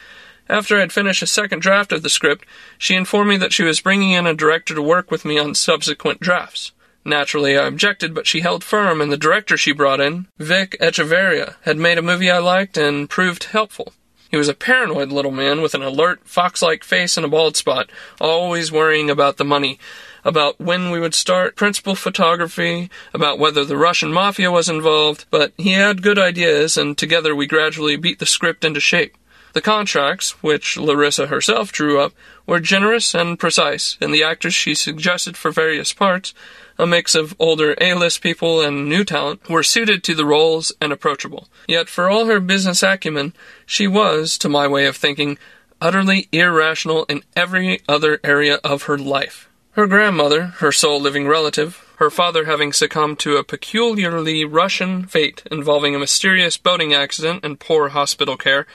After 0.49 0.80
I'd 0.80 0.92
finished 0.92 1.22
a 1.22 1.26
second 1.26 1.61
draft 1.61 1.90
of 1.90 2.05
the 2.05 2.09
script, 2.09 2.47
she 2.78 2.95
informed 2.95 3.30
me 3.30 3.36
that 3.38 3.53
she 3.53 3.64
was 3.64 3.80
bringing 3.80 4.12
in 4.12 4.28
a 4.28 4.32
director 4.32 4.76
to 4.76 4.80
work 4.82 5.11
with 5.11 5.24
me 5.24 5.40
on 5.40 5.57
subsequent 5.57 6.20
drafts. 6.20 6.70
Naturally, 7.05 7.59
I 7.59 7.67
objected, 7.67 8.15
but 8.15 8.27
she 8.27 8.41
held 8.41 8.65
firm, 8.65 9.01
and 9.01 9.13
the 9.13 9.17
director 9.17 9.57
she 9.57 9.73
brought 9.73 10.01
in, 10.01 10.27
Vic 10.39 10.77
Echeverria, 10.81 11.57
had 11.63 11.77
made 11.77 11.99
a 11.99 12.03
movie 12.03 12.31
I 12.31 12.39
liked 12.39 12.79
and 12.79 13.11
proved 13.11 13.45
helpful. 13.45 13.93
He 14.31 14.39
was 14.39 14.49
a 14.49 14.55
paranoid 14.55 15.13
little 15.13 15.31
man 15.31 15.61
with 15.61 15.75
an 15.75 15.83
alert, 15.83 16.21
fox 16.25 16.63
like 16.63 16.83
face 16.83 17.17
and 17.17 17.27
a 17.27 17.29
bald 17.29 17.57
spot, 17.57 17.91
always 18.21 18.73
worrying 18.73 19.11
about 19.11 19.37
the 19.37 19.45
money, 19.45 19.79
about 20.25 20.59
when 20.59 20.91
we 20.91 20.99
would 20.99 21.15
start 21.15 21.57
principal 21.57 21.95
photography, 21.95 22.91
about 23.13 23.39
whether 23.39 23.65
the 23.65 23.77
Russian 23.77 24.13
mafia 24.13 24.51
was 24.51 24.69
involved, 24.69 25.27
but 25.31 25.53
he 25.59 25.73
had 25.73 26.03
good 26.03 26.19
ideas, 26.19 26.77
and 26.77 26.97
together 26.97 27.35
we 27.35 27.47
gradually 27.47 27.97
beat 27.97 28.19
the 28.19 28.27
script 28.27 28.65
into 28.65 28.81
shape. 28.81 29.17
The 29.53 29.61
contracts, 29.61 30.43
which 30.43 30.77
Larisa 30.77 31.29
herself 31.29 31.71
drew 31.71 32.01
up, 32.01 32.13
were 32.45 32.59
generous 32.59 33.15
and 33.15 33.39
precise, 33.39 33.97
and 34.01 34.13
the 34.13 34.25
actors 34.25 34.55
she 34.55 34.75
suggested 34.75 35.37
for 35.37 35.53
various 35.53 35.93
parts, 35.93 36.35
a 36.79 36.87
mix 36.87 37.14
of 37.14 37.35
older 37.39 37.77
A-list 37.81 38.20
people 38.22 38.61
and 38.61 38.89
new 38.89 39.05
talent, 39.05 39.49
were 39.49 39.62
suited 39.62 40.03
to 40.05 40.14
the 40.14 40.27
roles 40.27 40.72
and 40.81 40.93
approachable. 40.93 41.49
Yet 41.68 41.89
for 41.89 42.09
all 42.09 42.27
her 42.27 42.41
business 42.41 42.83
acumen, 42.83 43.33
she 43.66 43.87
was, 43.87 44.37
to 44.39 44.49
my 44.49 44.66
way 44.66 44.87
of 44.87 44.97
thinking, 44.97 45.39
utterly 45.81 46.29
irrational 46.33 47.05
in 47.05 47.22
every 47.37 47.81
other 47.89 48.20
area 48.25 48.59
of 48.64 48.85
her 48.85 48.99
life. 48.99 49.49
Her 49.72 49.87
grandmother, 49.87 50.43
her 50.59 50.70
sole 50.70 51.01
living 51.01 51.27
relative, 51.27 51.85
her 51.97 52.11
father 52.11 52.45
having 52.45 52.72
succumbed 52.72 53.18
to 53.20 53.37
a 53.37 53.45
peculiarly 53.45 54.45
Russian 54.45 55.07
fate 55.07 55.43
involving 55.51 55.95
a 55.95 55.99
mysterious 55.99 56.57
boating 56.57 56.95
accident 56.95 57.45
and 57.45 57.59
poor 57.59 57.89
hospital 57.89 58.37
care, 58.37 58.66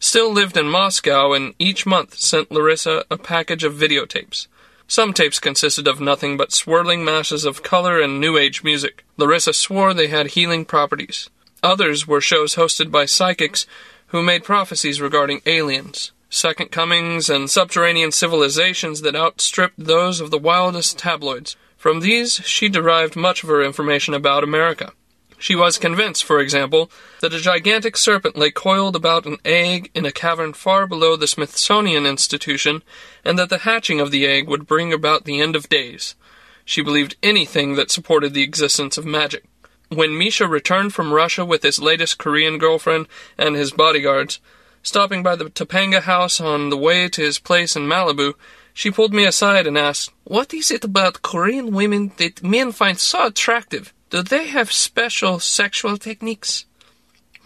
still 0.00 0.32
lived 0.32 0.56
in 0.56 0.68
Moscow 0.68 1.32
and 1.32 1.54
each 1.58 1.86
month 1.86 2.14
sent 2.14 2.50
Larisa 2.50 3.04
a 3.10 3.16
package 3.16 3.64
of 3.64 3.74
videotapes. 3.74 4.46
Some 4.90 5.12
tapes 5.12 5.38
consisted 5.38 5.86
of 5.86 6.00
nothing 6.00 6.38
but 6.38 6.50
swirling 6.50 7.04
masses 7.04 7.44
of 7.44 7.62
color 7.62 8.00
and 8.00 8.18
new 8.18 8.38
age 8.38 8.64
music. 8.64 9.04
Larisa 9.18 9.54
swore 9.54 9.92
they 9.92 10.06
had 10.06 10.28
healing 10.28 10.64
properties. 10.64 11.28
Others 11.62 12.08
were 12.08 12.22
shows 12.22 12.54
hosted 12.54 12.90
by 12.90 13.04
psychics 13.04 13.66
who 14.06 14.22
made 14.22 14.44
prophecies 14.44 14.98
regarding 14.98 15.42
aliens, 15.44 16.12
second 16.30 16.70
comings, 16.70 17.28
and 17.28 17.50
subterranean 17.50 18.12
civilizations 18.12 19.02
that 19.02 19.14
outstripped 19.14 19.78
those 19.78 20.20
of 20.20 20.30
the 20.30 20.38
wildest 20.38 20.98
tabloids. 20.98 21.54
From 21.76 22.00
these, 22.00 22.36
she 22.46 22.70
derived 22.70 23.14
much 23.14 23.42
of 23.42 23.50
her 23.50 23.62
information 23.62 24.14
about 24.14 24.42
America. 24.42 24.92
She 25.40 25.54
was 25.54 25.78
convinced, 25.78 26.24
for 26.24 26.40
example, 26.40 26.90
that 27.20 27.32
a 27.32 27.38
gigantic 27.38 27.96
serpent 27.96 28.36
lay 28.36 28.50
coiled 28.50 28.96
about 28.96 29.24
an 29.24 29.38
egg 29.44 29.88
in 29.94 30.04
a 30.04 30.10
cavern 30.10 30.52
far 30.52 30.86
below 30.86 31.14
the 31.14 31.28
Smithsonian 31.28 32.06
Institution, 32.06 32.82
and 33.24 33.38
that 33.38 33.48
the 33.48 33.58
hatching 33.58 34.00
of 34.00 34.10
the 34.10 34.26
egg 34.26 34.48
would 34.48 34.66
bring 34.66 34.92
about 34.92 35.24
the 35.24 35.40
end 35.40 35.54
of 35.54 35.68
days. 35.68 36.16
She 36.64 36.82
believed 36.82 37.16
anything 37.22 37.76
that 37.76 37.90
supported 37.90 38.34
the 38.34 38.42
existence 38.42 38.98
of 38.98 39.06
magic. 39.06 39.44
When 39.90 40.18
Misha 40.18 40.48
returned 40.48 40.92
from 40.92 41.14
Russia 41.14 41.44
with 41.44 41.62
his 41.62 41.78
latest 41.78 42.18
Korean 42.18 42.58
girlfriend 42.58 43.06
and 43.38 43.54
his 43.54 43.70
bodyguards, 43.70 44.40
stopping 44.82 45.22
by 45.22 45.36
the 45.36 45.50
Topanga 45.50 46.02
house 46.02 46.40
on 46.40 46.68
the 46.68 46.76
way 46.76 47.08
to 47.08 47.22
his 47.22 47.38
place 47.38 47.76
in 47.76 47.84
Malibu, 47.84 48.34
she 48.74 48.90
pulled 48.90 49.14
me 49.14 49.24
aside 49.24 49.66
and 49.66 49.78
asked, 49.78 50.10
What 50.24 50.52
is 50.52 50.70
it 50.70 50.84
about 50.84 51.22
Korean 51.22 51.70
women 51.70 52.12
that 52.18 52.42
men 52.42 52.72
find 52.72 52.98
so 52.98 53.26
attractive? 53.26 53.94
Do 54.10 54.22
they 54.22 54.46
have 54.46 54.72
special 54.72 55.38
sexual 55.38 55.98
techniques? 55.98 56.64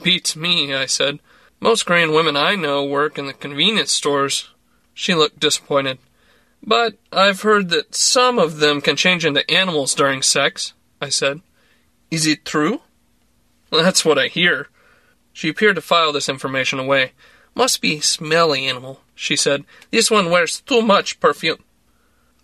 Beats 0.02 0.36
me, 0.36 0.72
I 0.72 0.86
said. 0.86 1.18
Most 1.60 1.86
Korean 1.86 2.12
women 2.12 2.36
I 2.36 2.54
know 2.54 2.84
work 2.84 3.18
in 3.18 3.26
the 3.26 3.32
convenience 3.32 3.92
stores. 3.92 4.50
She 4.94 5.14
looked 5.14 5.40
disappointed. 5.40 5.98
But 6.62 6.94
I've 7.12 7.42
heard 7.42 7.70
that 7.70 7.94
some 7.94 8.38
of 8.38 8.58
them 8.58 8.80
can 8.80 8.94
change 8.94 9.24
into 9.24 9.48
animals 9.50 9.94
during 9.94 10.22
sex, 10.22 10.74
I 11.00 11.08
said. 11.08 11.40
Is 12.10 12.26
it 12.26 12.44
true? 12.44 12.82
That's 13.70 14.04
what 14.04 14.18
I 14.18 14.28
hear. 14.28 14.68
She 15.32 15.48
appeared 15.48 15.76
to 15.76 15.82
file 15.82 16.12
this 16.12 16.28
information 16.28 16.78
away. 16.78 17.12
Must 17.54 17.80
be 17.80 18.00
smelly 18.00 18.66
animal, 18.66 19.00
she 19.14 19.34
said. 19.34 19.64
This 19.90 20.10
one 20.10 20.30
wears 20.30 20.60
too 20.60 20.82
much 20.82 21.18
perfume. 21.20 21.64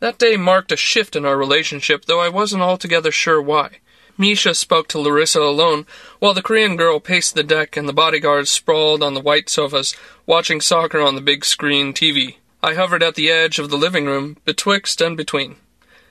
That 0.01 0.19
day 0.19 0.37
marked 0.37 0.73
a 0.73 0.77
shift 0.77 1.15
in 1.15 1.25
our 1.25 1.37
relationship, 1.37 2.05
though 2.05 2.21
I 2.21 2.29
wasn't 2.29 2.63
altogether 2.63 3.13
sure 3.13 3.41
why. 3.41 3.79
Misha 4.19 4.53
spoke 4.53 4.89
to 4.89 4.99
Larisa 4.99 5.41
alone, 5.41 5.87
while 6.19 6.35
the 6.35 6.43
Korean 6.43 6.77
girl 6.77 6.99
paced 6.99 7.37
the 7.37 7.45
deck 7.45 7.77
and 7.77 7.89
the 7.89 7.93
bodyguards 7.93 8.51
sprawled 8.51 9.03
on 9.03 9.15
the 9.15 9.21
white 9.21 9.49
sofas, 9.49 9.95
watching 10.27 10.61
soccer 10.61 11.01
on 11.01 11.15
the 11.15 11.21
big 11.21 11.45
screen 11.45 11.95
TV. 11.95 12.37
I 12.63 12.75
hovered 12.75 13.03
at 13.03 13.15
the 13.15 13.31
edge 13.31 13.61
of 13.61 13.71
the 13.71 13.79
living 13.79 14.07
room, 14.07 14.37
betwixt 14.45 15.01
and 15.01 15.17
between. 15.17 15.57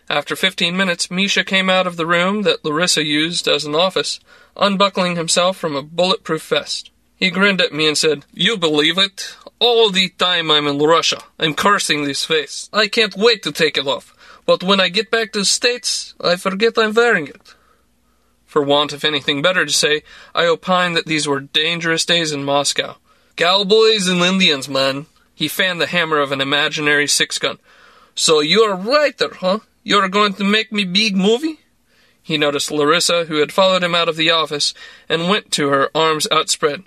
After 0.10 0.38
fifteen 0.38 0.78
minutes, 0.78 1.12
Misha 1.12 1.44
came 1.44 1.70
out 1.70 1.86
of 1.86 1.98
the 1.98 2.06
room 2.06 2.44
that 2.44 2.64
Larisa 2.64 3.04
used 3.04 3.46
as 3.46 3.66
an 3.66 3.76
office, 3.76 4.22
unbuckling 4.56 5.18
himself 5.18 5.58
from 5.58 5.76
a 5.76 5.84
bulletproof 5.84 6.48
vest. 6.48 6.92
He 7.18 7.30
grinned 7.30 7.60
at 7.60 7.74
me 7.74 7.88
and 7.88 7.98
said, 7.98 8.24
You 8.32 8.58
believe 8.58 8.98
it? 8.98 9.36
All 9.60 9.90
the 9.90 10.10
time 10.10 10.50
I'm 10.50 10.68
in 10.68 10.78
Russia, 10.78 11.18
I'm 11.38 11.56
cursing 11.56 12.04
this 12.06 12.24
face. 12.24 12.70
I 12.72 12.88
can't 12.88 13.18
wait 13.18 13.44
to 13.44 13.52
take 13.52 13.78
it 13.78 13.88
off. 13.88 14.14
But 14.46 14.64
when 14.64 14.80
I 14.80 14.88
get 14.88 15.12
back 15.12 15.34
to 15.34 15.40
the 15.40 15.46
States, 15.46 16.14
I 16.22 16.38
forget 16.38 16.78
I'm 16.78 16.94
wearing 16.94 17.28
it. 17.28 17.56
For 18.48 18.64
want 18.64 18.94
of 18.94 19.04
anything 19.04 19.42
better 19.42 19.66
to 19.66 19.72
say, 19.72 20.02
I 20.34 20.46
opined 20.46 20.96
that 20.96 21.06
these 21.06 21.28
were 21.28 21.42
dangerous 21.42 22.06
days 22.06 22.32
in 22.32 22.44
Moscow. 22.44 22.96
Cowboys 23.36 24.08
and 24.08 24.22
Indians, 24.22 24.68
man. 24.68 25.06
He 25.36 25.48
fanned 25.48 25.80
the 25.80 25.86
hammer 25.86 26.18
of 26.18 26.32
an 26.32 26.42
imaginary 26.42 27.08
six 27.08 27.38
gun. 27.38 27.60
So 28.16 28.40
you're 28.40 28.72
a 28.72 28.76
writer, 28.76 29.36
huh? 29.36 29.60
You're 29.84 30.10
going 30.10 30.34
to 30.36 30.44
make 30.44 30.72
me 30.72 30.86
big 30.86 31.16
movie? 31.16 31.60
He 32.24 32.38
noticed 32.38 32.72
Larisa, 32.72 33.28
who 33.28 33.36
had 33.36 33.52
followed 33.52 33.84
him 33.84 33.94
out 33.94 34.10
of 34.10 34.16
the 34.16 34.32
office, 34.32 34.74
and 35.08 35.30
went 35.30 35.52
to 35.52 35.70
her, 35.70 35.90
arms 35.96 36.28
outspread. 36.32 36.84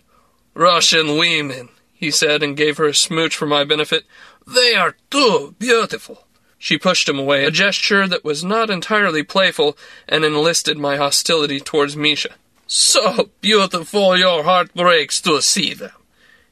Russian 0.55 1.17
women, 1.17 1.69
he 1.93 2.11
said, 2.11 2.43
and 2.43 2.57
gave 2.57 2.79
her 2.79 2.87
a 2.87 2.95
smooch 2.95 3.37
for 3.37 3.47
my 3.47 3.65
benefit. 3.65 4.05
They 4.47 4.75
are 4.75 4.97
too 5.11 5.55
beautiful. 5.59 6.27
She 6.63 6.77
pushed 6.77 7.09
him 7.09 7.19
away, 7.19 7.47
a 7.47 7.51
gesture 7.51 8.07
that 8.07 8.23
was 8.23 8.45
not 8.45 8.69
entirely 8.69 9.23
playful 9.23 9.79
and 10.07 10.27
enlisted 10.27 10.77
my 10.77 10.97
hostility 10.97 11.59
towards 11.59 11.97
Misha. 11.97 12.35
So 12.67 13.31
beautiful 13.41 14.15
your 14.15 14.45
heart 14.45 14.75
breaks 14.75 15.23
to 15.23 15.41
see 15.41 15.73
them. 15.73 15.93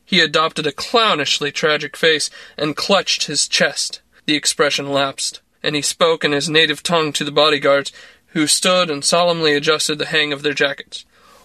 He 0.02 0.20
adopted 0.20 0.66
a 0.66 0.72
clownishly 0.72 1.52
tragic 1.52 1.94
face 1.94 2.30
and 2.56 2.74
clutched 2.74 3.24
his 3.24 3.46
chest. 3.46 4.00
The 4.24 4.34
expression 4.34 4.90
lapsed, 4.90 5.42
and 5.62 5.76
he 5.76 5.82
spoke 5.82 6.24
in 6.24 6.32
his 6.32 6.48
native 6.48 6.82
tongue 6.82 7.12
to 7.12 7.22
the 7.22 7.30
bodyguards, 7.30 7.92
who 8.28 8.46
stood 8.46 8.88
and 8.88 9.04
solemnly 9.04 9.52
adjusted 9.52 9.98
the 9.98 10.06
hang 10.06 10.32
of 10.32 10.42
their 10.42 10.54
jackets. 10.54 11.04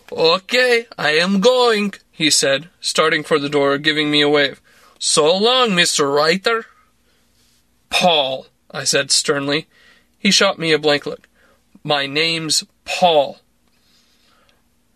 Okay, 0.09 0.87
I 0.97 1.11
am 1.11 1.41
going, 1.41 1.95
he 2.11 2.29
said, 2.29 2.69
starting 2.79 3.23
for 3.23 3.39
the 3.39 3.49
door, 3.49 3.77
giving 3.77 4.09
me 4.09 4.21
a 4.21 4.29
wave. 4.29 4.61
So 4.99 5.35
long, 5.35 5.71
Mr. 5.71 6.15
Writer. 6.15 6.65
Paul, 7.89 8.47
I 8.73 8.83
said 8.83 9.11
sternly. 9.11 9.67
He 10.17 10.31
shot 10.31 10.57
me 10.57 10.71
a 10.71 10.79
blank 10.79 11.05
look. 11.05 11.29
My 11.83 12.07
name's 12.07 12.63
Paul. 12.85 13.39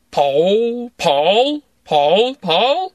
Paul, 0.09 0.91
Paul, 0.97 1.61
Paul, 1.83 2.35
Paul? 2.35 2.93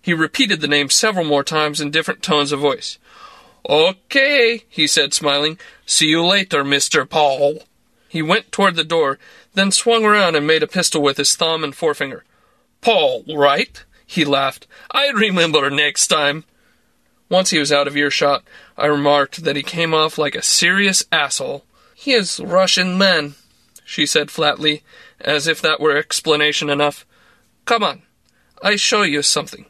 He 0.00 0.14
repeated 0.14 0.60
the 0.60 0.68
name 0.68 0.88
several 0.88 1.26
more 1.26 1.44
times 1.44 1.80
in 1.80 1.90
different 1.90 2.22
tones 2.22 2.52
of 2.52 2.60
voice. 2.60 2.98
Okay, 3.68 4.64
he 4.68 4.86
said, 4.86 5.12
smiling. 5.12 5.58
See 5.84 6.06
you 6.06 6.24
later, 6.24 6.64
Mr. 6.64 7.06
Paul. 7.06 7.64
He 8.08 8.22
went 8.22 8.50
toward 8.50 8.76
the 8.76 8.84
door, 8.84 9.18
then 9.52 9.70
swung 9.70 10.06
around 10.06 10.36
and 10.36 10.46
made 10.46 10.62
a 10.62 10.66
pistol 10.66 11.02
with 11.02 11.18
his 11.18 11.36
thumb 11.36 11.62
and 11.62 11.74
forefinger. 11.74 12.24
Paul, 12.80 13.24
right? 13.28 13.84
He 14.06 14.24
laughed. 14.24 14.66
I 14.90 15.10
remember 15.10 15.68
next 15.68 16.06
time. 16.06 16.44
Once 17.28 17.50
he 17.50 17.58
was 17.58 17.72
out 17.72 17.86
of 17.86 17.96
earshot, 17.96 18.42
I 18.76 18.86
remarked 18.86 19.44
that 19.44 19.56
he 19.56 19.62
came 19.62 19.92
off 19.92 20.18
like 20.18 20.34
a 20.34 20.42
serious 20.42 21.04
asshole. 21.12 21.64
He 21.94 22.12
is 22.12 22.40
Russian 22.40 22.96
man, 22.96 23.34
she 23.84 24.06
said 24.06 24.30
flatly, 24.30 24.82
as 25.20 25.46
if 25.46 25.60
that 25.60 25.80
were 25.80 25.96
explanation 25.96 26.70
enough. 26.70 27.04
Come 27.64 27.82
on, 27.82 28.02
I 28.62 28.76
show 28.76 29.02
you 29.02 29.22
something. 29.22 29.66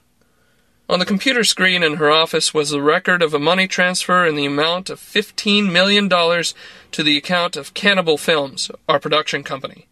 On 0.90 0.98
the 0.98 1.04
computer 1.04 1.44
screen 1.44 1.82
in 1.82 1.96
her 1.96 2.10
office 2.10 2.54
was 2.54 2.70
the 2.70 2.80
record 2.80 3.22
of 3.22 3.34
a 3.34 3.38
money 3.38 3.68
transfer 3.68 4.24
in 4.24 4.36
the 4.36 4.46
amount 4.46 4.88
of 4.88 5.00
$15 5.00 5.70
million 5.70 6.08
to 6.08 7.02
the 7.02 7.16
account 7.18 7.56
of 7.56 7.74
Cannibal 7.74 8.16
Films, 8.16 8.70
our 8.88 8.98
production 8.98 9.42
company. 9.42 9.86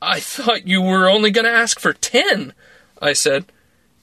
I 0.00 0.20
thought 0.20 0.66
you 0.66 0.80
were 0.80 1.08
only 1.08 1.30
going 1.30 1.44
to 1.44 1.50
ask 1.50 1.78
for 1.78 1.92
ten, 1.92 2.52
I 3.00 3.12
said. 3.14 3.46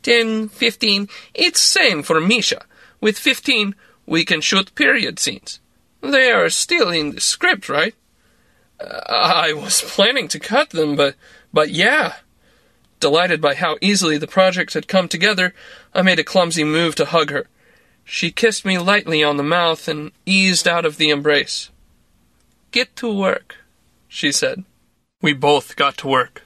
Ten, 0.02 0.50
fifteen, 0.50 1.10
it's 1.34 1.60
same 1.60 2.02
for 2.02 2.20
Misha. 2.20 2.66
With 3.02 3.18
15, 3.18 3.76
we 4.06 4.24
can 4.24 4.40
shoot 4.42 4.74
period 4.76 5.20
scenes. 5.20 5.60
They 6.02 6.32
are 6.32 6.50
still 6.50 6.90
in 6.90 7.12
the 7.12 7.22
script, 7.22 7.68
right? 7.68 7.96
Uh, 8.80 9.02
I 9.10 9.54
was 9.54 9.82
planning 9.86 10.28
to 10.30 10.40
cut 10.40 10.70
them, 10.70 10.96
but, 10.96 11.16
but 11.52 11.72
yeah. 11.72 12.16
Delighted 13.00 13.42
by 13.42 13.56
how 13.56 13.78
easily 13.82 14.18
the 14.18 14.28
project 14.28 14.76
had 14.76 14.88
come 14.88 15.08
together, 15.08 15.54
I 15.94 16.04
made 16.04 16.20
a 16.20 16.24
clumsy 16.24 16.64
move 16.64 16.96
to 16.96 17.06
hug 17.06 17.32
her. 17.32 17.48
She 18.04 18.32
kissed 18.32 18.66
me 18.66 18.78
lightly 18.78 19.24
on 19.24 19.38
the 19.38 19.44
mouth 19.44 19.88
and 19.88 20.12
eased 20.26 20.68
out 20.68 20.86
of 20.86 20.98
the 20.98 21.10
embrace. 21.10 21.70
Get 22.72 22.96
to 22.98 23.12
work, 23.12 23.58
she 24.08 24.32
said. 24.32 24.64
We 25.22 25.34
both 25.34 25.76
got 25.76 25.98
to 25.98 26.08
work. 26.08 26.44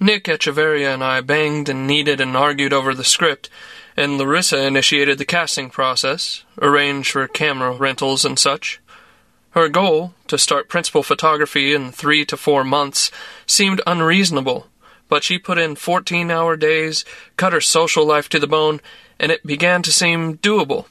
Nick 0.00 0.24
Echeverria 0.24 0.94
and 0.94 1.02
I 1.02 1.20
banged 1.20 1.68
and 1.68 1.86
kneaded 1.86 2.20
and 2.20 2.36
argued 2.36 2.72
over 2.72 2.94
the 2.94 3.04
script, 3.04 3.50
and 3.98 4.18
Larisa 4.18 4.64
initiated 4.64 5.18
the 5.18 5.24
casting 5.24 5.70
process, 5.70 6.44
arranged 6.62 7.10
for 7.10 7.26
camera 7.26 7.72
rentals 7.72 8.24
and 8.24 8.38
such. 8.38 8.80
Her 9.50 9.68
goal, 9.68 10.14
to 10.28 10.38
start 10.38 10.68
principal 10.68 11.02
photography 11.02 11.74
in 11.74 11.90
three 11.90 12.24
to 12.26 12.36
four 12.36 12.62
months, 12.62 13.10
seemed 13.44 13.80
unreasonable, 13.88 14.68
but 15.08 15.24
she 15.24 15.36
put 15.36 15.58
in 15.58 15.74
14 15.74 16.30
hour 16.30 16.56
days, 16.56 17.04
cut 17.36 17.52
her 17.52 17.60
social 17.60 18.06
life 18.06 18.28
to 18.28 18.38
the 18.38 18.46
bone, 18.46 18.80
and 19.18 19.32
it 19.32 19.44
began 19.44 19.82
to 19.82 19.90
seem 19.90 20.38
doable. 20.38 20.86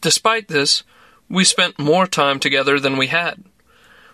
Despite 0.00 0.48
this, 0.48 0.84
we 1.28 1.44
spent 1.44 1.78
more 1.78 2.06
time 2.06 2.40
together 2.40 2.80
than 2.80 2.96
we 2.96 3.08
had. 3.08 3.44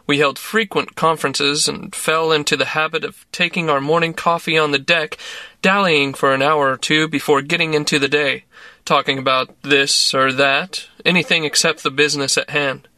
We 0.08 0.18
held 0.18 0.38
frequent 0.38 0.96
conferences 0.96 1.68
and 1.68 1.94
fell 1.94 2.32
into 2.32 2.56
the 2.56 2.64
habit 2.64 3.04
of 3.04 3.24
taking 3.30 3.70
our 3.70 3.80
morning 3.80 4.12
coffee 4.12 4.58
on 4.58 4.72
the 4.72 4.78
deck, 4.78 5.16
dallying 5.62 6.12
for 6.12 6.34
an 6.34 6.42
hour 6.42 6.72
or 6.72 6.76
two 6.76 7.08
before 7.08 7.40
getting 7.40 7.72
into 7.72 7.98
the 7.98 8.08
day, 8.08 8.44
talking 8.84 9.18
about 9.18 9.62
this 9.62 10.12
or 10.12 10.32
that, 10.32 10.88
anything 11.06 11.44
except 11.44 11.82
the 11.82 11.90
business 11.90 12.36
at 12.36 12.50
hand. 12.50 12.88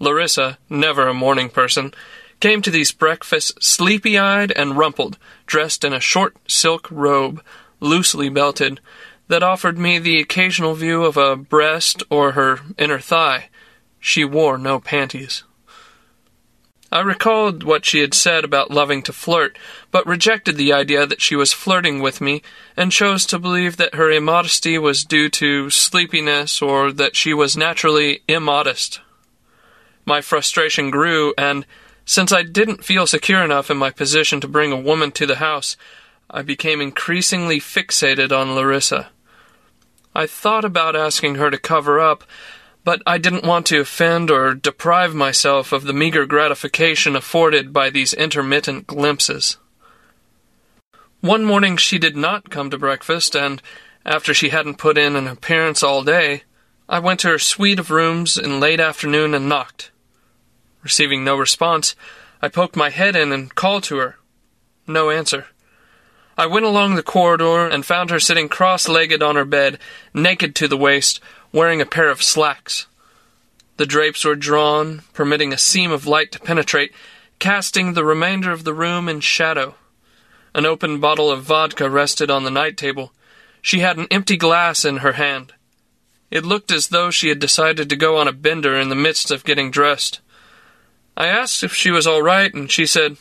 Larisa, 0.00 0.58
never 0.68 1.08
a 1.08 1.14
morning 1.14 1.48
person, 1.48 1.94
came 2.40 2.60
to 2.62 2.70
these 2.70 2.92
breakfasts 2.92 3.66
sleepy 3.66 4.18
eyed 4.18 4.52
and 4.52 4.76
rumpled, 4.76 5.16
dressed 5.46 5.82
in 5.82 5.92
a 5.92 6.00
short 6.00 6.36
silk 6.46 6.90
robe, 6.90 7.42
loosely 7.80 8.28
belted, 8.28 8.80
that 9.28 9.42
offered 9.42 9.78
me 9.78 9.98
the 9.98 10.20
occasional 10.20 10.74
view 10.74 11.04
of 11.04 11.16
a 11.16 11.36
breast 11.36 12.02
or 12.10 12.32
her 12.32 12.60
inner 12.76 12.98
thigh. 12.98 13.48
She 13.98 14.24
wore 14.24 14.58
no 14.58 14.78
panties. 14.78 15.44
I 16.94 17.00
recalled 17.00 17.64
what 17.64 17.84
she 17.84 17.98
had 17.98 18.14
said 18.14 18.44
about 18.44 18.70
loving 18.70 19.02
to 19.02 19.12
flirt, 19.12 19.58
but 19.90 20.06
rejected 20.06 20.56
the 20.56 20.72
idea 20.72 21.06
that 21.08 21.20
she 21.20 21.34
was 21.34 21.52
flirting 21.52 21.98
with 21.98 22.20
me, 22.20 22.40
and 22.76 22.92
chose 22.92 23.26
to 23.26 23.38
believe 23.40 23.78
that 23.78 23.96
her 23.96 24.12
immodesty 24.12 24.78
was 24.78 25.04
due 25.04 25.28
to 25.30 25.70
sleepiness 25.70 26.62
or 26.62 26.92
that 26.92 27.16
she 27.16 27.34
was 27.34 27.56
naturally 27.56 28.22
immodest. 28.28 29.00
My 30.06 30.20
frustration 30.20 30.92
grew, 30.92 31.34
and 31.36 31.66
since 32.04 32.30
I 32.30 32.44
didn't 32.44 32.84
feel 32.84 33.08
secure 33.08 33.42
enough 33.42 33.72
in 33.72 33.76
my 33.76 33.90
position 33.90 34.40
to 34.40 34.46
bring 34.46 34.70
a 34.70 34.80
woman 34.80 35.10
to 35.12 35.26
the 35.26 35.36
house, 35.36 35.76
I 36.30 36.42
became 36.42 36.80
increasingly 36.80 37.58
fixated 37.58 38.30
on 38.30 38.54
Larisa. 38.54 39.06
I 40.14 40.28
thought 40.28 40.64
about 40.64 40.94
asking 40.94 41.34
her 41.36 41.50
to 41.50 41.58
cover 41.58 41.98
up, 41.98 42.22
but 42.84 43.02
I 43.06 43.18
didn't 43.18 43.46
want 43.46 43.66
to 43.66 43.80
offend 43.80 44.30
or 44.30 44.54
deprive 44.54 45.14
myself 45.14 45.72
of 45.72 45.84
the 45.84 45.94
meager 45.94 46.26
gratification 46.26 47.16
afforded 47.16 47.72
by 47.72 47.90
these 47.90 48.12
intermittent 48.12 48.86
glimpses. 48.86 49.56
One 51.20 51.44
morning 51.44 51.78
she 51.78 51.98
did 51.98 52.14
not 52.14 52.50
come 52.50 52.68
to 52.70 52.78
breakfast, 52.78 53.34
and 53.34 53.62
after 54.04 54.34
she 54.34 54.50
hadn't 54.50 54.76
put 54.76 54.98
in 54.98 55.16
an 55.16 55.26
appearance 55.26 55.82
all 55.82 56.04
day, 56.04 56.42
I 56.86 56.98
went 56.98 57.20
to 57.20 57.28
her 57.28 57.38
suite 57.38 57.78
of 57.78 57.90
rooms 57.90 58.36
in 58.36 58.60
late 58.60 58.80
afternoon 58.80 59.32
and 59.34 59.48
knocked. 59.48 59.90
Receiving 60.82 61.24
no 61.24 61.34
response, 61.36 61.96
I 62.42 62.48
poked 62.48 62.76
my 62.76 62.90
head 62.90 63.16
in 63.16 63.32
and 63.32 63.54
called 63.54 63.84
to 63.84 63.96
her. 63.96 64.18
No 64.86 65.08
answer. 65.08 65.46
I 66.36 66.44
went 66.44 66.66
along 66.66 66.94
the 66.94 67.02
corridor 67.02 67.66
and 67.66 67.86
found 67.86 68.10
her 68.10 68.20
sitting 68.20 68.50
cross 68.50 68.86
legged 68.86 69.22
on 69.22 69.36
her 69.36 69.46
bed, 69.46 69.78
naked 70.12 70.54
to 70.56 70.68
the 70.68 70.76
waist, 70.76 71.20
wearing 71.54 71.80
a 71.80 71.86
pair 71.86 72.10
of 72.10 72.20
slacks. 72.20 72.86
The 73.76 73.86
drapes 73.86 74.24
were 74.24 74.34
drawn, 74.34 75.02
permitting 75.12 75.52
a 75.52 75.58
seam 75.58 75.92
of 75.92 76.04
light 76.04 76.32
to 76.32 76.40
penetrate, 76.40 76.92
casting 77.38 77.92
the 77.92 78.04
remainder 78.04 78.50
of 78.50 78.64
the 78.64 78.74
room 78.74 79.08
in 79.08 79.20
shadow. 79.20 79.76
An 80.52 80.66
open 80.66 80.98
bottle 80.98 81.30
of 81.30 81.44
vodka 81.44 81.88
rested 81.88 82.28
on 82.28 82.42
the 82.42 82.50
night 82.50 82.76
table. 82.76 83.12
She 83.62 83.80
had 83.80 83.98
an 83.98 84.08
empty 84.10 84.36
glass 84.36 84.84
in 84.84 84.98
her 84.98 85.12
hand. 85.12 85.52
It 86.28 86.44
looked 86.44 86.72
as 86.72 86.88
though 86.88 87.12
she 87.12 87.28
had 87.28 87.38
decided 87.38 87.88
to 87.88 87.96
go 87.96 88.16
on 88.16 88.26
a 88.26 88.32
bender 88.32 88.74
in 88.76 88.88
the 88.88 88.96
midst 88.96 89.30
of 89.30 89.44
getting 89.44 89.70
dressed. 89.70 90.20
I 91.16 91.28
asked 91.28 91.62
if 91.62 91.72
she 91.72 91.92
was 91.92 92.06
all 92.06 92.22
right, 92.22 92.52
and 92.52 92.68
she 92.68 92.84
said, 92.84 93.16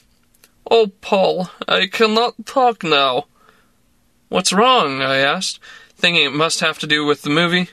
Oh, 0.72 0.88
Paul, 1.02 1.52
I 1.68 1.86
cannot 1.86 2.48
talk 2.48 2.84
now. 2.84 3.26
What's 4.30 4.52
wrong? 4.52 5.04
I 5.04 5.18
asked, 5.18 5.60
thinking 5.96 6.26
it 6.26 6.34
must 6.34 6.62
have 6.62 6.80
to 6.80 6.88
do 6.88 7.06
with 7.06 7.22
the 7.22 7.30
movie. 7.30 7.70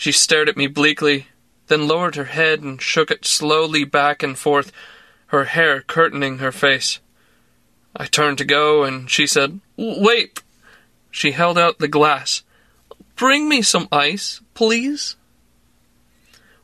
She 0.00 0.12
stared 0.12 0.48
at 0.48 0.56
me 0.56 0.66
bleakly, 0.66 1.26
then 1.66 1.86
lowered 1.86 2.16
her 2.16 2.24
head 2.24 2.62
and 2.62 2.80
shook 2.80 3.10
it 3.10 3.26
slowly 3.26 3.84
back 3.84 4.22
and 4.22 4.38
forth, 4.38 4.72
her 5.26 5.44
hair 5.44 5.82
curtaining 5.82 6.38
her 6.38 6.52
face. 6.52 7.00
I 7.94 8.06
turned 8.06 8.38
to 8.38 8.46
go, 8.46 8.82
and 8.82 9.10
she 9.10 9.26
said, 9.26 9.60
Wait. 9.76 10.42
She 11.10 11.32
held 11.32 11.58
out 11.58 11.80
the 11.80 11.86
glass. 11.86 12.42
Bring 13.14 13.46
me 13.46 13.60
some 13.60 13.88
ice, 13.92 14.40
please. 14.54 15.16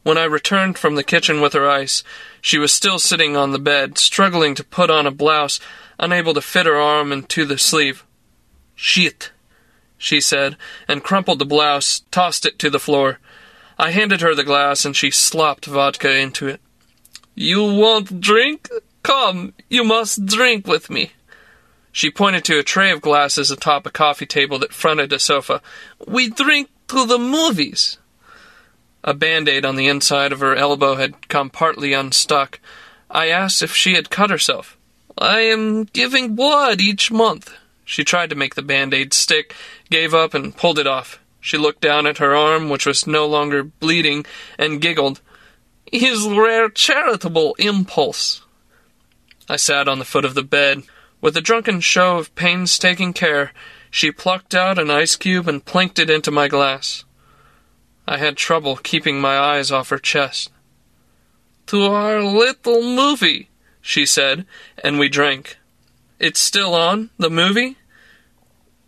When 0.02 0.16
I 0.16 0.24
returned 0.24 0.78
from 0.78 0.94
the 0.94 1.04
kitchen 1.04 1.42
with 1.42 1.52
her 1.52 1.68
ice, 1.68 2.02
she 2.40 2.56
was 2.56 2.72
still 2.72 2.98
sitting 2.98 3.36
on 3.36 3.50
the 3.50 3.58
bed, 3.58 3.98
struggling 3.98 4.54
to 4.54 4.64
put 4.64 4.88
on 4.88 5.06
a 5.06 5.10
blouse, 5.10 5.60
unable 5.98 6.32
to 6.32 6.40
fit 6.40 6.64
her 6.64 6.80
arm 6.80 7.12
into 7.12 7.44
the 7.44 7.58
sleeve. 7.58 8.02
Shit, 8.74 9.30
she 9.98 10.22
said, 10.22 10.56
and 10.88 11.04
crumpled 11.04 11.38
the 11.38 11.44
blouse, 11.44 12.00
tossed 12.10 12.46
it 12.46 12.58
to 12.60 12.70
the 12.70 12.80
floor. 12.80 13.18
I 13.78 13.90
handed 13.90 14.20
her 14.22 14.34
the 14.34 14.44
glass, 14.44 14.84
and 14.84 14.96
she 14.96 15.10
slopped 15.10 15.66
vodka 15.66 16.16
into 16.16 16.48
it. 16.48 16.60
You 17.34 17.62
want 17.62 18.20
drink? 18.20 18.70
Come, 19.02 19.52
you 19.68 19.84
must 19.84 20.26
drink 20.26 20.66
with 20.66 20.88
me. 20.88 21.12
She 21.92 22.10
pointed 22.10 22.44
to 22.44 22.58
a 22.58 22.62
tray 22.62 22.90
of 22.90 23.00
glasses 23.00 23.50
atop 23.50 23.86
a 23.86 23.90
coffee 23.90 24.26
table 24.26 24.58
that 24.58 24.72
fronted 24.72 25.12
a 25.12 25.18
sofa. 25.18 25.62
We 26.06 26.28
drink 26.28 26.68
to 26.88 27.06
the 27.06 27.18
movies. 27.18 27.98
A 29.04 29.14
band 29.14 29.48
aid 29.48 29.64
on 29.64 29.76
the 29.76 29.88
inside 29.88 30.32
of 30.32 30.40
her 30.40 30.54
elbow 30.54 30.96
had 30.96 31.28
come 31.28 31.50
partly 31.50 31.92
unstuck. 31.92 32.58
I 33.10 33.28
asked 33.28 33.62
if 33.62 33.74
she 33.74 33.94
had 33.94 34.10
cut 34.10 34.30
herself. 34.30 34.76
I 35.16 35.40
am 35.40 35.84
giving 35.84 36.34
blood 36.34 36.80
each 36.80 37.10
month. 37.10 37.54
She 37.84 38.04
tried 38.04 38.30
to 38.30 38.36
make 38.36 38.56
the 38.56 38.62
band 38.62 38.92
aid 38.92 39.14
stick, 39.14 39.54
gave 39.88 40.12
up, 40.12 40.34
and 40.34 40.56
pulled 40.56 40.78
it 40.78 40.86
off. 40.86 41.20
She 41.46 41.58
looked 41.58 41.80
down 41.80 42.08
at 42.08 42.18
her 42.18 42.34
arm, 42.34 42.70
which 42.70 42.86
was 42.86 43.06
no 43.06 43.24
longer 43.24 43.62
bleeding, 43.62 44.26
and 44.58 44.80
giggled. 44.80 45.20
His 45.92 46.26
rare 46.26 46.68
charitable 46.68 47.54
impulse. 47.60 48.42
I 49.48 49.54
sat 49.54 49.86
on 49.86 50.00
the 50.00 50.04
foot 50.04 50.24
of 50.24 50.34
the 50.34 50.42
bed. 50.42 50.82
With 51.20 51.36
a 51.36 51.40
drunken 51.40 51.78
show 51.78 52.18
of 52.18 52.34
painstaking 52.34 53.12
care, 53.12 53.52
she 53.92 54.10
plucked 54.10 54.56
out 54.56 54.76
an 54.76 54.90
ice 54.90 55.14
cube 55.14 55.46
and 55.46 55.64
plinked 55.64 56.00
it 56.00 56.10
into 56.10 56.32
my 56.32 56.48
glass. 56.48 57.04
I 58.08 58.16
had 58.18 58.36
trouble 58.36 58.74
keeping 58.74 59.20
my 59.20 59.38
eyes 59.38 59.70
off 59.70 59.90
her 59.90 60.00
chest. 60.00 60.50
To 61.66 61.84
our 61.84 62.24
little 62.24 62.82
movie, 62.82 63.50
she 63.80 64.04
said, 64.04 64.46
and 64.82 64.98
we 64.98 65.08
drank. 65.08 65.58
It's 66.18 66.40
still 66.40 66.74
on, 66.74 67.10
the 67.18 67.30
movie? 67.30 67.76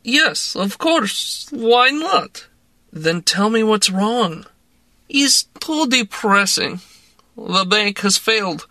Yes, 0.03 0.57
of 0.57 0.79
course. 0.79 1.47
Why 1.53 1.91
not? 1.91 2.48
Then 2.93 3.23
tell 3.23 3.51
me 3.51 3.63
what's 3.63 3.91
wrong. 3.91 4.47
It's 5.09 5.45
too 5.61 5.87
depressing. 5.87 6.81
The 7.37 7.65
bank 7.65 8.01
has 8.01 8.19
failed. 8.19 8.67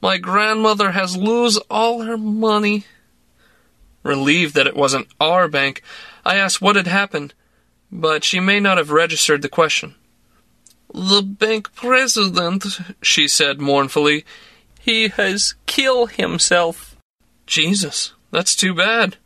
My 0.00 0.16
grandmother 0.18 0.92
has 0.92 1.16
lose 1.16 1.56
all 1.70 2.02
her 2.02 2.16
money. 2.16 2.84
Relieved 4.02 4.54
that 4.54 4.66
it 4.66 4.76
wasn't 4.76 5.08
our 5.20 5.48
bank, 5.48 5.82
I 6.24 6.36
asked 6.36 6.62
what 6.62 6.76
had 6.76 6.86
happened, 6.86 7.34
but 7.90 8.24
she 8.24 8.40
may 8.40 8.60
not 8.60 8.78
have 8.78 8.90
registered 8.90 9.42
the 9.42 9.48
question. 9.48 9.94
The 10.94 11.22
bank 11.22 11.74
president, 11.74 12.64
she 13.02 13.28
said 13.28 13.60
mournfully, 13.60 14.24
he 14.78 15.08
has 15.08 15.54
killed 15.66 16.12
himself. 16.12 16.96
Jesus, 17.46 18.14
that's 18.30 18.56
too 18.56 18.74
bad. 18.74 19.16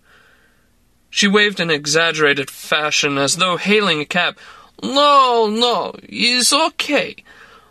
She 1.14 1.28
waved 1.28 1.60
in 1.60 1.68
exaggerated 1.68 2.50
fashion 2.50 3.18
as 3.18 3.36
though 3.36 3.58
hailing 3.58 4.00
a 4.00 4.06
cab. 4.06 4.38
No, 4.82 5.46
no, 5.46 5.94
it's 6.04 6.54
okay. 6.54 7.16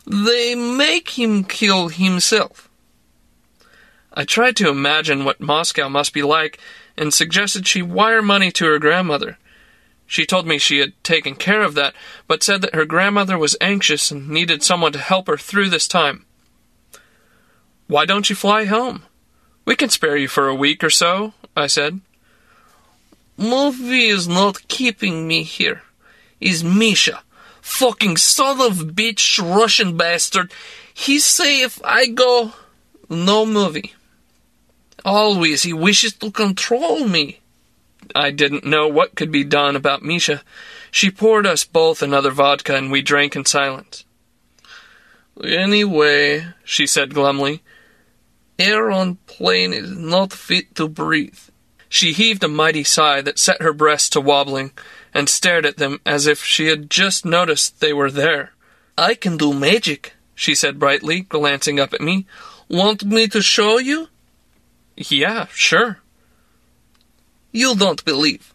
They 0.05 0.53
make 0.53 1.17
him 1.17 1.43
kill 1.43 1.87
himself. 1.87 2.69
I 4.13 4.25
tried 4.25 4.55
to 4.57 4.69
imagine 4.69 5.25
what 5.25 5.41
Moscow 5.41 5.89
must 5.89 6.13
be 6.13 6.21
like 6.21 6.59
and 6.95 7.11
suggested 7.11 7.65
she 7.65 7.81
wire 7.81 8.21
money 8.21 8.51
to 8.51 8.65
her 8.67 8.77
grandmother. 8.77 9.39
She 10.05 10.27
told 10.27 10.45
me 10.45 10.59
she 10.59 10.77
had 10.77 11.03
taken 11.03 11.33
care 11.33 11.63
of 11.63 11.73
that, 11.73 11.95
but 12.27 12.43
said 12.43 12.61
that 12.61 12.75
her 12.75 12.85
grandmother 12.85 13.39
was 13.39 13.57
anxious 13.59 14.11
and 14.11 14.29
needed 14.29 14.61
someone 14.61 14.91
to 14.91 14.99
help 14.99 15.25
her 15.25 15.37
through 15.37 15.69
this 15.69 15.87
time. 15.87 16.27
Why 17.87 18.05
don't 18.05 18.29
you 18.29 18.35
fly 18.35 18.65
home? 18.65 19.01
We 19.65 19.75
can 19.75 19.89
spare 19.89 20.15
you 20.15 20.27
for 20.27 20.47
a 20.47 20.53
week 20.53 20.83
or 20.83 20.91
so, 20.91 21.33
I 21.57 21.65
said. 21.65 22.01
Movie 23.41 24.05
is 24.05 24.27
not 24.27 24.67
keeping 24.67 25.27
me 25.27 25.41
here. 25.41 25.81
Is 26.39 26.63
Misha. 26.63 27.23
Fucking 27.61 28.17
son 28.17 28.61
of 28.61 28.93
bitch 28.93 29.41
Russian 29.41 29.97
bastard. 29.97 30.51
He 30.93 31.17
say 31.17 31.61
if 31.61 31.81
I 31.83 32.05
go, 32.05 32.53
no 33.09 33.45
movie. 33.47 33.95
Always 35.03 35.63
he 35.63 35.73
wishes 35.73 36.13
to 36.13 36.29
control 36.29 37.07
me. 37.07 37.39
I 38.13 38.29
didn't 38.29 38.65
know 38.65 38.87
what 38.87 39.15
could 39.15 39.31
be 39.31 39.43
done 39.43 39.75
about 39.75 40.03
Misha. 40.03 40.43
She 40.91 41.09
poured 41.09 41.47
us 41.47 41.63
both 41.63 42.03
another 42.03 42.29
vodka 42.29 42.75
and 42.75 42.91
we 42.91 43.01
drank 43.01 43.35
in 43.35 43.45
silence. 43.45 44.05
Anyway, 45.43 46.45
she 46.63 46.85
said 46.85 47.15
glumly, 47.15 47.61
air 48.59 48.91
on 48.91 49.15
plane 49.25 49.73
is 49.73 49.97
not 49.97 50.31
fit 50.31 50.75
to 50.75 50.87
breathe. 50.87 51.39
She 51.93 52.13
heaved 52.13 52.41
a 52.41 52.47
mighty 52.47 52.85
sigh 52.85 53.19
that 53.19 53.37
set 53.37 53.61
her 53.61 53.73
breasts 53.73 54.07
to 54.11 54.21
wobbling 54.21 54.71
and 55.13 55.27
stared 55.27 55.65
at 55.65 55.75
them 55.75 55.99
as 56.05 56.25
if 56.25 56.41
she 56.41 56.67
had 56.67 56.89
just 56.89 57.25
noticed 57.25 57.81
they 57.81 57.91
were 57.91 58.09
there. 58.09 58.53
I 58.97 59.13
can 59.13 59.35
do 59.35 59.53
magic, 59.53 60.13
she 60.33 60.55
said 60.55 60.79
brightly, 60.79 61.19
glancing 61.19 61.81
up 61.81 61.93
at 61.93 61.99
me. 61.99 62.25
Want 62.69 63.03
me 63.03 63.27
to 63.27 63.41
show 63.41 63.77
you? 63.77 64.07
Yeah, 64.95 65.47
sure. 65.51 65.99
You 67.51 67.75
don't 67.75 68.05
believe. 68.05 68.53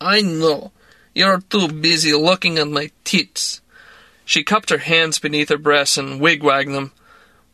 I 0.00 0.22
know. 0.22 0.72
You're 1.14 1.42
too 1.42 1.68
busy 1.68 2.14
looking 2.14 2.58
at 2.58 2.68
my 2.68 2.90
tits. 3.04 3.60
She 4.24 4.42
cupped 4.42 4.70
her 4.70 4.78
hands 4.78 5.18
beneath 5.18 5.50
her 5.50 5.58
breasts 5.58 5.98
and 5.98 6.18
wigwagged 6.18 6.72
them. 6.72 6.92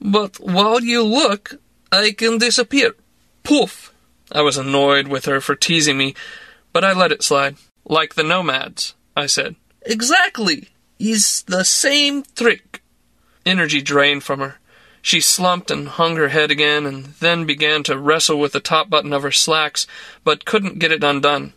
But 0.00 0.36
while 0.36 0.80
you 0.80 1.02
look, 1.02 1.56
I 1.90 2.12
can 2.12 2.38
disappear. 2.38 2.94
Poof! 3.42 3.89
I 4.32 4.42
was 4.42 4.56
annoyed 4.56 5.08
with 5.08 5.24
her 5.24 5.40
for 5.40 5.54
teasing 5.54 5.98
me, 5.98 6.14
but 6.72 6.84
I 6.84 6.92
let 6.92 7.12
it 7.12 7.22
slide. 7.22 7.56
Like 7.84 8.14
the 8.14 8.22
nomads, 8.22 8.94
I 9.16 9.26
said. 9.26 9.56
Exactly. 9.82 10.68
Is 10.98 11.42
the 11.42 11.64
same 11.64 12.24
trick. 12.36 12.82
Energy 13.46 13.80
drained 13.80 14.22
from 14.22 14.40
her. 14.40 14.58
She 15.02 15.20
slumped 15.20 15.70
and 15.70 15.88
hung 15.88 16.16
her 16.16 16.28
head 16.28 16.50
again, 16.50 16.84
and 16.84 17.06
then 17.20 17.46
began 17.46 17.82
to 17.84 17.98
wrestle 17.98 18.38
with 18.38 18.52
the 18.52 18.60
top 18.60 18.90
button 18.90 19.12
of 19.12 19.22
her 19.22 19.30
slacks, 19.30 19.86
but 20.24 20.44
couldn't 20.44 20.78
get 20.78 20.92
it 20.92 21.02
undone. 21.02 21.54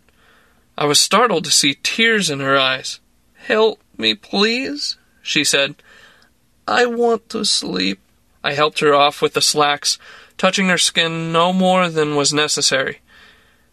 I 0.78 0.86
was 0.86 1.00
startled 1.00 1.44
to 1.46 1.52
see 1.52 1.78
tears 1.84 2.30
in 2.30 2.40
her 2.40 2.58
eyes. 2.58 3.00
Help 3.36 3.82
me, 3.98 4.16
please, 4.16 4.98
she 5.22 5.44
said. 5.44 5.76
I 6.68 6.86
want 6.86 7.30
to 7.30 7.44
sleep. 7.44 8.00
I 8.44 8.54
helped 8.54 8.80
her 8.80 8.94
off 8.94 9.22
with 9.22 9.34
the 9.34 9.42
slacks, 9.42 9.98
touching 10.38 10.68
her 10.68 10.78
skin 10.78 11.32
no 11.32 11.54
more 11.54 11.90
than 11.90 12.16
was 12.16 12.34
necessary. 12.34 13.00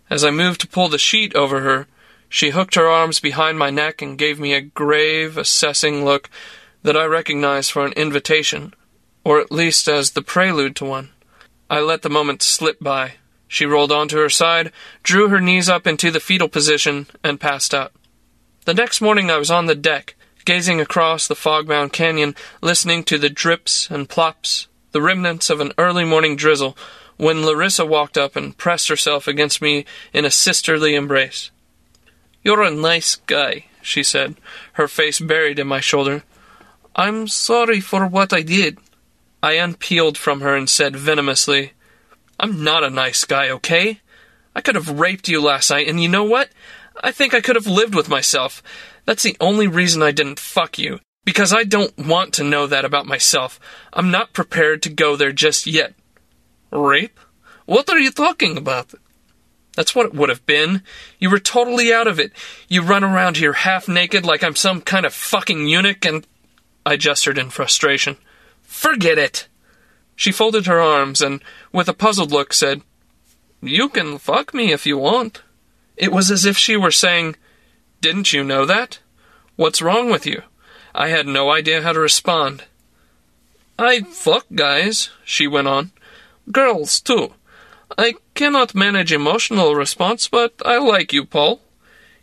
As 0.08 0.24
I 0.24 0.30
moved 0.30 0.60
to 0.62 0.68
pull 0.68 0.88
the 0.88 0.98
sheet 0.98 1.34
over 1.34 1.60
her, 1.60 1.86
she 2.28 2.50
hooked 2.50 2.74
her 2.74 2.88
arms 2.88 3.20
behind 3.20 3.58
my 3.58 3.70
neck 3.70 4.02
and 4.02 4.18
gave 4.18 4.38
me 4.38 4.54
a 4.54 4.60
grave, 4.60 5.36
assessing 5.36 6.04
look 6.04 6.30
that 6.82 6.96
I 6.96 7.04
recognized 7.04 7.72
for 7.72 7.84
an 7.84 7.92
invitation 7.92 8.74
or 9.24 9.40
at 9.40 9.52
least 9.52 9.88
as 9.88 10.12
the 10.12 10.22
prelude 10.22 10.76
to 10.76 10.84
one. 10.84 11.10
I 11.68 11.80
let 11.80 12.02
the 12.02 12.10
moment 12.10 12.42
slip 12.42 12.80
by. 12.80 13.14
She 13.46 13.66
rolled 13.66 13.92
onto 13.92 14.18
her 14.18 14.30
side, 14.30 14.72
drew 15.02 15.28
her 15.28 15.40
knees 15.40 15.68
up 15.68 15.86
into 15.86 16.10
the 16.10 16.20
fetal 16.20 16.48
position, 16.48 17.06
and 17.22 17.40
passed 17.40 17.74
out. 17.74 17.92
The 18.64 18.74
next 18.74 19.00
morning 19.00 19.30
I 19.30 19.38
was 19.38 19.50
on 19.50 19.66
the 19.66 19.74
deck, 19.74 20.14
gazing 20.44 20.80
across 20.80 21.26
the 21.26 21.34
fog-bound 21.34 21.92
canyon, 21.92 22.34
listening 22.60 23.04
to 23.04 23.18
the 23.18 23.30
drips 23.30 23.90
and 23.90 24.08
plops, 24.08 24.68
the 24.92 25.02
remnants 25.02 25.50
of 25.50 25.60
an 25.60 25.72
early 25.78 26.04
morning 26.04 26.36
drizzle, 26.36 26.76
when 27.16 27.38
Larisa 27.38 27.86
walked 27.86 28.16
up 28.16 28.34
and 28.34 28.56
pressed 28.56 28.88
herself 28.88 29.28
against 29.28 29.60
me 29.60 29.84
in 30.12 30.24
a 30.24 30.30
sisterly 30.30 30.94
embrace. 30.94 31.50
You're 32.42 32.62
a 32.62 32.70
nice 32.70 33.16
guy, 33.16 33.66
she 33.82 34.02
said, 34.02 34.36
her 34.74 34.88
face 34.88 35.20
buried 35.20 35.58
in 35.58 35.66
my 35.66 35.80
shoulder. 35.80 36.24
I'm 36.96 37.28
sorry 37.28 37.80
for 37.80 38.06
what 38.06 38.32
I 38.32 38.42
did. 38.42 38.78
I 39.42 39.58
unpeeled 39.58 40.16
from 40.16 40.40
her 40.40 40.56
and 40.56 40.68
said 40.68 40.96
venomously, 40.96 41.72
I'm 42.38 42.64
not 42.64 42.84
a 42.84 42.90
nice 42.90 43.24
guy, 43.24 43.50
okay? 43.50 44.00
I 44.54 44.62
could 44.62 44.74
have 44.74 44.98
raped 44.98 45.28
you 45.28 45.42
last 45.42 45.70
night, 45.70 45.88
and 45.88 46.02
you 46.02 46.08
know 46.08 46.24
what? 46.24 46.48
I 47.02 47.12
think 47.12 47.34
I 47.34 47.40
could 47.40 47.56
have 47.56 47.66
lived 47.66 47.94
with 47.94 48.08
myself. 48.08 48.62
That's 49.04 49.22
the 49.22 49.36
only 49.40 49.66
reason 49.66 50.02
I 50.02 50.10
didn't 50.10 50.40
fuck 50.40 50.78
you. 50.78 51.00
Because 51.24 51.52
I 51.52 51.64
don't 51.64 51.96
want 51.98 52.32
to 52.34 52.44
know 52.44 52.66
that 52.66 52.84
about 52.84 53.06
myself. 53.06 53.60
I'm 53.92 54.10
not 54.10 54.32
prepared 54.32 54.82
to 54.82 54.90
go 54.90 55.16
there 55.16 55.32
just 55.32 55.66
yet. 55.66 55.94
Rape? 56.70 57.18
What 57.66 57.88
are 57.90 57.98
you 57.98 58.10
talking 58.10 58.56
about? 58.56 58.94
That's 59.76 59.94
what 59.94 60.06
it 60.06 60.14
would 60.14 60.28
have 60.28 60.44
been. 60.46 60.82
You 61.18 61.30
were 61.30 61.38
totally 61.38 61.92
out 61.92 62.06
of 62.06 62.18
it. 62.18 62.32
You 62.68 62.82
run 62.82 63.04
around 63.04 63.36
here 63.36 63.52
half 63.52 63.86
naked 63.86 64.24
like 64.24 64.42
I'm 64.42 64.56
some 64.56 64.80
kind 64.80 65.06
of 65.06 65.14
fucking 65.14 65.66
eunuch, 65.66 66.04
and. 66.04 66.26
I 66.84 66.96
gestured 66.96 67.38
in 67.38 67.50
frustration. 67.50 68.16
Forget 68.62 69.18
it. 69.18 69.48
She 70.16 70.32
folded 70.32 70.66
her 70.66 70.80
arms 70.80 71.22
and, 71.22 71.42
with 71.72 71.88
a 71.88 71.94
puzzled 71.94 72.32
look, 72.32 72.52
said, 72.52 72.82
You 73.62 73.88
can 73.88 74.18
fuck 74.18 74.52
me 74.52 74.72
if 74.72 74.86
you 74.86 74.98
want. 74.98 75.42
It 75.96 76.12
was 76.12 76.30
as 76.30 76.44
if 76.44 76.56
she 76.56 76.76
were 76.76 76.90
saying, 76.90 77.36
Didn't 78.00 78.32
you 78.32 78.42
know 78.42 78.64
that? 78.64 78.98
What's 79.56 79.82
wrong 79.82 80.10
with 80.10 80.26
you? 80.26 80.42
I 80.94 81.08
had 81.08 81.26
no 81.26 81.50
idea 81.50 81.82
how 81.82 81.92
to 81.92 82.00
respond. 82.00 82.64
I 83.78 84.02
fuck 84.02 84.46
guys, 84.54 85.10
she 85.24 85.46
went 85.46 85.68
on. 85.68 85.92
Girls, 86.52 87.00
too. 87.00 87.34
I 87.96 88.14
cannot 88.34 88.74
manage 88.74 89.12
emotional 89.12 89.74
response, 89.74 90.28
but 90.28 90.54
I 90.64 90.78
like 90.78 91.12
you, 91.12 91.24
Paul. 91.24 91.60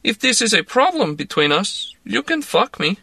If 0.04 0.20
this 0.20 0.42
is 0.42 0.54
a 0.54 0.64
problem 0.64 1.16
between 1.16 1.52
us, 1.52 1.94
you 2.04 2.24
can 2.24 2.42
fuck 2.42 2.80
me. 2.80 3.00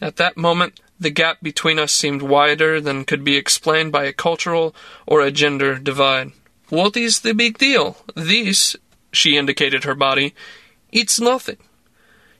At 0.00 0.16
that 0.16 0.36
moment, 0.36 0.80
the 0.98 1.10
gap 1.10 1.38
between 1.42 1.78
us 1.78 1.92
seemed 1.92 2.22
wider 2.22 2.80
than 2.80 3.04
could 3.04 3.22
be 3.22 3.36
explained 3.36 3.92
by 3.92 4.04
a 4.04 4.12
cultural 4.12 4.74
or 5.06 5.20
a 5.20 5.30
gender 5.30 5.78
divide. 5.78 6.32
What 6.68 6.96
is 6.96 7.20
the 7.20 7.34
big 7.34 7.58
deal? 7.58 7.96
This, 8.14 8.76
she 9.12 9.36
indicated 9.36 9.84
her 9.84 9.94
body, 9.94 10.34
it's 10.90 11.20
nothing. 11.20 11.58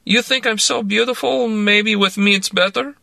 You 0.08 0.22
think 0.22 0.46
I'm 0.46 0.56
so 0.56 0.82
beautiful, 0.82 1.48
maybe 1.48 1.94
with 1.94 2.16
me 2.16 2.34
it's 2.34 2.48
better? 2.48 2.94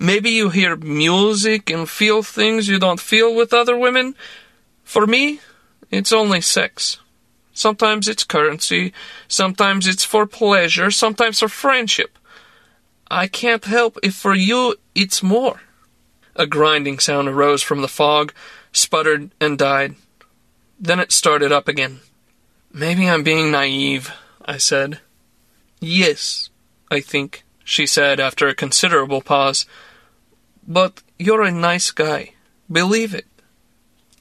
Maybe 0.00 0.30
you 0.30 0.48
hear 0.48 0.74
music 0.74 1.70
and 1.70 1.88
feel 1.88 2.24
things 2.24 2.66
you 2.66 2.80
don't 2.80 2.98
feel 2.98 3.32
with 3.32 3.54
other 3.54 3.78
women? 3.78 4.16
For 4.82 5.06
me, 5.06 5.38
it's 5.92 6.12
only 6.12 6.40
sex. 6.40 6.98
Sometimes 7.54 8.08
it's 8.08 8.24
currency, 8.24 8.92
sometimes 9.28 9.86
it's 9.86 10.02
for 10.02 10.26
pleasure, 10.26 10.90
sometimes 10.90 11.38
for 11.38 11.46
friendship. 11.46 12.18
I 13.08 13.28
can't 13.28 13.64
help 13.64 13.96
if 14.02 14.16
for 14.16 14.34
you 14.34 14.74
it's 14.96 15.22
more. 15.22 15.60
A 16.34 16.48
grinding 16.48 16.98
sound 16.98 17.28
arose 17.28 17.62
from 17.62 17.82
the 17.82 17.94
fog, 18.00 18.34
sputtered, 18.72 19.30
and 19.40 19.56
died. 19.56 19.94
Then 20.80 20.98
it 20.98 21.12
started 21.12 21.52
up 21.52 21.68
again. 21.68 22.00
Maybe 22.72 23.08
I'm 23.08 23.22
being 23.22 23.52
naive, 23.52 24.10
I 24.44 24.56
said. 24.56 24.98
Yes, 25.84 26.48
I 26.92 27.00
think, 27.00 27.42
she 27.64 27.86
said 27.86 28.20
after 28.20 28.46
a 28.46 28.54
considerable 28.54 29.20
pause. 29.20 29.66
But 30.66 31.02
you're 31.18 31.42
a 31.42 31.50
nice 31.50 31.90
guy. 31.90 32.34
Believe 32.70 33.12
it. 33.14 33.26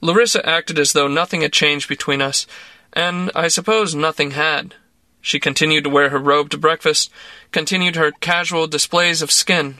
Larisa 0.02 0.42
acted 0.44 0.80
as 0.80 0.94
though 0.94 1.08
nothing 1.08 1.42
had 1.42 1.54
changed 1.54 1.88
between 1.88 2.20
us, 2.20 2.48
and 2.94 3.30
I 3.36 3.48
suppose 3.48 3.94
nothing 3.94 4.32
had. 4.32 4.74
She 5.22 5.40
continued 5.40 5.84
to 5.84 5.92
wear 5.92 6.10
her 6.10 6.18
robe 6.18 6.50
to 6.50 6.58
breakfast, 6.58 7.12
continued 7.52 7.96
her 7.96 8.12
casual 8.12 8.66
displays 8.66 9.22
of 9.22 9.32
skin. 9.32 9.76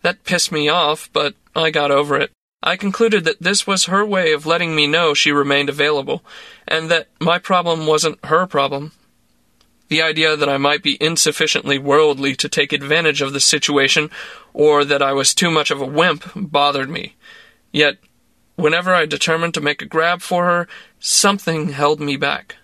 That 0.00 0.24
pissed 0.24 0.50
me 0.50 0.70
off, 0.70 1.10
but 1.12 1.34
I 1.54 1.68
got 1.70 1.90
over 1.90 2.16
it. 2.16 2.30
I 2.62 2.76
concluded 2.76 3.24
that 3.24 3.42
this 3.42 3.66
was 3.66 3.84
her 3.84 4.06
way 4.06 4.32
of 4.32 4.46
letting 4.46 4.74
me 4.74 4.86
know 4.86 5.12
she 5.12 5.30
remained 5.30 5.68
available, 5.68 6.24
and 6.66 6.90
that 6.90 7.08
my 7.20 7.38
problem 7.38 7.86
wasn't 7.86 8.24
her 8.24 8.46
problem. 8.46 8.92
The 9.92 10.00
idea 10.00 10.38
that 10.38 10.48
I 10.48 10.56
might 10.56 10.82
be 10.82 10.96
insufficiently 11.02 11.76
worldly 11.76 12.34
to 12.36 12.48
take 12.48 12.72
advantage 12.72 13.20
of 13.20 13.34
the 13.34 13.40
situation, 13.40 14.10
or 14.54 14.86
that 14.86 15.02
I 15.02 15.12
was 15.12 15.34
too 15.34 15.50
much 15.50 15.70
of 15.70 15.82
a 15.82 15.84
wimp, 15.84 16.30
bothered 16.34 16.88
me. 16.88 17.14
Yet, 17.72 17.98
whenever 18.56 18.94
I 18.94 19.04
determined 19.04 19.52
to 19.52 19.60
make 19.60 19.82
a 19.82 19.84
grab 19.84 20.22
for 20.22 20.46
her, 20.46 20.66
something 20.98 21.72
held 21.72 22.00
me 22.00 22.16
back. 22.16 22.56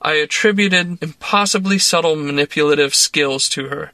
I 0.00 0.14
attributed 0.14 1.00
impossibly 1.00 1.78
subtle 1.78 2.16
manipulative 2.16 2.92
skills 2.92 3.48
to 3.50 3.68
her. 3.68 3.92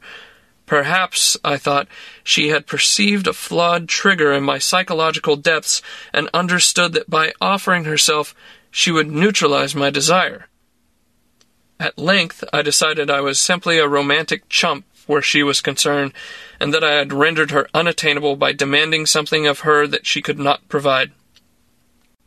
Perhaps, 0.65 1.37
I 1.43 1.57
thought, 1.57 1.87
she 2.23 2.47
had 2.47 2.65
perceived 2.65 3.27
a 3.27 3.33
flawed 3.33 3.87
trigger 3.87 4.33
in 4.33 4.41
my 4.41 4.57
psychological 4.57 5.35
depths 5.35 5.83
and 6.11 6.31
understood 6.33 6.93
that 6.93 7.11
by 7.11 7.31
offering 7.39 7.83
herself, 7.83 8.33
she 8.71 8.89
would 8.89 9.11
neutralize 9.11 9.75
my 9.75 9.91
desire. 9.91 10.47
At 11.79 11.97
length, 11.97 12.43
I 12.51 12.61
decided 12.61 13.09
I 13.09 13.21
was 13.21 13.39
simply 13.39 13.79
a 13.79 13.87
romantic 13.87 14.49
chump 14.49 14.85
where 15.07 15.21
she 15.21 15.41
was 15.41 15.61
concerned, 15.61 16.13
and 16.59 16.73
that 16.73 16.83
I 16.83 16.93
had 16.93 17.13
rendered 17.13 17.51
her 17.51 17.67
unattainable 17.73 18.35
by 18.35 18.51
demanding 18.51 19.05
something 19.05 19.47
of 19.47 19.61
her 19.61 19.87
that 19.87 20.05
she 20.05 20.21
could 20.21 20.37
not 20.37 20.67
provide. 20.67 21.11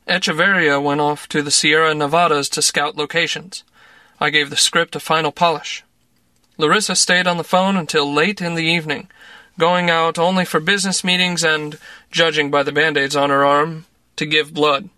Echeverria 0.09 0.82
went 0.82 1.00
off 1.00 1.28
to 1.28 1.42
the 1.42 1.50
Sierra 1.50 1.94
Nevadas 1.94 2.48
to 2.50 2.62
scout 2.62 2.96
locations. 2.96 3.62
I 4.18 4.30
gave 4.30 4.50
the 4.50 4.57
script 4.57 4.96
a 4.96 5.00
final 5.00 5.30
polish. 5.30 5.84
Larisa 6.59 6.96
stayed 6.96 7.26
on 7.26 7.36
the 7.36 7.44
phone 7.44 7.76
until 7.76 8.12
late 8.12 8.40
in 8.40 8.55
the 8.55 8.64
evening, 8.64 9.09
going 9.59 9.90
out 9.90 10.18
only 10.18 10.44
for 10.44 10.61
business 10.61 11.05
meetings 11.05 11.44
and, 11.44 11.78
judging 12.11 12.50
by 12.50 12.62
the 12.62 12.72
band 12.72 12.96
aids 12.96 13.14
on 13.14 13.30
her 13.30 13.44
arm, 13.44 13.84
to 14.16 14.26
give 14.26 14.55
blood. 14.55 14.88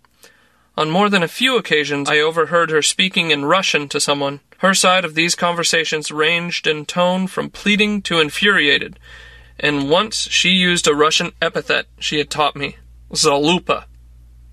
On 0.77 0.89
more 0.89 1.09
than 1.09 1.23
a 1.23 1.27
few 1.29 1.57
occasions, 1.57 2.09
I 2.09 2.19
overheard 2.19 2.69
her 2.69 2.81
speaking 2.81 3.31
in 3.31 3.45
Russian 3.45 3.87
to 3.89 3.99
someone. 3.99 4.41
Her 4.57 4.73
side 4.73 5.05
of 5.05 5.15
these 5.15 5.33
conversations 5.33 6.11
ranged 6.11 6.67
in 6.67 6.85
tone 6.85 7.27
from 7.27 7.49
pleading 7.49 8.01
to 8.03 8.19
infuriated, 8.19 8.99
and 9.57 9.89
once 9.89 10.27
she 10.29 10.49
used 10.49 10.87
a 10.87 10.93
Russian 10.93 11.31
epithet 11.41 11.85
she 11.97 12.17
had 12.17 12.29
taught 12.29 12.57
me 12.57 12.77
Zalupa, 13.11 13.85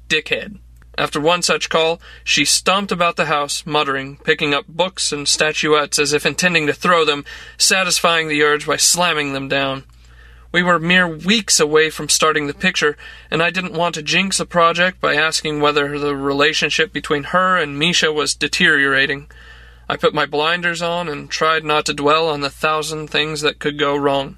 dickhead. 0.09 0.59
After 0.97 1.19
one 1.19 1.43
such 1.43 1.69
call, 1.69 2.01
she 2.23 2.45
stomped 2.45 2.93
about 2.93 3.17
the 3.17 3.25
house, 3.25 3.65
muttering, 3.65 4.19
picking 4.19 4.55
up 4.55 4.67
books 4.69 5.11
and 5.11 5.27
statuettes 5.27 5.99
as 5.99 6.13
if 6.13 6.27
intending 6.27 6.67
to 6.67 6.75
throw 6.75 7.05
them, 7.05 7.25
satisfying 7.57 8.29
the 8.29 8.43
urge 8.43 8.67
by 8.67 8.77
slamming 8.77 9.33
them 9.33 9.49
down. 9.49 9.85
We 10.53 10.63
were 10.63 10.79
mere 10.79 11.09
weeks 11.09 11.59
away 11.59 11.89
from 11.89 12.11
starting 12.11 12.47
the 12.47 12.53
picture, 12.53 12.99
and 13.31 13.43
I 13.43 13.49
didn't 13.49 13.73
want 13.73 13.95
to 13.95 14.03
jinx 14.03 14.37
the 14.37 14.45
project 14.45 15.01
by 15.01 15.15
asking 15.15 15.61
whether 15.61 15.99
the 15.99 16.15
relationship 16.15 16.93
between 16.93 17.25
her 17.25 17.57
and 17.57 17.79
Misha 17.79 18.13
was 18.13 18.35
deteriorating. 18.35 19.31
I 19.89 19.97
put 19.97 20.13
my 20.13 20.27
blinders 20.27 20.83
on 20.83 21.09
and 21.09 21.31
tried 21.31 21.65
not 21.65 21.87
to 21.87 21.95
dwell 21.95 22.29
on 22.29 22.43
the 22.43 22.51
thousand 22.51 23.09
things 23.09 23.41
that 23.41 23.59
could 23.59 23.79
go 23.79 23.97
wrong. 23.97 24.37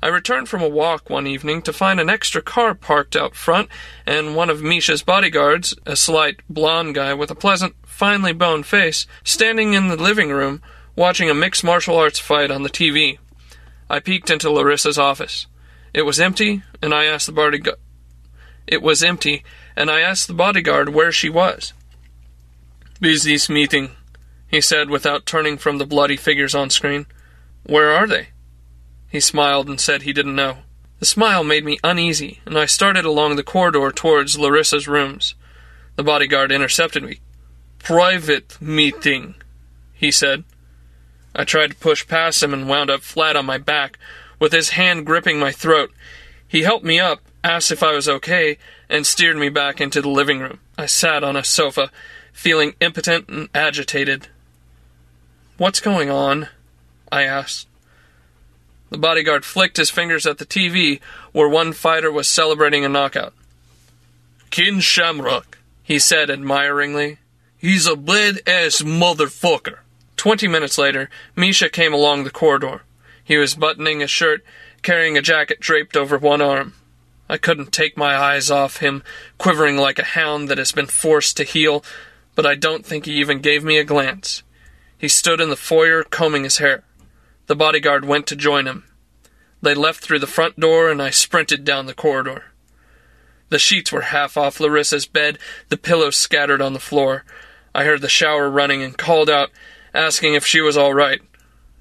I 0.00 0.08
returned 0.08 0.48
from 0.48 0.62
a 0.62 0.68
walk 0.68 1.10
one 1.10 1.26
evening 1.26 1.62
to 1.62 1.72
find 1.72 1.98
an 1.98 2.08
extra 2.08 2.40
car 2.40 2.74
parked 2.74 3.16
out 3.16 3.34
front 3.34 3.68
and 4.06 4.36
one 4.36 4.48
of 4.48 4.62
Misha's 4.62 5.02
bodyguards, 5.02 5.74
a 5.84 5.96
slight, 5.96 6.40
blond 6.48 6.94
guy 6.94 7.14
with 7.14 7.32
a 7.32 7.34
pleasant, 7.34 7.74
finely 7.84 8.32
boned 8.32 8.66
face, 8.66 9.08
standing 9.24 9.72
in 9.72 9.88
the 9.88 9.96
living 9.96 10.30
room 10.30 10.62
watching 10.94 11.28
a 11.28 11.34
mixed 11.34 11.64
martial 11.64 11.96
arts 11.96 12.20
fight 12.20 12.50
on 12.50 12.62
the 12.62 12.70
TV. 12.70 13.18
I 13.88 14.00
peeked 14.00 14.30
into 14.30 14.50
Larisa's 14.50 14.98
office. 14.98 15.46
It 15.94 16.02
was 16.02 16.20
empty, 16.20 16.62
and 16.82 16.92
I 16.92 17.04
asked 17.04 17.26
the 17.26 17.32
bodyguard. 17.32 17.78
It 18.66 18.82
was 18.82 19.02
empty, 19.02 19.44
and 19.76 19.90
I 19.90 20.00
asked 20.00 20.26
the 20.26 20.34
bodyguard 20.34 20.88
where 20.88 21.12
she 21.12 21.28
was. 21.28 21.72
Business 23.00 23.48
meeting, 23.48 23.90
he 24.48 24.60
said 24.60 24.90
without 24.90 25.26
turning 25.26 25.56
from 25.56 25.78
the 25.78 25.86
bloody 25.86 26.16
figures 26.16 26.54
on 26.54 26.70
screen. 26.70 27.06
Where 27.64 27.92
are 27.92 28.06
they? 28.06 28.28
He 29.08 29.20
smiled 29.20 29.68
and 29.68 29.80
said 29.80 30.02
he 30.02 30.12
didn't 30.12 30.34
know. 30.34 30.58
The 30.98 31.06
smile 31.06 31.44
made 31.44 31.64
me 31.64 31.78
uneasy, 31.84 32.40
and 32.46 32.58
I 32.58 32.66
started 32.66 33.04
along 33.04 33.36
the 33.36 33.42
corridor 33.42 33.92
towards 33.92 34.38
Larisa's 34.38 34.88
rooms. 34.88 35.34
The 35.96 36.02
bodyguard 36.02 36.50
intercepted 36.50 37.02
me. 37.02 37.20
Private 37.78 38.60
meeting, 38.60 39.34
he 39.92 40.10
said. 40.10 40.44
I 41.38 41.44
tried 41.44 41.70
to 41.72 41.76
push 41.76 42.08
past 42.08 42.42
him 42.42 42.54
and 42.54 42.66
wound 42.66 42.88
up 42.88 43.02
flat 43.02 43.36
on 43.36 43.44
my 43.44 43.58
back, 43.58 43.98
with 44.40 44.52
his 44.52 44.70
hand 44.70 45.04
gripping 45.04 45.38
my 45.38 45.52
throat. 45.52 45.92
He 46.48 46.62
helped 46.62 46.84
me 46.84 46.98
up, 46.98 47.20
asked 47.44 47.70
if 47.70 47.82
I 47.82 47.92
was 47.92 48.08
okay, 48.08 48.56
and 48.88 49.06
steered 49.06 49.36
me 49.36 49.50
back 49.50 49.80
into 49.80 50.00
the 50.00 50.08
living 50.08 50.40
room. 50.40 50.60
I 50.78 50.86
sat 50.86 51.22
on 51.22 51.36
a 51.36 51.44
sofa, 51.44 51.90
feeling 52.32 52.74
impotent 52.80 53.28
and 53.28 53.50
agitated. 53.54 54.28
What's 55.58 55.80
going 55.80 56.10
on? 56.10 56.48
I 57.12 57.24
asked. 57.24 57.68
The 58.88 58.98
bodyguard 58.98 59.44
flicked 59.44 59.76
his 59.76 59.90
fingers 59.90 60.26
at 60.26 60.38
the 60.38 60.46
TV 60.46 61.00
where 61.32 61.48
one 61.48 61.72
fighter 61.72 62.10
was 62.10 62.28
celebrating 62.28 62.84
a 62.84 62.88
knockout. 62.88 63.34
Ken 64.50 64.80
Shamrock, 64.80 65.58
he 65.82 65.98
said 65.98 66.30
admiringly. 66.30 67.18
He's 67.58 67.86
a 67.86 67.96
blade 67.96 68.42
ass 68.48 68.80
motherfucker. 68.80 69.78
Twenty 70.16 70.48
minutes 70.48 70.78
later, 70.78 71.10
Misha 71.34 71.68
came 71.68 71.92
along 71.92 72.24
the 72.24 72.30
corridor. 72.30 72.82
He 73.22 73.36
was 73.36 73.54
buttoning 73.54 74.02
a 74.02 74.06
shirt, 74.06 74.44
carrying 74.82 75.16
a 75.16 75.22
jacket 75.22 75.60
draped 75.60 75.96
over 75.96 76.16
one 76.16 76.40
arm. 76.40 76.74
I 77.28 77.38
couldn't 77.38 77.72
take 77.72 77.96
my 77.96 78.16
eyes 78.16 78.50
off 78.50 78.78
him, 78.78 79.02
quivering 79.36 79.76
like 79.76 79.98
a 79.98 80.04
hound 80.04 80.48
that 80.48 80.58
has 80.58 80.72
been 80.72 80.86
forced 80.86 81.36
to 81.36 81.44
heel, 81.44 81.84
but 82.34 82.46
I 82.46 82.54
don't 82.54 82.86
think 82.86 83.04
he 83.04 83.14
even 83.14 83.40
gave 83.40 83.64
me 83.64 83.78
a 83.78 83.84
glance. 83.84 84.42
He 84.96 85.08
stood 85.08 85.40
in 85.40 85.50
the 85.50 85.56
foyer 85.56 86.04
combing 86.04 86.44
his 86.44 86.58
hair. 86.58 86.84
The 87.46 87.56
bodyguard 87.56 88.04
went 88.04 88.26
to 88.28 88.36
join 88.36 88.66
him. 88.66 88.84
They 89.60 89.74
left 89.74 90.02
through 90.02 90.20
the 90.20 90.26
front 90.26 90.58
door, 90.60 90.90
and 90.90 91.02
I 91.02 91.10
sprinted 91.10 91.64
down 91.64 91.86
the 91.86 91.94
corridor. 91.94 92.44
The 93.48 93.58
sheets 93.58 93.92
were 93.92 94.02
half 94.02 94.36
off 94.36 94.60
Larisa's 94.60 95.06
bed, 95.06 95.38
the 95.68 95.76
pillows 95.76 96.16
scattered 96.16 96.62
on 96.62 96.72
the 96.72 96.80
floor. 96.80 97.24
I 97.74 97.84
heard 97.84 98.00
the 98.00 98.08
shower 98.08 98.48
running 98.48 98.82
and 98.82 98.96
called 98.96 99.30
out, 99.30 99.50
asking 99.96 100.34
if 100.34 100.46
she 100.46 100.60
was 100.60 100.76
all 100.76 100.94
right. 100.94 101.20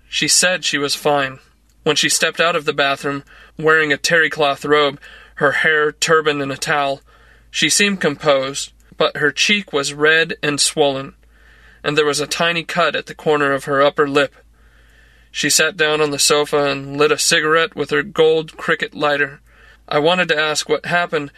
She 0.08 0.28
said 0.28 0.64
she 0.64 0.78
was 0.78 0.96
fine. 0.96 1.40
When 1.84 1.96
she 1.96 2.10
stepped 2.10 2.40
out 2.40 2.56
of 2.56 2.66
the 2.66 2.74
bathroom, 2.74 3.24
wearing 3.58 3.94
a 3.94 3.98
terry 3.98 4.30
cloth 4.30 4.66
robe, 4.66 5.00
her 5.36 5.52
hair 5.52 5.92
turbaned 5.92 6.42
in 6.42 6.50
a 6.50 6.58
towel, 6.58 7.02
she 7.52 7.70
seemed 7.70 8.02
composed, 8.02 8.72
but 8.98 9.18
her 9.18 9.32
cheek 9.32 9.74
was 9.74 9.94
red 9.94 10.36
and 10.42 10.60
swollen, 10.60 11.16
and 11.84 11.98
there 11.98 12.06
was 12.06 12.20
a 12.20 12.28
tiny 12.28 12.64
cut 12.64 12.96
at 12.96 13.06
the 13.06 13.14
corner 13.16 13.52
of 13.52 13.66
her 13.66 13.82
upper 13.82 14.08
lip. 14.08 14.34
She 15.32 15.50
sat 15.50 15.76
down 15.76 16.00
on 16.00 16.12
the 16.12 16.20
sofa 16.20 16.72
and 16.72 16.98
lit 16.98 17.12
a 17.12 17.18
cigarette 17.18 17.76
with 17.76 17.90
her 17.90 18.04
gold 18.04 18.56
cricket 18.56 18.96
lighter. 18.96 19.42
I 19.88 20.00
wanted 20.00 20.30
to 20.30 20.40
ask 20.40 20.70
what 20.70 20.86
happened, 20.86 21.32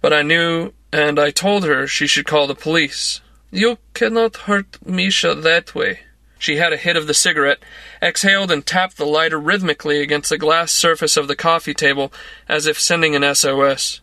but 0.00 0.12
I 0.12 0.22
knew, 0.22 0.72
and 0.92 1.18
I 1.18 1.30
told 1.30 1.64
her 1.64 1.86
she 1.86 2.06
should 2.06 2.26
call 2.26 2.48
the 2.48 2.54
police. 2.54 3.20
You 3.50 3.78
cannot 3.94 4.36
hurt 4.48 4.84
Misha 4.84 5.34
that 5.34 5.74
way. 5.74 6.00
She 6.38 6.56
had 6.56 6.72
a 6.72 6.76
hit 6.76 6.96
of 6.96 7.06
the 7.06 7.14
cigarette, 7.14 7.58
exhaled, 8.00 8.50
and 8.50 8.64
tapped 8.64 8.96
the 8.96 9.04
lighter 9.04 9.38
rhythmically 9.38 10.00
against 10.00 10.30
the 10.30 10.38
glass 10.38 10.70
surface 10.70 11.16
of 11.16 11.26
the 11.26 11.36
coffee 11.36 11.74
table 11.74 12.12
as 12.48 12.66
if 12.66 12.80
sending 12.80 13.16
an 13.16 13.34
SOS. 13.34 14.00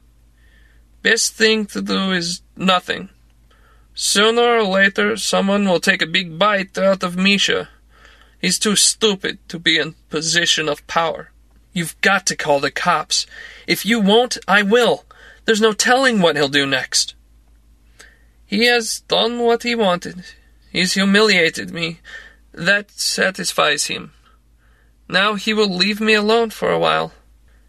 Best 1.02 1.34
thing 1.34 1.66
to 1.68 1.82
do 1.82 2.12
is 2.12 2.42
nothing. 2.58 3.10
Sooner 3.94 4.42
or 4.42 4.64
later, 4.64 5.16
someone 5.16 5.66
will 5.66 5.80
take 5.80 6.02
a 6.02 6.08
big 6.08 6.38
bite 6.38 6.78
out 6.78 7.04
of 7.04 7.16
Misha. 7.16 7.70
He's 8.42 8.60
too 8.60 8.76
stupid 8.76 9.40
to 9.48 9.58
be 9.58 9.80
in 9.80 9.96
position 10.10 10.68
of 10.68 10.86
power. 10.88 11.32
You've 11.72 12.00
got 12.02 12.26
to 12.28 12.36
call 12.36 12.60
the 12.60 12.72
cops. 12.72 13.26
If 13.68 13.86
you 13.86 14.02
won't, 14.02 14.38
I 14.48 14.62
will. 14.62 15.06
There's 15.46 15.62
no 15.62 15.74
telling 15.74 16.22
what 16.22 16.36
he'll 16.36 16.50
do 16.50 16.66
next. 16.66 17.16
He 18.46 18.66
has 18.66 19.02
done 19.08 19.40
what 19.40 19.64
he 19.64 19.76
wanted. 19.76 20.26
He's 20.72 20.94
humiliated 20.94 21.72
me. 21.72 22.00
That 22.56 22.90
satisfies 22.92 23.88
him. 23.88 24.14
Now 25.10 25.36
he 25.36 25.54
will 25.54 25.70
leave 25.70 26.00
me 26.00 26.14
alone 26.14 26.52
for 26.52 26.72
a 26.72 26.80
while. 26.80 27.12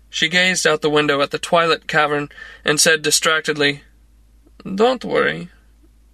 She 0.09 0.29
gazed 0.29 0.65
out 0.65 0.81
the 0.81 0.89
window 0.89 1.21
at 1.21 1.33
the 1.33 1.41
twilight 1.41 1.89
cavern 1.89 2.29
and 2.65 2.81
said 2.81 3.03
distractedly, 3.03 3.83
Don't 4.65 5.05
worry. 5.05 5.49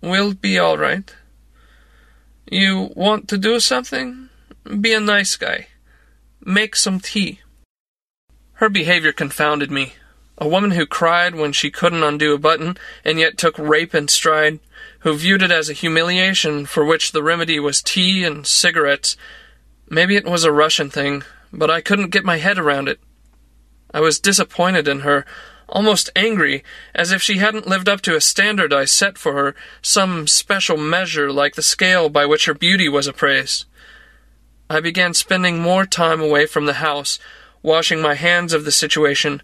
We'll 0.00 0.32
be 0.32 0.58
all 0.58 0.78
right. 0.78 1.14
You 2.50 2.90
want 2.96 3.28
to 3.28 3.38
do 3.38 3.60
something? 3.60 4.30
Be 4.80 4.94
a 4.94 5.00
nice 5.00 5.36
guy. 5.36 5.68
Make 6.40 6.74
some 6.74 6.98
tea. 6.98 7.40
Her 8.54 8.70
behavior 8.70 9.12
confounded 9.12 9.70
me. 9.70 9.94
A 10.38 10.48
woman 10.48 10.70
who 10.72 10.86
cried 10.86 11.34
when 11.34 11.52
she 11.52 11.70
couldn't 11.70 12.02
undo 12.02 12.34
a 12.34 12.38
button, 12.38 12.78
and 13.04 13.18
yet 13.18 13.36
took 13.36 13.58
rape 13.58 13.94
in 13.94 14.08
stride, 14.08 14.60
who 15.02 15.16
viewed 15.16 15.42
it 15.42 15.50
as 15.50 15.68
a 15.68 15.74
humiliation 15.74 16.64
for 16.64 16.84
which 16.84 17.12
the 17.12 17.22
remedy 17.22 17.58
was 17.58 17.82
tea 17.82 18.24
and 18.24 18.46
cigarettes. 18.46 19.16
Maybe 19.88 20.16
it 20.16 20.24
was 20.24 20.44
a 20.44 20.52
Russian 20.52 20.90
thing, 20.90 21.24
but 21.52 21.70
I 21.70 21.80
couldn't 21.80 22.10
get 22.10 22.24
my 22.24 22.38
head 22.38 22.58
around 22.58 22.88
it. 22.88 23.00
I 23.92 24.00
was 24.00 24.20
disappointed 24.20 24.88
in 24.88 25.00
her, 25.00 25.26
almost 25.68 26.10
angry, 26.14 26.62
as 26.94 27.10
if 27.10 27.20
she 27.20 27.38
hadn't 27.38 27.66
lived 27.66 27.88
up 27.88 28.00
to 28.02 28.16
a 28.16 28.20
standard 28.20 28.72
I 28.72 28.84
set 28.84 29.18
for 29.18 29.32
her, 29.32 29.54
some 29.82 30.26
special 30.26 30.76
measure 30.76 31.32
like 31.32 31.54
the 31.56 31.62
scale 31.62 32.08
by 32.08 32.24
which 32.24 32.46
her 32.46 32.54
beauty 32.54 32.88
was 32.88 33.06
appraised. 33.06 33.64
I 34.70 34.80
began 34.80 35.14
spending 35.14 35.60
more 35.60 35.84
time 35.84 36.20
away 36.20 36.46
from 36.46 36.66
the 36.66 36.74
house, 36.74 37.18
washing 37.62 38.00
my 38.00 38.14
hands 38.14 38.52
of 38.52 38.64
the 38.64 38.72
situation, 38.72 39.42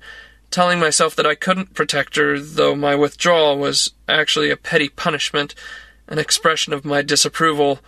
telling 0.50 0.78
myself 0.78 1.14
that 1.16 1.26
I 1.26 1.34
couldn't 1.34 1.74
protect 1.74 2.16
her, 2.16 2.38
though 2.38 2.74
my 2.74 2.94
withdrawal 2.94 3.58
was 3.58 3.92
actually 4.08 4.50
a 4.50 4.56
petty 4.56 4.88
punishment, 4.88 5.54
an 6.06 6.18
expression 6.18 6.72
of 6.72 6.84
my 6.84 7.02
disapproval, 7.02 7.80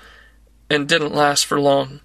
and 0.69 0.89
didn't 0.89 1.15
last 1.15 1.47
for 1.47 1.61
long. 1.61 2.01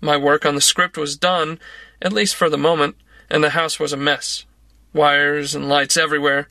My 0.00 0.16
work 0.16 0.46
on 0.46 0.54
the 0.54 0.60
script 0.60 0.96
was 0.96 1.16
done, 1.16 1.58
at 2.00 2.12
least 2.12 2.36
for 2.36 2.48
the 2.48 2.58
moment, 2.58 2.96
and 3.30 3.42
the 3.42 3.50
house 3.50 3.80
was 3.80 3.92
a 3.92 3.96
mess. 3.96 4.44
Wires 4.92 5.54
and 5.54 5.68
lights 5.68 5.96
everywhere. 5.96 6.48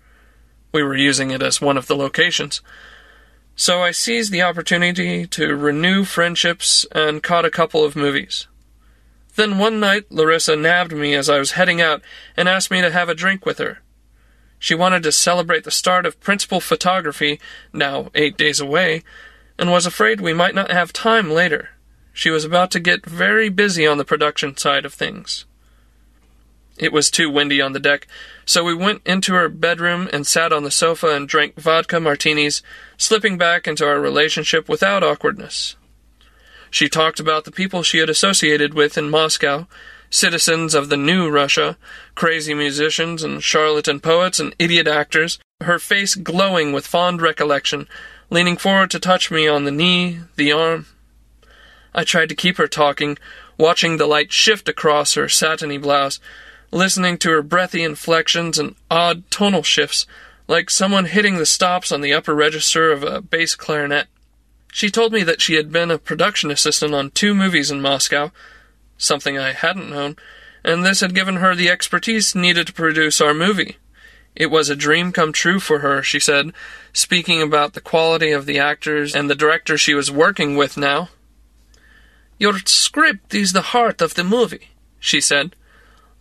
We 0.72 0.84
were 0.84 0.96
using 0.96 1.32
it 1.32 1.42
as 1.42 1.62
one 1.62 1.78
of 1.78 1.88
the 1.88 1.96
locations. 1.96 2.62
So 3.56 3.84
I 3.84 3.92
seized 3.92 4.32
the 4.32 4.42
opportunity 4.42 5.28
to 5.28 5.56
renew 5.56 6.04
friendships 6.04 6.86
and 6.92 7.22
caught 7.22 7.46
a 7.46 7.52
couple 7.52 7.86
of 7.86 7.96
movies. 7.96 8.48
Then 9.36 9.58
one 9.58 9.80
night 9.80 10.10
Larisa 10.10 10.60
nabbed 10.60 10.92
me 10.92 11.14
as 11.16 11.30
I 11.30 11.40
was 11.40 11.52
heading 11.52 11.82
out 11.82 12.02
and 12.38 12.48
asked 12.48 12.70
me 12.70 12.82
to 12.82 12.92
have 12.92 13.10
a 13.10 13.16
drink 13.16 13.46
with 13.46 13.58
her. 13.58 13.80
She 14.60 14.76
wanted 14.76 15.04
to 15.04 15.12
celebrate 15.12 15.64
the 15.64 15.72
start 15.72 16.06
of 16.06 16.20
principal 16.22 16.62
photography, 16.62 17.40
now 17.74 18.10
eight 18.16 18.38
days 18.38 18.60
away, 18.60 19.04
and 19.58 19.72
was 19.72 19.86
afraid 19.86 20.22
we 20.22 20.34
might 20.34 20.56
not 20.56 20.72
have 20.72 20.94
time 20.94 21.30
later. 21.30 21.72
She 22.14 22.30
was 22.30 22.46
about 22.46 22.72
to 22.72 22.80
get 22.80 23.06
very 23.06 23.50
busy 23.50 23.86
on 23.88 23.98
the 23.98 24.06
production 24.06 24.56
side 24.56 24.86
of 24.86 24.94
things. 24.94 25.46
It 26.78 26.94
was 26.94 27.12
too 27.12 27.30
windy 27.30 27.62
on 27.62 27.74
the 27.74 27.80
deck, 27.80 28.08
so 28.46 28.64
we 28.64 28.74
went 28.74 29.02
into 29.06 29.34
her 29.34 29.50
bedroom 29.50 30.10
and 30.14 30.26
sat 30.26 30.54
on 30.54 30.64
the 30.64 30.72
sofa 30.72 31.16
and 31.16 31.28
drank 31.28 31.56
vodka 31.56 32.00
martinis, 32.00 32.64
slipping 32.98 33.38
back 33.38 33.68
into 33.68 33.86
our 33.86 34.00
relationship 34.00 34.70
without 34.70 35.04
awkwardness. 35.04 35.76
She 36.74 36.90
talked 36.90 37.20
about 37.20 37.46
the 37.46 37.52
people 37.52 37.84
she 37.84 38.00
had 38.00 38.10
associated 38.10 38.74
with 38.74 38.98
in 38.98 39.12
Moscow, 39.12 39.68
citizens 40.10 40.74
of 40.74 40.90
the 40.90 40.98
new 40.98 41.30
Russia, 41.30 41.78
crazy 42.16 42.56
musicians 42.56 43.22
and 43.22 43.44
charlatan 43.44 44.00
poets 44.00 44.40
and 44.40 44.56
idiot 44.58 44.88
actors, 44.88 45.38
her 45.62 45.78
face 45.78 46.16
glowing 46.16 46.74
with 46.74 46.88
fond 46.88 47.22
recollection, 47.22 47.88
leaning 48.32 48.58
forward 48.58 48.90
to 48.90 49.00
touch 49.00 49.30
me 49.30 49.48
on 49.48 49.66
the 49.66 49.72
knee, 49.72 50.22
the 50.36 50.52
arm. 50.52 50.88
I 51.94 52.04
tried 52.04 52.30
to 52.30 52.36
keep 52.36 52.58
her 52.58 52.68
talking, 52.68 53.20
watching 53.56 53.98
the 53.98 54.08
light 54.08 54.32
shift 54.32 54.68
across 54.68 55.14
her 55.14 55.30
satiny 55.30 55.78
blouse, 55.78 56.20
listening 56.72 57.20
to 57.20 57.30
her 57.30 57.44
breathy 57.44 57.84
inflections 57.84 58.58
and 58.58 58.74
odd 58.90 59.30
tonal 59.30 59.62
shifts, 59.62 60.08
like 60.48 60.72
someone 60.72 61.06
hitting 61.06 61.38
the 61.38 61.46
stops 61.46 61.92
on 61.92 62.02
the 62.02 62.14
upper 62.14 62.34
register 62.34 62.92
of 62.92 63.04
a 63.04 63.22
bass 63.22 63.54
clarinet. 63.54 64.08
She 64.74 64.90
told 64.90 65.14
me 65.14 65.22
that 65.22 65.40
she 65.40 65.54
had 65.54 65.72
been 65.72 65.92
a 65.92 66.00
production 66.00 66.50
assistant 66.50 66.96
on 66.96 67.12
two 67.12 67.36
movies 67.36 67.70
in 67.70 67.80
Moscow, 67.80 68.32
something 68.98 69.38
I 69.38 69.52
hadn't 69.52 69.92
known, 69.92 70.18
and 70.64 70.84
this 70.84 71.02
had 71.02 71.14
given 71.14 71.36
her 71.36 71.54
the 71.54 71.70
expertise 71.70 72.34
needed 72.34 72.66
to 72.66 72.74
produce 72.74 73.22
our 73.22 73.36
movie. 73.36 73.78
It 74.36 74.48
was 74.48 74.72
a 74.72 74.76
dream 74.76 75.12
come 75.12 75.32
true 75.32 75.60
for 75.60 75.80
her, 75.80 76.02
she 76.02 76.20
said, 76.20 76.54
speaking 76.92 77.40
about 77.40 77.74
the 77.74 77.82
quality 77.82 78.32
of 78.32 78.48
the 78.48 78.58
actors 78.58 79.14
and 79.16 79.30
the 79.30 79.36
director 79.36 79.78
she 79.78 79.94
was 79.94 80.10
working 80.10 80.58
with 80.58 80.76
now. 80.76 81.10
Your 82.40 82.58
script 82.66 83.36
is 83.36 83.54
the 83.54 83.62
heart 83.62 84.02
of 84.02 84.16
the 84.16 84.24
movie, 84.24 84.72
she 85.00 85.22
said. 85.22 85.56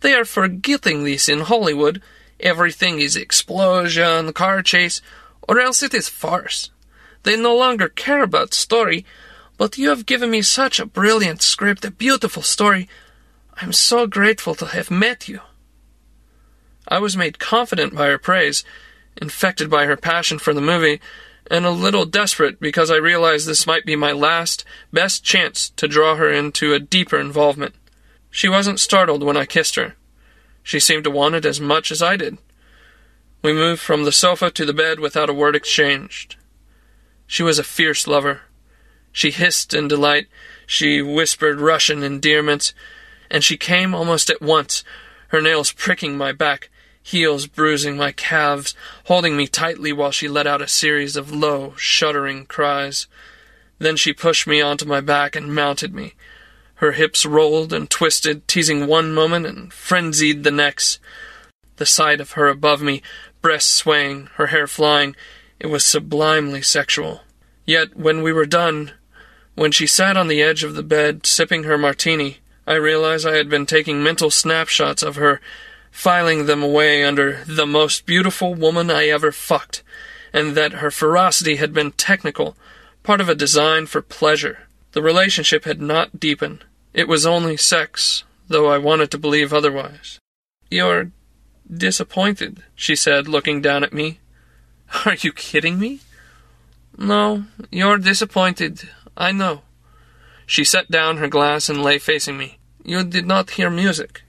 They 0.01 0.13
are 0.13 0.25
forgetting 0.25 1.05
this 1.05 1.27
in 1.27 1.39
Hollywood. 1.39 2.03
Everything 2.39 2.99
is 2.99 3.15
explosion, 3.15 4.31
car 4.33 4.61
chase, 4.61 5.01
or 5.49 5.59
else 5.59 5.81
it 5.81 5.95
is 5.95 6.07
farce. 6.07 6.69
They 7.23 7.37
no 7.37 7.55
longer 7.55 7.89
care 7.89 8.21
about 8.21 8.53
story, 8.53 9.05
but 9.57 9.77
you 9.77 9.89
have 9.89 10.05
given 10.05 10.29
me 10.29 10.41
such 10.41 10.79
a 10.79 10.85
brilliant 10.85 11.41
script, 11.41 11.85
a 11.85 11.91
beautiful 11.91 12.43
story. 12.43 12.89
I'm 13.61 13.73
so 13.73 14.07
grateful 14.07 14.55
to 14.55 14.65
have 14.67 14.91
met 14.91 15.27
you. 15.27 15.39
I 16.87 16.99
was 16.99 17.15
made 17.15 17.39
confident 17.39 17.95
by 17.95 18.07
her 18.07 18.17
praise, 18.17 18.63
infected 19.15 19.69
by 19.69 19.85
her 19.85 19.95
passion 19.95 20.37
for 20.37 20.53
the 20.53 20.61
movie, 20.61 20.99
and 21.49 21.65
a 21.65 21.71
little 21.71 22.05
desperate 22.05 22.59
because 22.59 22.91
I 22.91 22.95
realized 22.95 23.47
this 23.47 23.67
might 23.67 23.85
be 23.85 23.95
my 23.95 24.11
last, 24.11 24.65
best 24.91 25.23
chance 25.23 25.69
to 25.71 25.87
draw 25.87 26.15
her 26.15 26.29
into 26.29 26.73
a 26.73 26.79
deeper 26.79 27.19
involvement. 27.19 27.75
She 28.31 28.49
wasn't 28.49 28.79
startled 28.79 29.23
when 29.23 29.37
I 29.37 29.45
kissed 29.45 29.75
her. 29.75 29.95
She 30.63 30.79
seemed 30.79 31.03
to 31.03 31.11
want 31.11 31.35
it 31.35 31.45
as 31.45 31.59
much 31.59 31.91
as 31.91 32.01
I 32.01 32.15
did. 32.15 32.37
We 33.43 33.53
moved 33.53 33.81
from 33.81 34.03
the 34.03 34.11
sofa 34.11 34.49
to 34.51 34.65
the 34.65 34.73
bed 34.73 34.99
without 34.99 35.29
a 35.29 35.33
word 35.33 35.55
exchanged. 35.55 36.37
She 37.27 37.43
was 37.43 37.59
a 37.59 37.63
fierce 37.63 38.07
lover. 38.07 38.41
She 39.11 39.31
hissed 39.31 39.73
in 39.73 39.87
delight, 39.87 40.27
she 40.65 41.01
whispered 41.01 41.59
Russian 41.59 42.03
endearments, 42.03 42.73
and 43.29 43.43
she 43.43 43.57
came 43.57 43.93
almost 43.93 44.29
at 44.29 44.41
once, 44.41 44.83
her 45.27 45.41
nails 45.41 45.71
pricking 45.71 46.17
my 46.17 46.31
back, 46.31 46.69
heels 47.01 47.47
bruising 47.47 47.97
my 47.97 48.11
calves, 48.11 48.73
holding 49.05 49.35
me 49.35 49.45
tightly 49.45 49.91
while 49.91 50.11
she 50.11 50.27
let 50.27 50.47
out 50.47 50.61
a 50.61 50.67
series 50.67 51.15
of 51.15 51.31
low, 51.31 51.73
shuddering 51.75 52.45
cries. 52.45 53.07
Then 53.77 53.97
she 53.97 54.13
pushed 54.13 54.47
me 54.47 54.61
onto 54.61 54.85
my 54.85 55.01
back 55.01 55.35
and 55.35 55.53
mounted 55.53 55.93
me. 55.93 56.13
Her 56.75 56.93
hips 56.93 57.25
rolled 57.25 57.73
and 57.73 57.89
twisted, 57.89 58.47
teasing 58.47 58.87
one 58.87 59.13
moment 59.13 59.45
and 59.45 59.71
frenzied 59.71 60.43
the 60.43 60.51
next. 60.51 60.99
The 61.77 61.85
sight 61.85 62.21
of 62.21 62.31
her 62.31 62.47
above 62.47 62.81
me, 62.81 63.01
breasts 63.41 63.71
swaying, 63.71 64.29
her 64.35 64.47
hair 64.47 64.67
flying, 64.67 65.15
it 65.63 65.67
was 65.67 65.85
sublimely 65.85 66.61
sexual. 66.61 67.21
Yet 67.65 67.95
when 67.95 68.21
we 68.21 68.33
were 68.33 68.45
done, 68.45 68.91
when 69.55 69.71
she 69.71 69.87
sat 69.87 70.17
on 70.17 70.27
the 70.27 70.41
edge 70.41 70.63
of 70.63 70.75
the 70.75 70.83
bed, 70.83 71.25
sipping 71.25 71.63
her 71.63 71.77
martini, 71.77 72.39
I 72.67 72.75
realized 72.75 73.25
I 73.25 73.37
had 73.37 73.49
been 73.49 73.65
taking 73.65 74.03
mental 74.03 74.29
snapshots 74.29 75.01
of 75.01 75.15
her 75.15 75.39
filing 75.89 76.47
them 76.47 76.61
away 76.61 77.03
under 77.03 77.43
the 77.45 77.65
most 77.65 78.05
beautiful 78.05 78.55
woman 78.55 78.91
I 78.91 79.07
ever 79.07 79.31
fucked, 79.31 79.83
and 80.33 80.55
that 80.55 80.73
her 80.73 80.91
ferocity 80.91 81.55
had 81.55 81.73
been 81.73 81.91
technical, 81.91 82.57
part 83.03 83.21
of 83.21 83.29
a 83.29 83.35
design 83.35 83.85
for 83.85 84.01
pleasure. 84.01 84.67
The 84.91 85.01
relationship 85.01 85.63
had 85.63 85.81
not 85.81 86.19
deepened. 86.19 86.65
It 86.93 87.07
was 87.07 87.25
only 87.25 87.57
sex, 87.57 88.23
though 88.47 88.69
I 88.69 88.79
wanted 88.79 89.11
to 89.11 89.17
believe 89.17 89.53
otherwise. 89.53 90.19
You're 90.69 91.11
disappointed, 91.71 92.63
she 92.75 92.95
said, 92.95 93.27
looking 93.27 93.61
down 93.61 93.83
at 93.83 93.93
me. 93.93 94.19
Are 95.05 95.15
you 95.15 95.31
kidding 95.31 95.79
me? 95.79 95.99
No, 96.97 97.45
you're 97.71 97.97
disappointed. 97.97 98.89
I 99.17 99.31
know. 99.31 99.61
She 100.45 100.63
set 100.63 100.91
down 100.91 101.17
her 101.17 101.27
glass 101.27 101.69
and 101.69 101.81
lay 101.81 101.97
facing 101.97 102.37
me. 102.37 102.59
You 102.83 103.03
did 103.03 103.25
not 103.25 103.51
hear 103.51 103.69
music. 103.69 104.23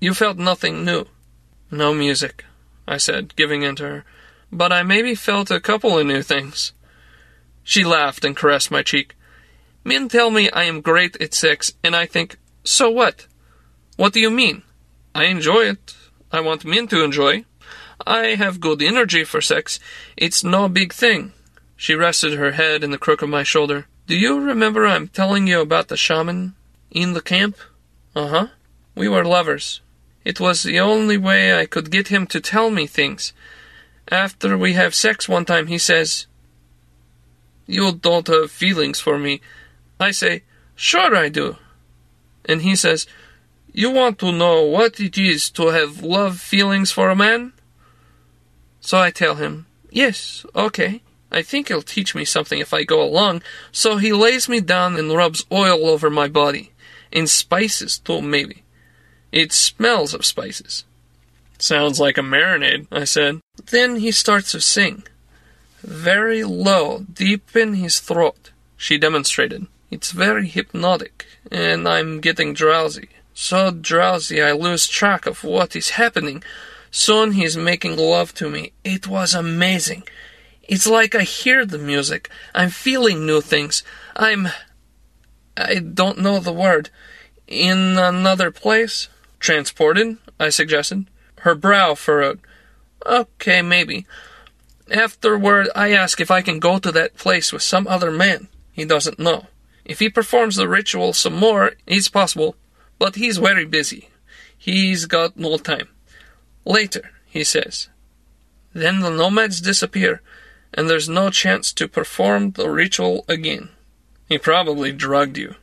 You 0.00 0.14
felt 0.14 0.38
nothing 0.38 0.84
new. 0.84 1.06
No 1.70 1.94
music, 1.94 2.44
I 2.88 2.96
said, 2.96 3.36
giving 3.36 3.62
in 3.62 3.76
to 3.76 3.84
her. 3.84 4.04
But 4.50 4.72
I 4.72 4.82
maybe 4.82 5.14
felt 5.14 5.50
a 5.50 5.60
couple 5.60 5.98
of 5.98 6.06
new 6.06 6.22
things. 6.22 6.72
She 7.62 7.84
laughed 7.84 8.24
and 8.24 8.36
caressed 8.36 8.70
my 8.70 8.82
cheek. 8.82 9.14
Men 9.84 10.08
tell 10.08 10.30
me 10.30 10.50
I 10.50 10.64
am 10.64 10.80
great 10.80 11.20
at 11.22 11.34
sex, 11.34 11.74
and 11.84 11.94
I 11.94 12.06
think, 12.06 12.36
so 12.64 12.90
what? 12.90 13.26
What 13.96 14.12
do 14.12 14.20
you 14.20 14.30
mean? 14.30 14.62
I 15.14 15.24
enjoy 15.24 15.62
it. 15.62 15.94
I 16.32 16.40
want 16.40 16.64
men 16.64 16.88
to 16.88 17.04
enjoy. 17.04 17.44
I 18.06 18.34
have 18.34 18.60
good 18.60 18.82
energy 18.82 19.24
for 19.24 19.40
sex. 19.40 19.78
It's 20.16 20.42
no 20.42 20.68
big 20.68 20.92
thing. 20.92 21.32
She 21.76 21.94
rested 21.94 22.34
her 22.34 22.52
head 22.52 22.82
in 22.84 22.90
the 22.90 22.98
crook 22.98 23.22
of 23.22 23.28
my 23.28 23.42
shoulder. 23.42 23.86
Do 24.06 24.16
you 24.16 24.40
remember 24.40 24.86
I'm 24.86 25.08
telling 25.08 25.46
you 25.46 25.60
about 25.60 25.88
the 25.88 25.96
shaman 25.96 26.54
in 26.90 27.12
the 27.12 27.22
camp? 27.22 27.56
Uh 28.14 28.28
huh. 28.28 28.46
We 28.94 29.08
were 29.08 29.24
lovers. 29.24 29.80
It 30.24 30.40
was 30.40 30.62
the 30.62 30.80
only 30.80 31.16
way 31.16 31.58
I 31.58 31.66
could 31.66 31.90
get 31.90 32.08
him 32.08 32.26
to 32.28 32.40
tell 32.40 32.70
me 32.70 32.86
things. 32.86 33.32
After 34.08 34.58
we 34.58 34.72
have 34.74 34.94
sex 34.94 35.28
one 35.28 35.44
time, 35.44 35.68
he 35.68 35.78
says, 35.78 36.26
You 37.66 37.92
don't 37.92 38.26
have 38.26 38.50
feelings 38.50 39.00
for 39.00 39.18
me. 39.18 39.40
I 39.98 40.10
say, 40.10 40.42
Sure 40.74 41.14
I 41.14 41.28
do. 41.28 41.56
And 42.44 42.62
he 42.62 42.74
says, 42.74 43.06
You 43.72 43.90
want 43.90 44.18
to 44.18 44.32
know 44.32 44.62
what 44.64 45.00
it 45.00 45.16
is 45.16 45.50
to 45.50 45.68
have 45.68 46.02
love 46.02 46.40
feelings 46.40 46.90
for 46.90 47.10
a 47.10 47.16
man? 47.16 47.52
So 48.80 48.98
I 48.98 49.10
tell 49.10 49.36
him, 49.36 49.66
Yes, 49.90 50.46
okay. 50.54 51.02
I 51.32 51.42
think 51.42 51.68
he'll 51.68 51.82
teach 51.82 52.14
me 52.14 52.24
something 52.24 52.58
if 52.58 52.74
I 52.74 52.84
go 52.84 53.02
along. 53.02 53.42
So 53.72 53.96
he 53.96 54.12
lays 54.12 54.48
me 54.48 54.60
down 54.60 54.96
and 54.96 55.12
rubs 55.12 55.44
oil 55.52 55.86
over 55.86 56.10
my 56.10 56.28
body. 56.28 56.72
And 57.12 57.28
spices 57.28 57.98
too, 57.98 58.22
maybe. 58.22 58.64
It 59.32 59.52
smells 59.52 60.14
of 60.14 60.24
spices. 60.24 60.84
Sounds 61.58 62.00
like 62.00 62.18
a 62.18 62.22
marinade, 62.22 62.86
I 62.90 63.04
said. 63.04 63.40
Then 63.66 63.96
he 63.96 64.10
starts 64.10 64.52
to 64.52 64.60
sing. 64.60 65.04
Very 65.82 66.42
low, 66.42 67.04
deep 67.12 67.54
in 67.54 67.74
his 67.74 68.00
throat, 68.00 68.50
she 68.76 68.98
demonstrated. 68.98 69.66
It's 69.90 70.12
very 70.12 70.46
hypnotic, 70.46 71.26
and 71.50 71.88
I'm 71.88 72.20
getting 72.20 72.54
drowsy. 72.54 73.08
So 73.34 73.70
drowsy 73.70 74.42
I 74.42 74.52
lose 74.52 74.88
track 74.88 75.26
of 75.26 75.44
what 75.44 75.74
is 75.74 75.90
happening. 75.90 76.42
Soon 76.90 77.32
he's 77.32 77.56
making 77.56 77.96
love 77.96 78.34
to 78.34 78.50
me. 78.50 78.72
It 78.84 79.06
was 79.06 79.34
amazing. 79.34 80.02
It's 80.62 80.86
like 80.86 81.14
I 81.14 81.22
hear 81.22 81.64
the 81.64 81.78
music. 81.78 82.30
I'm 82.54 82.70
feeling 82.70 83.26
new 83.26 83.40
things. 83.40 83.82
I'm. 84.16 84.48
I 85.56 85.76
don't 85.76 86.18
know 86.18 86.38
the 86.38 86.52
word. 86.52 86.90
In 87.46 87.98
another 87.98 88.50
place? 88.50 89.08
Transported? 89.40 90.18
I 90.38 90.50
suggested. 90.50 91.06
Her 91.40 91.54
brow 91.54 91.94
furrowed. 91.94 92.40
Okay, 93.04 93.62
maybe. 93.62 94.06
Afterward, 94.90 95.68
I 95.74 95.92
ask 95.92 96.20
if 96.20 96.30
I 96.30 96.42
can 96.42 96.58
go 96.58 96.78
to 96.78 96.92
that 96.92 97.16
place 97.16 97.52
with 97.52 97.62
some 97.62 97.86
other 97.86 98.10
man. 98.10 98.48
He 98.72 98.84
doesn't 98.84 99.18
know. 99.18 99.46
If 99.84 99.98
he 99.98 100.08
performs 100.08 100.56
the 100.56 100.68
ritual 100.68 101.12
some 101.12 101.34
more, 101.34 101.72
it's 101.86 102.08
possible, 102.08 102.56
but 102.98 103.16
he's 103.16 103.38
very 103.38 103.64
busy. 103.64 104.08
He's 104.56 105.06
got 105.06 105.36
no 105.36 105.56
time. 105.58 105.88
Later, 106.70 107.10
he 107.26 107.42
says. 107.42 107.88
Then 108.72 109.00
the 109.00 109.10
nomads 109.10 109.60
disappear, 109.60 110.22
and 110.72 110.88
there's 110.88 111.08
no 111.08 111.28
chance 111.28 111.72
to 111.72 111.88
perform 111.88 112.52
the 112.52 112.70
ritual 112.70 113.24
again. 113.28 113.70
He 114.28 114.38
probably 114.38 114.92
drugged 114.92 115.36
you. 115.36 115.56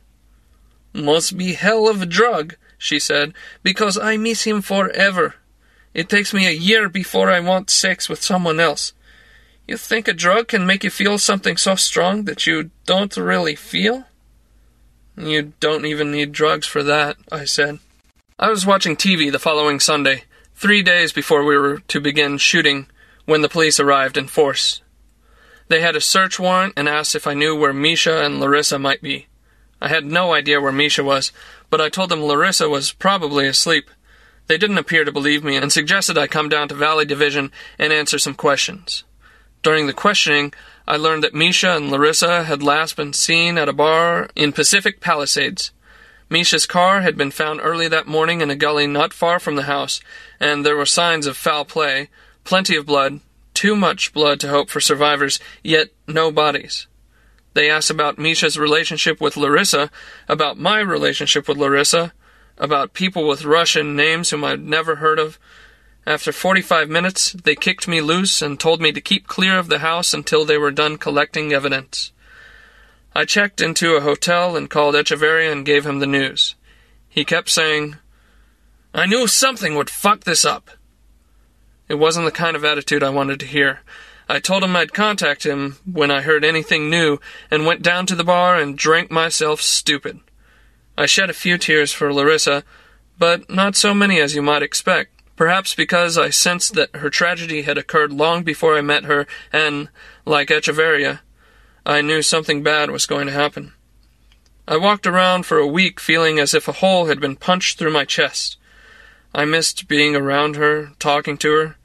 Must 0.92 1.38
be 1.38 1.54
hell 1.54 1.88
of 1.88 2.02
a 2.02 2.06
drug, 2.06 2.56
she 2.76 2.98
said, 2.98 3.32
because 3.62 3.96
I 3.96 4.18
miss 4.18 4.44
him 4.44 4.60
forever. 4.60 5.36
It 5.94 6.10
takes 6.10 6.34
me 6.34 6.46
a 6.46 6.50
year 6.50 6.90
before 6.90 7.30
I 7.30 7.40
want 7.40 7.70
sex 7.70 8.10
with 8.10 8.22
someone 8.22 8.60
else. 8.60 8.92
You 9.66 9.78
think 9.78 10.08
a 10.08 10.12
drug 10.12 10.48
can 10.48 10.66
make 10.66 10.84
you 10.84 10.90
feel 10.90 11.16
something 11.16 11.56
so 11.56 11.74
strong 11.74 12.24
that 12.24 12.46
you 12.46 12.70
don't 12.84 13.16
really 13.16 13.54
feel? 13.54 14.04
You 15.16 15.54
don't 15.58 15.86
even 15.86 16.12
need 16.12 16.32
drugs 16.32 16.66
for 16.66 16.82
that, 16.82 17.16
I 17.32 17.46
said. 17.46 17.78
I 18.38 18.50
was 18.50 18.66
watching 18.66 18.94
TV 18.94 19.32
the 19.32 19.38
following 19.38 19.80
Sunday, 19.80 20.24
three 20.58 20.82
days 20.82 21.12
before 21.12 21.44
we 21.44 21.56
were 21.56 21.78
to 21.78 22.00
begin 22.00 22.36
shooting, 22.36 22.88
when 23.26 23.42
the 23.42 23.48
police 23.48 23.78
arrived 23.78 24.16
in 24.16 24.26
force. 24.26 24.82
They 25.68 25.80
had 25.80 25.94
a 25.94 26.00
search 26.00 26.40
warrant 26.40 26.74
and 26.76 26.88
asked 26.88 27.14
if 27.14 27.28
I 27.28 27.34
knew 27.34 27.54
where 27.54 27.72
Misha 27.72 28.24
and 28.24 28.40
Larisa 28.42 28.80
might 28.80 29.00
be. 29.00 29.28
I 29.80 29.86
had 29.86 30.04
no 30.04 30.34
idea 30.34 30.60
where 30.60 30.72
Misha 30.72 31.04
was, 31.04 31.30
but 31.70 31.80
I 31.80 31.88
told 31.88 32.10
them 32.10 32.18
Larisa 32.18 32.68
was 32.68 32.92
probably 32.92 33.46
asleep. 33.46 33.88
They 34.48 34.58
didn't 34.58 34.78
appear 34.78 35.04
to 35.04 35.12
believe 35.12 35.44
me 35.44 35.54
and 35.54 35.72
suggested 35.72 36.18
I 36.18 36.26
come 36.26 36.48
down 36.48 36.66
to 36.68 36.74
Valley 36.74 37.04
Division 37.04 37.52
and 37.78 37.92
answer 37.92 38.18
some 38.18 38.34
questions. 38.34 39.04
During 39.62 39.86
the 39.86 39.92
questioning, 39.92 40.52
I 40.88 40.96
learned 40.96 41.22
that 41.22 41.34
Misha 41.34 41.76
and 41.76 41.92
Larisa 41.92 42.46
had 42.46 42.64
last 42.64 42.96
been 42.96 43.12
seen 43.12 43.58
at 43.58 43.68
a 43.68 43.72
bar 43.72 44.28
in 44.34 44.52
Pacific 44.52 45.00
Palisades. 45.00 45.70
Misha's 46.30 46.66
car 46.66 47.00
had 47.00 47.16
been 47.16 47.30
found 47.30 47.60
early 47.62 47.88
that 47.88 48.06
morning 48.06 48.40
in 48.40 48.50
a 48.50 48.56
gully 48.56 48.86
not 48.86 49.14
far 49.14 49.40
from 49.40 49.56
the 49.56 49.62
house, 49.62 50.00
and 50.38 50.64
there 50.64 50.76
were 50.76 50.84
signs 50.86 51.26
of 51.26 51.36
foul 51.36 51.64
play, 51.64 52.10
plenty 52.44 52.76
of 52.76 52.84
blood, 52.84 53.20
too 53.54 53.74
much 53.74 54.12
blood 54.12 54.38
to 54.40 54.48
hope 54.48 54.68
for 54.68 54.80
survivors, 54.80 55.40
yet 55.62 55.88
no 56.06 56.30
bodies. 56.30 56.86
They 57.54 57.70
asked 57.70 57.90
about 57.90 58.18
Misha's 58.18 58.58
relationship 58.58 59.20
with 59.20 59.34
Larisa, 59.34 59.90
about 60.28 60.58
my 60.58 60.80
relationship 60.80 61.48
with 61.48 61.56
Larisa, 61.56 62.12
about 62.58 62.92
people 62.92 63.26
with 63.26 63.44
Russian 63.44 63.96
names 63.96 64.30
whom 64.30 64.44
I'd 64.44 64.60
never 64.60 64.96
heard 64.96 65.18
of. 65.18 65.38
After 66.06 66.30
45 66.30 66.88
minutes, 66.88 67.32
they 67.32 67.54
kicked 67.54 67.88
me 67.88 68.00
loose 68.00 68.42
and 68.42 68.60
told 68.60 68.80
me 68.80 68.92
to 68.92 69.00
keep 69.00 69.26
clear 69.26 69.58
of 69.58 69.68
the 69.68 69.78
house 69.78 70.12
until 70.12 70.44
they 70.44 70.58
were 70.58 70.70
done 70.70 70.98
collecting 70.98 71.52
evidence. 71.52 72.12
I 73.18 73.24
checked 73.24 73.60
into 73.60 73.96
a 73.96 74.00
hotel 74.00 74.56
and 74.56 74.70
called 74.70 74.94
Echeverria 74.94 75.50
and 75.50 75.66
gave 75.66 75.84
him 75.84 75.98
the 75.98 76.06
news. 76.06 76.54
He 77.08 77.24
kept 77.24 77.50
saying, 77.50 77.96
I 78.94 79.06
knew 79.06 79.26
something 79.26 79.74
would 79.74 79.90
fuck 79.90 80.22
this 80.22 80.44
up. 80.44 80.70
It 81.88 81.96
wasn't 81.96 82.26
the 82.26 82.30
kind 82.30 82.54
of 82.54 82.64
attitude 82.64 83.02
I 83.02 83.10
wanted 83.10 83.40
to 83.40 83.46
hear. 83.46 83.80
I 84.28 84.38
told 84.38 84.62
him 84.62 84.76
I'd 84.76 84.94
contact 84.94 85.44
him 85.44 85.78
when 85.84 86.12
I 86.12 86.20
heard 86.20 86.44
anything 86.44 86.88
new 86.88 87.18
and 87.50 87.66
went 87.66 87.82
down 87.82 88.06
to 88.06 88.14
the 88.14 88.22
bar 88.22 88.54
and 88.54 88.78
drank 88.78 89.10
myself 89.10 89.60
stupid. 89.60 90.20
I 90.96 91.06
shed 91.06 91.28
a 91.28 91.32
few 91.32 91.58
tears 91.58 91.92
for 91.92 92.10
Larisa, 92.10 92.62
but 93.18 93.50
not 93.50 93.74
so 93.74 93.94
many 93.94 94.20
as 94.20 94.36
you 94.36 94.42
might 94.42 94.62
expect, 94.62 95.10
perhaps 95.34 95.74
because 95.74 96.16
I 96.16 96.30
sensed 96.30 96.74
that 96.74 96.94
her 96.94 97.10
tragedy 97.10 97.62
had 97.62 97.78
occurred 97.78 98.12
long 98.12 98.44
before 98.44 98.78
I 98.78 98.80
met 98.80 99.06
her, 99.06 99.26
and, 99.52 99.88
like 100.24 100.50
Echeverria, 100.50 101.18
I 101.88 102.02
knew 102.02 102.20
something 102.20 102.62
bad 102.62 102.90
was 102.90 103.06
going 103.06 103.28
to 103.28 103.32
happen. 103.32 103.72
I 104.68 104.76
walked 104.76 105.06
around 105.06 105.46
for 105.46 105.56
a 105.56 105.66
week 105.66 106.00
feeling 106.00 106.38
as 106.38 106.52
if 106.52 106.68
a 106.68 106.72
hole 106.72 107.06
had 107.06 107.18
been 107.18 107.34
punched 107.34 107.78
through 107.78 107.94
my 107.94 108.04
chest. 108.04 108.58
I 109.34 109.46
missed 109.46 109.88
being 109.88 110.14
around 110.14 110.56
her, 110.56 110.90
talking 110.98 111.38
to 111.38 111.50
her. 111.52 111.76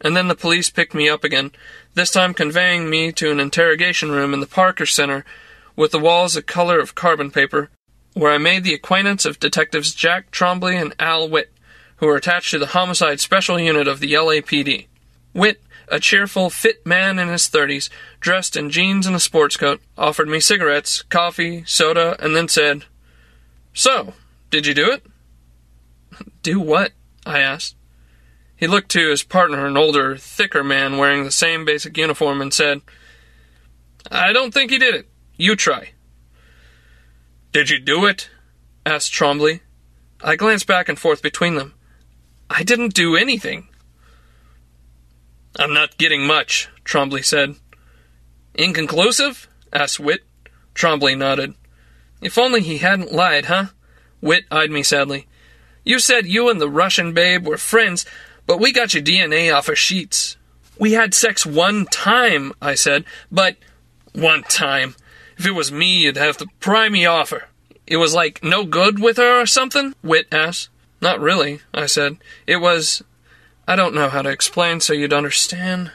And 0.00 0.16
then 0.16 0.28
the 0.28 0.36
police 0.36 0.70
picked 0.70 0.94
me 0.94 1.08
up 1.08 1.24
again, 1.24 1.50
this 1.94 2.12
time 2.12 2.34
conveying 2.34 2.88
me 2.88 3.10
to 3.10 3.32
an 3.32 3.40
interrogation 3.40 4.12
room 4.12 4.32
in 4.32 4.38
the 4.38 4.46
Parker 4.46 4.86
Center 4.86 5.24
with 5.74 5.90
the 5.90 5.98
walls 5.98 6.36
a 6.36 6.42
color 6.42 6.78
of 6.78 6.94
carbon 6.94 7.32
paper 7.32 7.68
where 8.14 8.30
I 8.30 8.38
made 8.38 8.62
the 8.62 8.74
acquaintance 8.74 9.24
of 9.24 9.40
Detectives 9.40 9.92
Jack 9.92 10.30
Trombley 10.30 10.80
and 10.80 10.94
Al 11.00 11.28
Witt, 11.28 11.52
who 11.96 12.06
were 12.06 12.16
attached 12.16 12.52
to 12.52 12.60
the 12.60 12.66
Homicide 12.66 13.18
Special 13.18 13.58
Unit 13.58 13.88
of 13.88 13.98
the 13.98 14.12
LAPD. 14.12 14.86
Witt, 15.34 15.60
a 15.92 16.00
cheerful, 16.00 16.48
fit 16.48 16.86
man 16.86 17.18
in 17.18 17.28
his 17.28 17.48
thirties, 17.48 17.90
dressed 18.18 18.56
in 18.56 18.70
jeans 18.70 19.06
and 19.06 19.14
a 19.14 19.20
sports 19.20 19.58
coat, 19.58 19.82
offered 19.96 20.26
me 20.26 20.40
cigarettes, 20.40 21.02
coffee, 21.02 21.64
soda, 21.66 22.16
and 22.18 22.34
then 22.34 22.48
said, 22.48 22.86
So, 23.74 24.14
did 24.50 24.66
you 24.66 24.72
do 24.72 24.90
it? 24.90 25.04
Do 26.42 26.58
what? 26.58 26.92
I 27.26 27.40
asked. 27.40 27.76
He 28.56 28.66
looked 28.66 28.90
to 28.92 29.10
his 29.10 29.22
partner, 29.22 29.66
an 29.66 29.76
older, 29.76 30.16
thicker 30.16 30.64
man 30.64 30.96
wearing 30.96 31.24
the 31.24 31.30
same 31.30 31.66
basic 31.66 31.96
uniform, 31.98 32.40
and 32.40 32.54
said, 32.54 32.80
I 34.10 34.32
don't 34.32 34.54
think 34.54 34.70
he 34.70 34.78
did 34.78 34.94
it. 34.94 35.08
You 35.36 35.56
try. 35.56 35.90
Did 37.52 37.68
you 37.68 37.78
do 37.78 38.06
it? 38.06 38.30
asked 38.86 39.12
Trombley. 39.12 39.60
I 40.22 40.36
glanced 40.36 40.66
back 40.66 40.88
and 40.88 40.98
forth 40.98 41.20
between 41.22 41.56
them. 41.56 41.74
I 42.48 42.62
didn't 42.62 42.94
do 42.94 43.14
anything. 43.14 43.68
I'm 45.58 45.74
not 45.74 45.98
getting 45.98 46.26
much, 46.26 46.68
Trombley 46.84 47.24
said. 47.24 47.56
Inconclusive? 48.54 49.48
asked 49.72 50.00
Witt. 50.00 50.22
Trombley 50.74 51.16
nodded. 51.16 51.54
If 52.20 52.38
only 52.38 52.62
he 52.62 52.78
hadn't 52.78 53.12
lied, 53.12 53.46
huh? 53.46 53.66
Witt 54.20 54.44
eyed 54.50 54.70
me 54.70 54.82
sadly. 54.82 55.26
You 55.84 55.98
said 55.98 56.26
you 56.26 56.48
and 56.48 56.60
the 56.60 56.70
Russian 56.70 57.12
babe 57.12 57.46
were 57.46 57.58
friends, 57.58 58.06
but 58.46 58.60
we 58.60 58.72
got 58.72 58.94
your 58.94 59.02
DNA 59.02 59.54
off 59.54 59.66
her 59.66 59.76
sheets. 59.76 60.36
We 60.78 60.92
had 60.92 61.14
sex 61.14 61.44
one 61.44 61.86
time, 61.86 62.52
I 62.62 62.74
said, 62.74 63.04
but 63.30 63.56
one 64.12 64.42
time. 64.44 64.94
If 65.36 65.46
it 65.46 65.52
was 65.52 65.72
me, 65.72 65.98
you'd 65.98 66.16
have 66.16 66.36
to 66.38 66.46
pry 66.60 66.88
me 66.88 67.04
off 67.04 67.30
her. 67.30 67.48
It 67.86 67.96
was 67.96 68.14
like 68.14 68.42
no 68.42 68.64
good 68.64 69.00
with 69.00 69.16
her 69.16 69.40
or 69.40 69.46
something? 69.46 69.94
Witt 70.02 70.28
asked. 70.32 70.68
Not 71.00 71.20
really, 71.20 71.60
I 71.74 71.86
said. 71.86 72.18
It 72.46 72.58
was. 72.58 73.02
I 73.72 73.74
don't 73.74 73.94
know 73.94 74.10
how 74.10 74.20
to 74.20 74.28
explain 74.28 74.80
so 74.80 74.92
you'd 74.92 75.14
understand. 75.14 75.92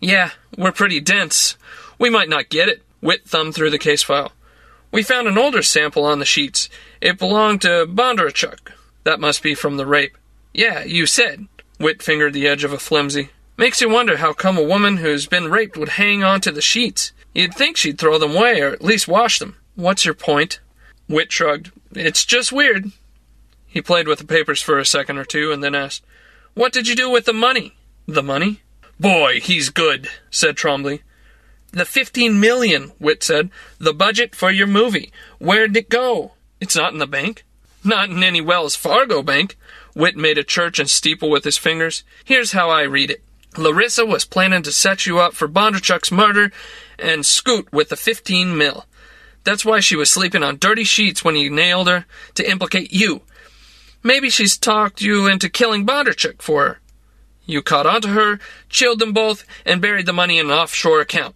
Yeah, 0.00 0.32
we're 0.54 0.70
pretty 0.70 1.00
dense. 1.00 1.56
We 1.98 2.10
might 2.10 2.28
not 2.28 2.50
get 2.50 2.68
it. 2.68 2.82
Witt 3.00 3.26
thumbed 3.26 3.54
through 3.54 3.70
the 3.70 3.78
case 3.78 4.02
file. 4.02 4.32
We 4.92 5.02
found 5.02 5.26
an 5.26 5.38
older 5.38 5.62
sample 5.62 6.04
on 6.04 6.18
the 6.18 6.26
sheets. 6.26 6.68
It 7.00 7.18
belonged 7.18 7.62
to 7.62 7.86
Bondarchuk. 7.86 8.70
That 9.04 9.18
must 9.18 9.42
be 9.42 9.54
from 9.54 9.78
the 9.78 9.86
rape. 9.86 10.18
Yeah, 10.52 10.84
you 10.84 11.06
said. 11.06 11.46
Witt 11.80 12.02
fingered 12.02 12.34
the 12.34 12.46
edge 12.46 12.64
of 12.64 12.74
a 12.74 12.78
flimsy. 12.78 13.30
Makes 13.56 13.80
you 13.80 13.88
wonder 13.88 14.18
how 14.18 14.34
come 14.34 14.58
a 14.58 14.62
woman 14.62 14.98
who's 14.98 15.26
been 15.26 15.50
raped 15.50 15.78
would 15.78 15.96
hang 15.96 16.22
on 16.22 16.42
to 16.42 16.52
the 16.52 16.60
sheets. 16.60 17.12
You'd 17.34 17.54
think 17.54 17.78
she'd 17.78 17.96
throw 17.96 18.18
them 18.18 18.36
away 18.36 18.60
or 18.60 18.68
at 18.68 18.84
least 18.84 19.08
wash 19.08 19.38
them. 19.38 19.56
What's 19.74 20.04
your 20.04 20.12
point? 20.12 20.60
Witt 21.08 21.32
shrugged. 21.32 21.72
It's 21.92 22.26
just 22.26 22.52
weird. 22.52 22.92
He 23.66 23.80
played 23.80 24.06
with 24.06 24.18
the 24.18 24.26
papers 24.26 24.60
for 24.60 24.78
a 24.78 24.84
second 24.84 25.16
or 25.16 25.24
two 25.24 25.50
and 25.50 25.64
then 25.64 25.74
asked, 25.74 26.04
What 26.56 26.72
did 26.72 26.88
you 26.88 26.96
do 26.96 27.10
with 27.10 27.26
the 27.26 27.34
money? 27.34 27.74
The 28.08 28.22
money? 28.22 28.62
Boy, 28.98 29.40
he's 29.40 29.68
good, 29.68 30.08
said 30.30 30.56
Trombley. 30.56 31.02
The 31.70 31.84
fifteen 31.84 32.40
million, 32.40 32.92
Witt 32.98 33.22
said. 33.22 33.50
The 33.78 33.92
budget 33.92 34.34
for 34.34 34.50
your 34.50 34.66
movie. 34.66 35.12
Where'd 35.38 35.76
it 35.76 35.90
go? 35.90 36.32
It's 36.58 36.74
not 36.74 36.94
in 36.94 36.98
the 36.98 37.06
bank. 37.06 37.44
Not 37.84 38.08
in 38.08 38.22
any 38.22 38.40
Wells 38.40 38.74
Fargo 38.74 39.22
bank. 39.22 39.58
Witt 39.94 40.16
made 40.16 40.38
a 40.38 40.42
church 40.42 40.78
and 40.78 40.88
steeple 40.88 41.28
with 41.28 41.44
his 41.44 41.58
fingers. 41.58 42.04
Here's 42.24 42.52
how 42.52 42.70
I 42.70 42.84
read 42.84 43.10
it. 43.10 43.22
Larisa 43.56 44.08
was 44.08 44.24
planning 44.24 44.62
to 44.62 44.72
set 44.72 45.04
you 45.04 45.18
up 45.18 45.34
for 45.34 45.48
Bondarchuk's 45.48 46.10
murder 46.10 46.52
and 46.98 47.26
scoot 47.26 47.70
with 47.70 47.90
the 47.90 47.96
15 47.96 48.56
mil. 48.56 48.86
That's 49.44 49.66
why 49.66 49.80
she 49.80 49.94
was 49.94 50.10
sleeping 50.10 50.42
on 50.42 50.56
dirty 50.56 50.84
sheets 50.84 51.22
when 51.22 51.34
he 51.34 51.50
nailed 51.50 51.88
her 51.88 52.06
to 52.36 52.50
implicate 52.50 52.94
you. 52.94 53.20
Maybe 54.06 54.30
she's 54.30 54.56
talked 54.56 55.00
you 55.00 55.26
into 55.26 55.48
killing 55.48 55.84
Bondarchuk 55.84 56.40
for 56.40 56.64
her. 56.64 56.80
You 57.44 57.60
caught 57.60 57.86
onto 57.86 58.10
her, 58.10 58.38
chilled 58.68 59.00
them 59.00 59.12
both, 59.12 59.44
and 59.64 59.82
buried 59.82 60.06
the 60.06 60.12
money 60.12 60.38
in 60.38 60.46
an 60.46 60.52
offshore 60.52 61.00
account. 61.00 61.34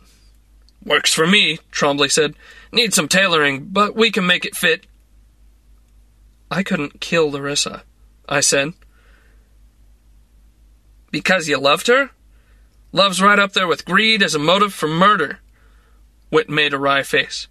Works 0.84 1.12
for 1.12 1.26
me, 1.26 1.59
Trombley 1.72 2.09
said. 2.09 2.34
Need 2.70 2.94
some 2.94 3.09
tailoring, 3.09 3.64
but 3.72 3.97
we 3.97 4.12
can 4.12 4.24
make 4.24 4.44
it 4.44 4.55
fit. 4.55 4.86
I 6.48 6.62
couldn't 6.62 7.01
kill 7.01 7.32
Larisa, 7.32 7.82
I 8.28 8.38
said. 8.38 8.74
Because 11.10 11.48
you 11.48 11.59
loved 11.59 11.88
her? 11.88 12.10
Love's 12.92 13.20
right 13.20 13.40
up 13.40 13.52
there 13.52 13.66
with 13.66 13.84
greed 13.84 14.22
as 14.22 14.36
a 14.36 14.38
motive 14.38 14.72
for 14.72 14.86
murder. 14.86 15.40
Witt 16.30 16.48
made 16.48 16.72
a 16.72 16.78
wry 16.78 17.02
face. 17.02 17.48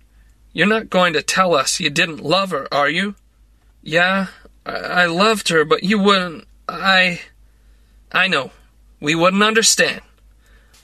You're 0.53 0.65
not 0.65 0.89
going 0.89 1.11
to 1.11 1.21
tell 1.21 1.53
us 1.53 1.81
you 1.81 1.89
didn't 1.89 2.23
love 2.23 2.51
her, 2.51 2.73
are 2.73 2.89
you? 2.89 3.15
Yeah, 3.83 4.27
I, 4.69 5.05
loved 5.05 5.49
her, 5.49 5.65
but 5.65 5.83
you 5.83 5.99
wouldn't. 5.99 6.47
I. 6.67 7.21
I 8.11 8.27
know. 8.27 8.51
We 8.99 9.15
wouldn't 9.15 9.43
understand. 9.43 10.01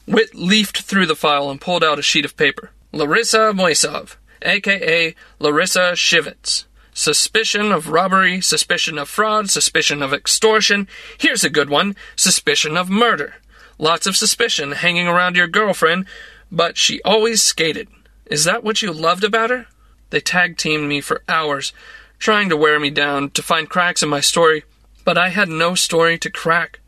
Witt 0.07 0.35
leafed 0.35 0.81
through 0.81 1.07
the 1.07 1.15
file 1.15 1.49
and 1.49 1.59
pulled 1.59 1.83
out 1.83 1.99
a 1.99 2.03
sheet 2.03 2.25
of 2.25 2.37
paper. 2.37 2.71
Larisa 2.93 3.53
Miusov, 3.53 4.15
aka 4.41 5.15
Larisa 5.39 5.93
Shivitz. 5.93 6.65
Suspicion 6.93 7.73
of 7.73 7.89
robbery, 7.89 8.39
suspicion 8.39 8.97
of 8.97 9.09
fraud, 9.09 9.49
suspicion 9.49 10.01
of 10.01 10.13
extortion. 10.13 10.87
Here's 11.17 11.43
a 11.43 11.49
good 11.49 11.69
one 11.69 11.95
suspicion 12.15 12.77
of 12.77 12.89
murder. 12.89 13.35
Lots 13.77 14.07
of 14.07 14.15
suspicion 14.15 14.71
hanging 14.71 15.07
around 15.07 15.35
your 15.35 15.47
girlfriend, 15.47 16.05
but 16.49 16.77
she 16.77 17.01
always 17.01 17.43
skated. 17.43 17.89
Is 18.27 18.45
that 18.45 18.63
what 18.63 18.81
you 18.81 18.93
loved 18.93 19.25
about 19.25 19.49
her? 19.49 19.67
They 20.09 20.21
tag 20.21 20.57
teamed 20.57 20.87
me 20.87 21.01
for 21.01 21.23
hours, 21.27 21.73
trying 22.19 22.49
to 22.49 22.57
wear 22.57 22.79
me 22.79 22.89
down, 22.89 23.29
to 23.31 23.43
find 23.43 23.69
cracks 23.69 24.03
in 24.03 24.09
my 24.09 24.21
story, 24.21 24.63
but 25.03 25.17
I 25.17 25.29
had 25.29 25.49
no 25.49 25.75
story 25.75 26.17
to 26.19 26.29
crack. 26.29 26.79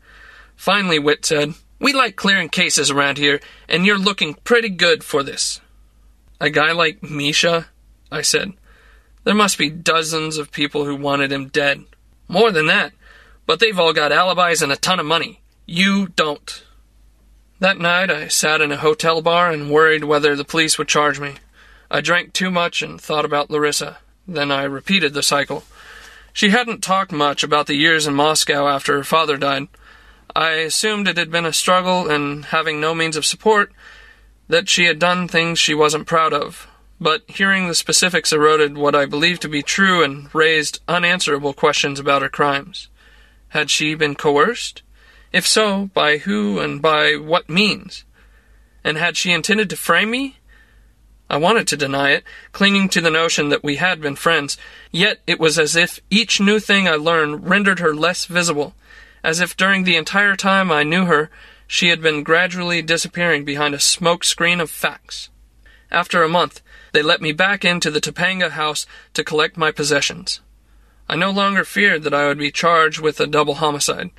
Finally, 0.56 0.98
Witt 0.98 1.24
said, 1.24 1.54
We 1.78 1.92
like 1.92 2.16
clearing 2.16 2.48
cases 2.48 2.90
around 2.90 3.18
here, 3.18 3.40
and 3.68 3.86
you're 3.86 3.98
looking 3.98 4.34
pretty 4.34 4.68
good 4.68 5.04
for 5.04 5.22
this. 5.22 5.60
A 6.40 6.50
guy 6.50 6.72
like 6.72 7.02
Misha? 7.02 7.68
I 8.10 8.22
said. 8.22 8.52
There 9.24 9.34
must 9.34 9.58
be 9.58 9.70
dozens 9.70 10.38
of 10.38 10.50
people 10.50 10.84
who 10.84 10.96
wanted 10.96 11.30
him 11.30 11.48
dead. 11.48 11.84
More 12.28 12.50
than 12.50 12.66
that. 12.66 12.92
But 13.46 13.60
they've 13.60 13.78
all 13.78 13.92
got 13.92 14.12
alibis 14.12 14.62
and 14.62 14.72
a 14.72 14.76
ton 14.76 15.00
of 15.00 15.06
money. 15.06 15.40
You 15.66 16.08
don't. 16.08 16.64
That 17.60 17.78
night 17.78 18.10
I 18.10 18.28
sat 18.28 18.60
in 18.60 18.70
a 18.72 18.76
hotel 18.76 19.20
bar 19.20 19.50
and 19.50 19.70
worried 19.70 20.04
whether 20.04 20.36
the 20.36 20.44
police 20.44 20.78
would 20.78 20.88
charge 20.88 21.18
me. 21.18 21.34
I 21.90 22.00
drank 22.00 22.32
too 22.32 22.50
much 22.50 22.82
and 22.82 23.00
thought 23.00 23.24
about 23.24 23.48
Larisa. 23.48 23.96
Then 24.28 24.52
I 24.52 24.64
repeated 24.64 25.14
the 25.14 25.22
cycle. 25.22 25.64
She 26.34 26.50
hadn't 26.50 26.82
talked 26.82 27.10
much 27.10 27.42
about 27.42 27.66
the 27.66 27.74
years 27.74 28.06
in 28.06 28.14
Moscow 28.14 28.68
after 28.68 28.94
her 28.98 29.04
father 29.04 29.38
died. 29.38 29.68
I 30.36 30.50
assumed 30.50 31.08
it 31.08 31.16
had 31.16 31.30
been 31.30 31.46
a 31.46 31.52
struggle, 31.52 32.10
and 32.10 32.44
having 32.44 32.78
no 32.78 32.94
means 32.94 33.16
of 33.16 33.24
support, 33.24 33.72
that 34.46 34.68
she 34.68 34.84
had 34.84 34.98
done 34.98 35.26
things 35.26 35.58
she 35.58 35.74
wasn't 35.74 36.06
proud 36.06 36.34
of. 36.34 36.68
But 37.00 37.22
hearing 37.26 37.68
the 37.68 37.74
specifics 37.74 38.32
eroded 38.32 38.76
what 38.76 38.94
I 38.94 39.06
believed 39.06 39.40
to 39.42 39.48
be 39.48 39.62
true 39.62 40.04
and 40.04 40.32
raised 40.34 40.80
unanswerable 40.86 41.54
questions 41.54 41.98
about 41.98 42.22
her 42.22 42.28
crimes. 42.28 42.88
Had 43.48 43.70
she 43.70 43.94
been 43.94 44.14
coerced? 44.14 44.82
If 45.32 45.46
so, 45.46 45.90
by 45.94 46.18
who 46.18 46.58
and 46.58 46.82
by 46.82 47.16
what 47.16 47.48
means? 47.48 48.04
And 48.84 48.98
had 48.98 49.16
she 49.16 49.32
intended 49.32 49.70
to 49.70 49.76
frame 49.76 50.10
me? 50.10 50.37
I 51.30 51.36
wanted 51.36 51.68
to 51.68 51.76
deny 51.76 52.12
it, 52.12 52.24
clinging 52.52 52.88
to 52.90 53.00
the 53.00 53.10
notion 53.10 53.50
that 53.50 53.62
we 53.62 53.76
had 53.76 54.00
been 54.00 54.16
friends, 54.16 54.56
yet 54.90 55.20
it 55.26 55.38
was 55.38 55.58
as 55.58 55.76
if 55.76 56.00
each 56.10 56.40
new 56.40 56.58
thing 56.58 56.88
I 56.88 56.94
learned 56.94 57.48
rendered 57.48 57.80
her 57.80 57.94
less 57.94 58.24
visible, 58.24 58.74
as 59.22 59.40
if 59.40 59.56
during 59.56 59.84
the 59.84 59.96
entire 59.96 60.36
time 60.36 60.72
I 60.72 60.84
knew 60.84 61.04
her, 61.04 61.30
she 61.66 61.88
had 61.88 62.00
been 62.00 62.22
gradually 62.22 62.80
disappearing 62.80 63.44
behind 63.44 63.74
a 63.74 63.80
smoke 63.80 64.24
screen 64.24 64.58
of 64.58 64.70
facts. 64.70 65.28
After 65.90 66.22
a 66.22 66.28
month, 66.28 66.62
they 66.92 67.02
let 67.02 67.20
me 67.20 67.32
back 67.32 67.64
into 67.64 67.90
the 67.90 68.00
Topanga 68.00 68.50
house 68.50 68.86
to 69.12 69.22
collect 69.22 69.58
my 69.58 69.70
possessions. 69.70 70.40
I 71.10 71.16
no 71.16 71.30
longer 71.30 71.64
feared 71.64 72.04
that 72.04 72.14
I 72.14 72.26
would 72.26 72.38
be 72.38 72.50
charged 72.50 73.00
with 73.00 73.20
a 73.20 73.26
double 73.26 73.56
homicide. 73.56 74.10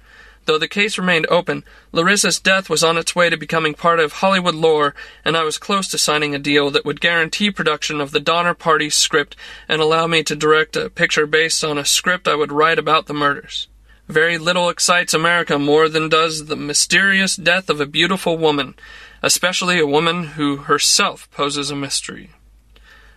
Though 0.49 0.57
the 0.57 0.67
case 0.67 0.97
remained 0.97 1.27
open, 1.29 1.63
Larisa's 1.93 2.39
death 2.39 2.71
was 2.71 2.83
on 2.83 2.97
its 2.97 3.15
way 3.15 3.29
to 3.29 3.37
becoming 3.37 3.75
part 3.75 3.99
of 3.99 4.13
Hollywood 4.13 4.55
lore, 4.55 4.95
and 5.23 5.37
I 5.37 5.43
was 5.43 5.59
close 5.59 5.87
to 5.89 5.99
signing 5.99 6.33
a 6.33 6.39
deal 6.39 6.71
that 6.71 6.83
would 6.83 6.99
guarantee 6.99 7.51
production 7.51 8.01
of 8.01 8.09
the 8.09 8.19
Donner 8.19 8.55
Party 8.55 8.89
script 8.89 9.35
and 9.67 9.79
allow 9.79 10.07
me 10.07 10.23
to 10.23 10.35
direct 10.35 10.75
a 10.75 10.89
picture 10.89 11.27
based 11.27 11.63
on 11.63 11.77
a 11.77 11.85
script 11.85 12.27
I 12.27 12.33
would 12.33 12.51
write 12.51 12.79
about 12.79 13.05
the 13.05 13.13
murders. 13.13 13.67
Very 14.07 14.39
little 14.39 14.69
excites 14.69 15.13
America 15.13 15.59
more 15.59 15.87
than 15.87 16.09
does 16.09 16.47
the 16.47 16.55
mysterious 16.55 17.35
death 17.35 17.69
of 17.69 17.79
a 17.79 17.85
beautiful 17.85 18.35
woman, 18.35 18.73
especially 19.21 19.77
a 19.77 19.85
woman 19.85 20.29
who 20.29 20.57
herself 20.57 21.29
poses 21.29 21.69
a 21.69 21.75
mystery. 21.75 22.31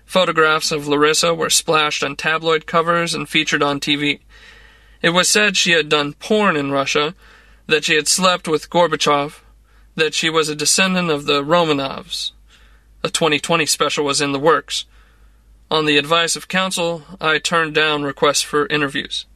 Photographs 0.05 0.71
of 0.71 0.85
Larisa 0.85 1.35
were 1.35 1.49
splashed 1.49 2.05
on 2.05 2.15
tabloid 2.15 2.67
covers 2.67 3.15
and 3.15 3.27
featured 3.27 3.63
on 3.63 3.81
TV. 3.81 4.21
It 5.03 5.11
was 5.11 5.29
said 5.29 5.57
she 5.57 5.73
had 5.73 5.89
done 5.89 6.15
porn 6.15 6.57
in 6.57 6.71
Russia, 6.71 7.15
that 7.67 7.85
she 7.85 7.97
had 7.97 8.09
slept 8.09 8.47
with 8.47 8.71
Gorbachev, 8.71 9.41
that 9.97 10.15
she 10.15 10.31
was 10.31 10.49
a 10.49 10.55
descendant 10.55 11.11
of 11.11 11.27
the 11.27 11.43
Romanovs. 11.43 12.33
A 13.03 13.11
2020 13.11 13.67
special 13.67 14.05
was 14.05 14.21
in 14.21 14.33
the 14.33 14.39
works. 14.39 14.85
On 15.71 15.87
the 15.87 15.99
advice 15.99 16.37
of 16.37 16.49
counsel, 16.49 17.03
I 17.21 17.39
turned 17.39 17.75
down 17.75 18.05
requests 18.05 18.43
for 18.43 18.67
interviews. 18.67 19.27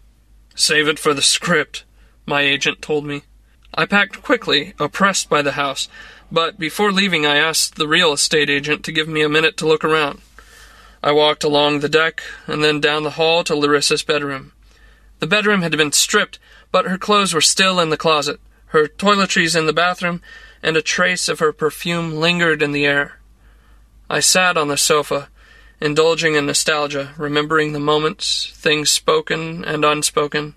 Save 0.55 0.87
it 0.87 0.99
for 0.99 1.13
the 1.13 1.23
script, 1.23 1.85
my 2.27 2.43
agent 2.43 2.81
told 2.81 3.05
me. 3.05 3.23
I 3.75 3.87
packed 3.87 4.23
quickly, 4.23 4.75
oppressed 4.79 5.29
by 5.29 5.43
the 5.43 5.53
house, 5.53 5.89
but 6.31 6.59
before 6.59 6.93
leaving 6.93 7.27
I 7.27 7.37
asked 7.37 7.75
the 7.75 7.89
real 7.89 8.13
estate 8.13 8.49
agent 8.49 8.85
to 8.85 8.93
give 8.93 9.09
me 9.09 9.23
a 9.23 9.29
minute 9.29 9.57
to 9.59 9.67
look 9.67 9.85
around. 9.85 10.21
I 11.03 11.13
walked 11.13 11.45
along 11.45 11.81
the 11.81 11.89
deck 11.89 12.23
and 12.47 12.63
then 12.63 12.81
down 12.81 13.03
the 13.03 13.11
hall 13.11 13.45
to 13.45 13.55
Larisa's 13.55 14.03
bedroom. 14.03 14.53
The 15.19 15.27
bedroom 15.27 15.63
had 15.63 15.77
been 15.77 15.93
stripped, 15.93 16.39
but 16.71 16.87
her 16.87 16.99
clothes 16.99 17.33
were 17.33 17.41
still 17.41 17.81
in 17.81 17.91
the 17.91 17.97
closet, 17.97 18.39
her 18.67 18.87
toiletries 18.87 19.57
in 19.57 19.67
the 19.67 19.73
bathroom, 19.73 20.21
and 20.63 20.77
a 20.77 20.83
trace 20.83 21.29
of 21.29 21.39
her 21.39 21.53
perfume 21.53 22.17
lingered 22.17 22.63
in 22.63 22.73
the 22.73 22.85
air. 22.85 23.19
I 24.11 24.21
sat 24.21 24.57
on 24.57 24.69
the 24.69 24.77
sofa, 24.77 25.29
indulging 25.81 26.35
in 26.35 26.47
nostalgia, 26.47 27.15
remembering 27.17 27.73
the 27.73 27.81
moments, 27.81 28.53
things 28.55 28.91
spoken 28.91 29.65
and 29.65 29.85
unspoken. 29.85 30.55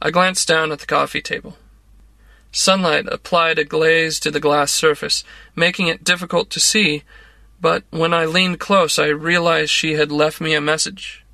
I 0.00 0.10
glanced 0.10 0.48
down 0.48 0.72
at 0.72 0.80
the 0.80 0.86
coffee 0.86 1.22
table. 1.22 1.56
Sunlight 2.52 3.06
applied 3.08 3.58
a 3.58 3.64
glaze 3.64 4.18
to 4.20 4.30
the 4.30 4.40
glass 4.40 4.72
surface, 4.72 5.24
making 5.54 5.88
it 5.88 6.04
difficult 6.04 6.48
to 6.50 6.60
see, 6.60 7.02
but 7.60 7.84
when 7.90 8.14
I 8.14 8.24
leaned 8.24 8.60
close, 8.60 8.98
I 8.98 9.08
realized 9.08 9.70
she 9.70 9.94
had 9.94 10.12
left 10.12 10.40
me 10.40 10.54
a 10.54 10.60
message. 10.60 11.24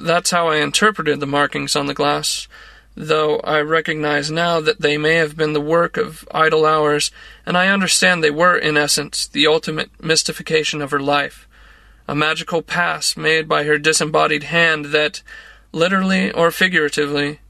That's 0.00 0.30
how 0.30 0.46
I 0.46 0.58
interpreted 0.58 1.18
the 1.18 1.26
markings 1.26 1.74
on 1.74 1.86
the 1.86 1.94
glass, 1.94 2.46
though 2.94 3.40
I 3.40 3.60
recognize 3.60 4.30
now 4.30 4.60
that 4.60 4.80
they 4.80 4.96
may 4.96 5.16
have 5.16 5.36
been 5.36 5.54
the 5.54 5.60
work 5.60 5.96
of 5.96 6.26
idle 6.30 6.64
hours, 6.64 7.10
and 7.44 7.58
I 7.58 7.66
understand 7.66 8.22
they 8.22 8.30
were, 8.30 8.56
in 8.56 8.76
essence, 8.76 9.26
the 9.26 9.48
ultimate 9.48 9.90
mystification 10.00 10.80
of 10.80 10.92
her 10.92 11.00
life. 11.00 11.48
A 12.06 12.14
magical 12.14 12.62
pass 12.62 13.16
made 13.16 13.48
by 13.48 13.64
her 13.64 13.76
disembodied 13.76 14.44
hand 14.44 14.86
that, 14.86 15.20
literally 15.72 16.30
or 16.30 16.52
figuratively, 16.52 17.40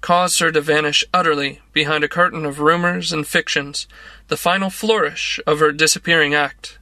caused 0.00 0.40
her 0.40 0.50
to 0.50 0.60
vanish 0.60 1.04
utterly 1.14 1.60
behind 1.72 2.02
a 2.02 2.08
curtain 2.08 2.44
of 2.44 2.58
rumors 2.58 3.12
and 3.12 3.28
fictions, 3.28 3.86
the 4.26 4.36
final 4.36 4.70
flourish 4.70 5.38
of 5.46 5.60
her 5.60 5.70
disappearing 5.70 6.34
act. 6.34 6.78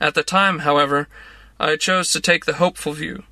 At 0.00 0.14
the 0.14 0.22
time, 0.22 0.60
however, 0.60 1.06
I 1.60 1.76
chose 1.76 2.10
to 2.12 2.20
take 2.20 2.46
the 2.46 2.54
hopeful 2.54 2.94
view. 2.94 3.24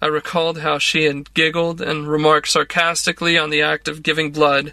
I 0.00 0.06
recalled 0.06 0.60
how 0.60 0.78
she 0.78 1.04
had 1.04 1.34
giggled 1.34 1.80
and 1.80 2.08
remarked 2.08 2.48
sarcastically 2.48 3.36
on 3.36 3.50
the 3.50 3.62
act 3.62 3.88
of 3.88 4.02
giving 4.02 4.30
blood, 4.30 4.72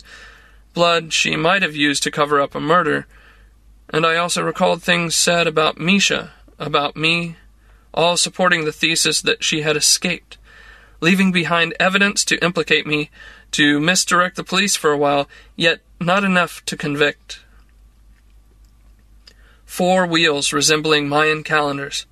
blood 0.73 1.14
she 1.14 1.35
might 1.35 1.64
have 1.64 1.76
used 1.76 2.03
to 2.03 2.11
cover 2.11 2.39
up 2.39 2.53
a 2.53 2.60
murder, 2.60 3.07
and 3.89 4.06
I 4.06 4.18
also 4.18 4.43
recalled 4.43 4.84
things 4.84 5.15
said 5.15 5.47
about 5.47 5.80
Misha, 5.80 6.31
about 6.60 6.95
me, 6.95 7.38
all 7.93 8.18
supporting 8.18 8.65
the 8.65 8.72
thesis 8.72 9.22
that 9.22 9.43
she 9.43 9.61
had 9.61 9.76
escaped, 9.76 10.38
leaving 11.02 11.31
behind 11.31 11.73
evidence 11.80 12.23
to 12.26 12.43
implicate 12.43 12.85
me, 12.85 13.10
to 13.52 13.80
misdirect 13.80 14.35
the 14.35 14.43
police 14.43 14.76
for 14.76 14.91
a 14.91 14.97
while, 14.97 15.27
yet 15.56 15.80
not 15.99 16.23
enough 16.23 16.64
to 16.65 16.77
convict. 16.77 17.39
Four 19.65 20.06
wheels 20.06 20.53
resembling 20.53 21.10
Mayan 21.10 21.43
calendars, 21.43 22.06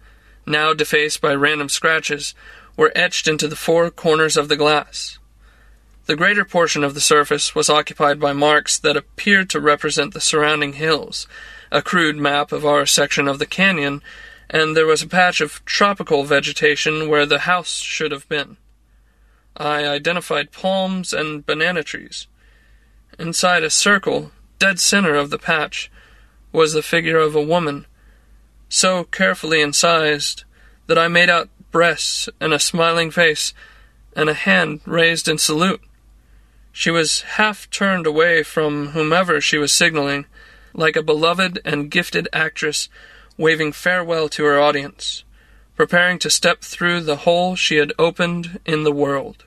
now 0.45 0.73
defaced 0.73 1.21
by 1.21 1.33
random 1.35 1.69
scratches, 1.69 2.33
were 2.75 2.91
etched 2.95 3.27
into 3.27 3.47
the 3.47 3.55
four 3.55 3.89
corners 3.89 4.37
of 4.37 4.47
the 4.47 4.57
glass. 4.57 5.19
The 6.05 6.15
greater 6.15 6.43
portion 6.43 6.83
of 6.83 6.95
the 6.95 7.01
surface 7.01 7.55
was 7.55 7.69
occupied 7.69 8.19
by 8.19 8.33
marks 8.33 8.77
that 8.79 8.97
appeared 8.97 9.49
to 9.51 9.61
represent 9.61 10.13
the 10.13 10.19
surrounding 10.19 10.73
hills, 10.73 11.27
a 11.71 11.81
crude 11.81 12.17
map 12.17 12.51
of 12.51 12.65
our 12.65 12.85
section 12.85 13.27
of 13.27 13.39
the 13.39 13.45
canyon, 13.45 14.01
and 14.49 14.75
there 14.75 14.85
was 14.85 15.01
a 15.01 15.07
patch 15.07 15.39
of 15.39 15.63
tropical 15.65 16.23
vegetation 16.23 17.07
where 17.07 17.25
the 17.25 17.39
house 17.39 17.79
should 17.79 18.11
have 18.11 18.27
been. 18.27 18.57
I 19.55 19.85
identified 19.85 20.51
palms 20.51 21.13
and 21.13 21.45
banana 21.45 21.83
trees. 21.83 22.27
Inside 23.17 23.63
a 23.63 23.69
circle, 23.69 24.31
dead 24.59 24.79
center 24.79 25.15
of 25.15 25.29
the 25.29 25.37
patch, 25.37 25.91
was 26.51 26.73
the 26.73 26.81
figure 26.81 27.17
of 27.17 27.35
a 27.35 27.41
woman, 27.41 27.85
so 28.67 29.05
carefully 29.05 29.61
incised 29.61 30.43
that 30.87 30.97
I 30.97 31.07
made 31.07 31.29
out 31.29 31.49
breasts 31.73 32.29
and 32.39 32.53
a 32.53 32.59
smiling 32.59 33.11
face 33.11 33.53
and 34.15 34.29
a 34.29 34.33
hand 34.33 34.79
raised 34.85 35.27
in 35.27 35.37
salute. 35.37 35.81
She 36.71 36.89
was 36.89 37.21
half 37.21 37.69
turned 37.69 38.07
away 38.07 38.43
from 38.43 38.89
whomever 38.89 39.41
she 39.41 39.57
was 39.57 39.73
signaling, 39.73 40.25
like 40.73 40.95
a 40.95 41.03
beloved 41.03 41.59
and 41.65 41.91
gifted 41.91 42.29
actress 42.31 42.87
waving 43.37 43.73
farewell 43.73 44.29
to 44.29 44.45
her 44.45 44.59
audience, 44.59 45.25
preparing 45.75 46.19
to 46.19 46.29
step 46.29 46.61
through 46.61 47.01
the 47.01 47.17
hole 47.17 47.55
she 47.55 47.75
had 47.75 47.91
opened 47.99 48.59
in 48.65 48.83
the 48.83 48.91
world. 48.93 49.43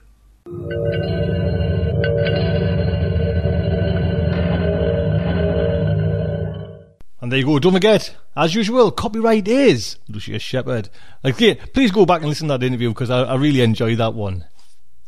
And 7.26 7.32
there 7.32 7.40
you 7.40 7.46
go. 7.46 7.58
Don't 7.58 7.72
forget, 7.72 8.14
as 8.36 8.54
usual, 8.54 8.92
copyright 8.92 9.48
is 9.48 9.96
Lucius 10.08 10.44
Shepard. 10.44 10.90
Again, 11.24 11.58
please 11.74 11.90
go 11.90 12.06
back 12.06 12.20
and 12.20 12.28
listen 12.28 12.46
to 12.46 12.56
that 12.56 12.64
interview 12.64 12.90
because 12.90 13.10
I, 13.10 13.22
I 13.24 13.34
really 13.34 13.62
enjoyed 13.62 13.98
that 13.98 14.14
one. 14.14 14.44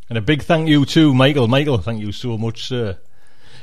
And 0.09 0.19
a 0.19 0.21
big 0.21 0.43
thank 0.43 0.69
you 0.69 0.85
to 0.87 1.15
Michael. 1.15 1.47
Michael, 1.47 1.79
thank 1.79 2.01
you 2.01 2.11
so 2.11 2.37
much, 2.37 2.67
sir. 2.67 2.99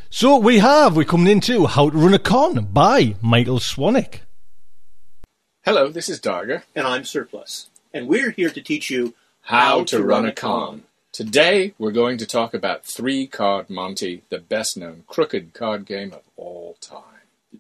So 0.09 0.37
we 0.37 0.59
have, 0.59 0.95
we're 0.95 1.03
coming 1.03 1.27
into 1.27 1.65
How 1.65 1.89
to 1.89 1.97
Run 1.97 2.13
a 2.13 2.17
Con 2.17 2.63
by 2.71 3.15
Michael 3.21 3.59
Swanwick. 3.59 4.19
Hello, 5.65 5.89
this 5.89 6.07
is 6.07 6.21
Darger. 6.21 6.63
And 6.73 6.87
I'm 6.87 7.03
Surplus. 7.03 7.69
And 7.93 8.07
we're 8.07 8.31
here 8.31 8.51
to 8.51 8.61
teach 8.61 8.89
you 8.89 9.15
How 9.41 9.83
to 9.83 10.01
run 10.01 10.25
a 10.25 10.31
con. 10.31 10.83
Today 11.11 11.73
we're 11.77 11.91
going 11.91 12.17
to 12.19 12.25
talk 12.25 12.53
about 12.53 12.85
Three 12.85 13.27
Card 13.27 13.69
Monte, 13.69 14.21
the 14.29 14.39
best 14.39 14.77
known 14.77 15.03
crooked 15.07 15.53
card 15.53 15.85
game 15.85 16.13
of 16.13 16.21
all 16.37 16.77
time. 16.79 17.14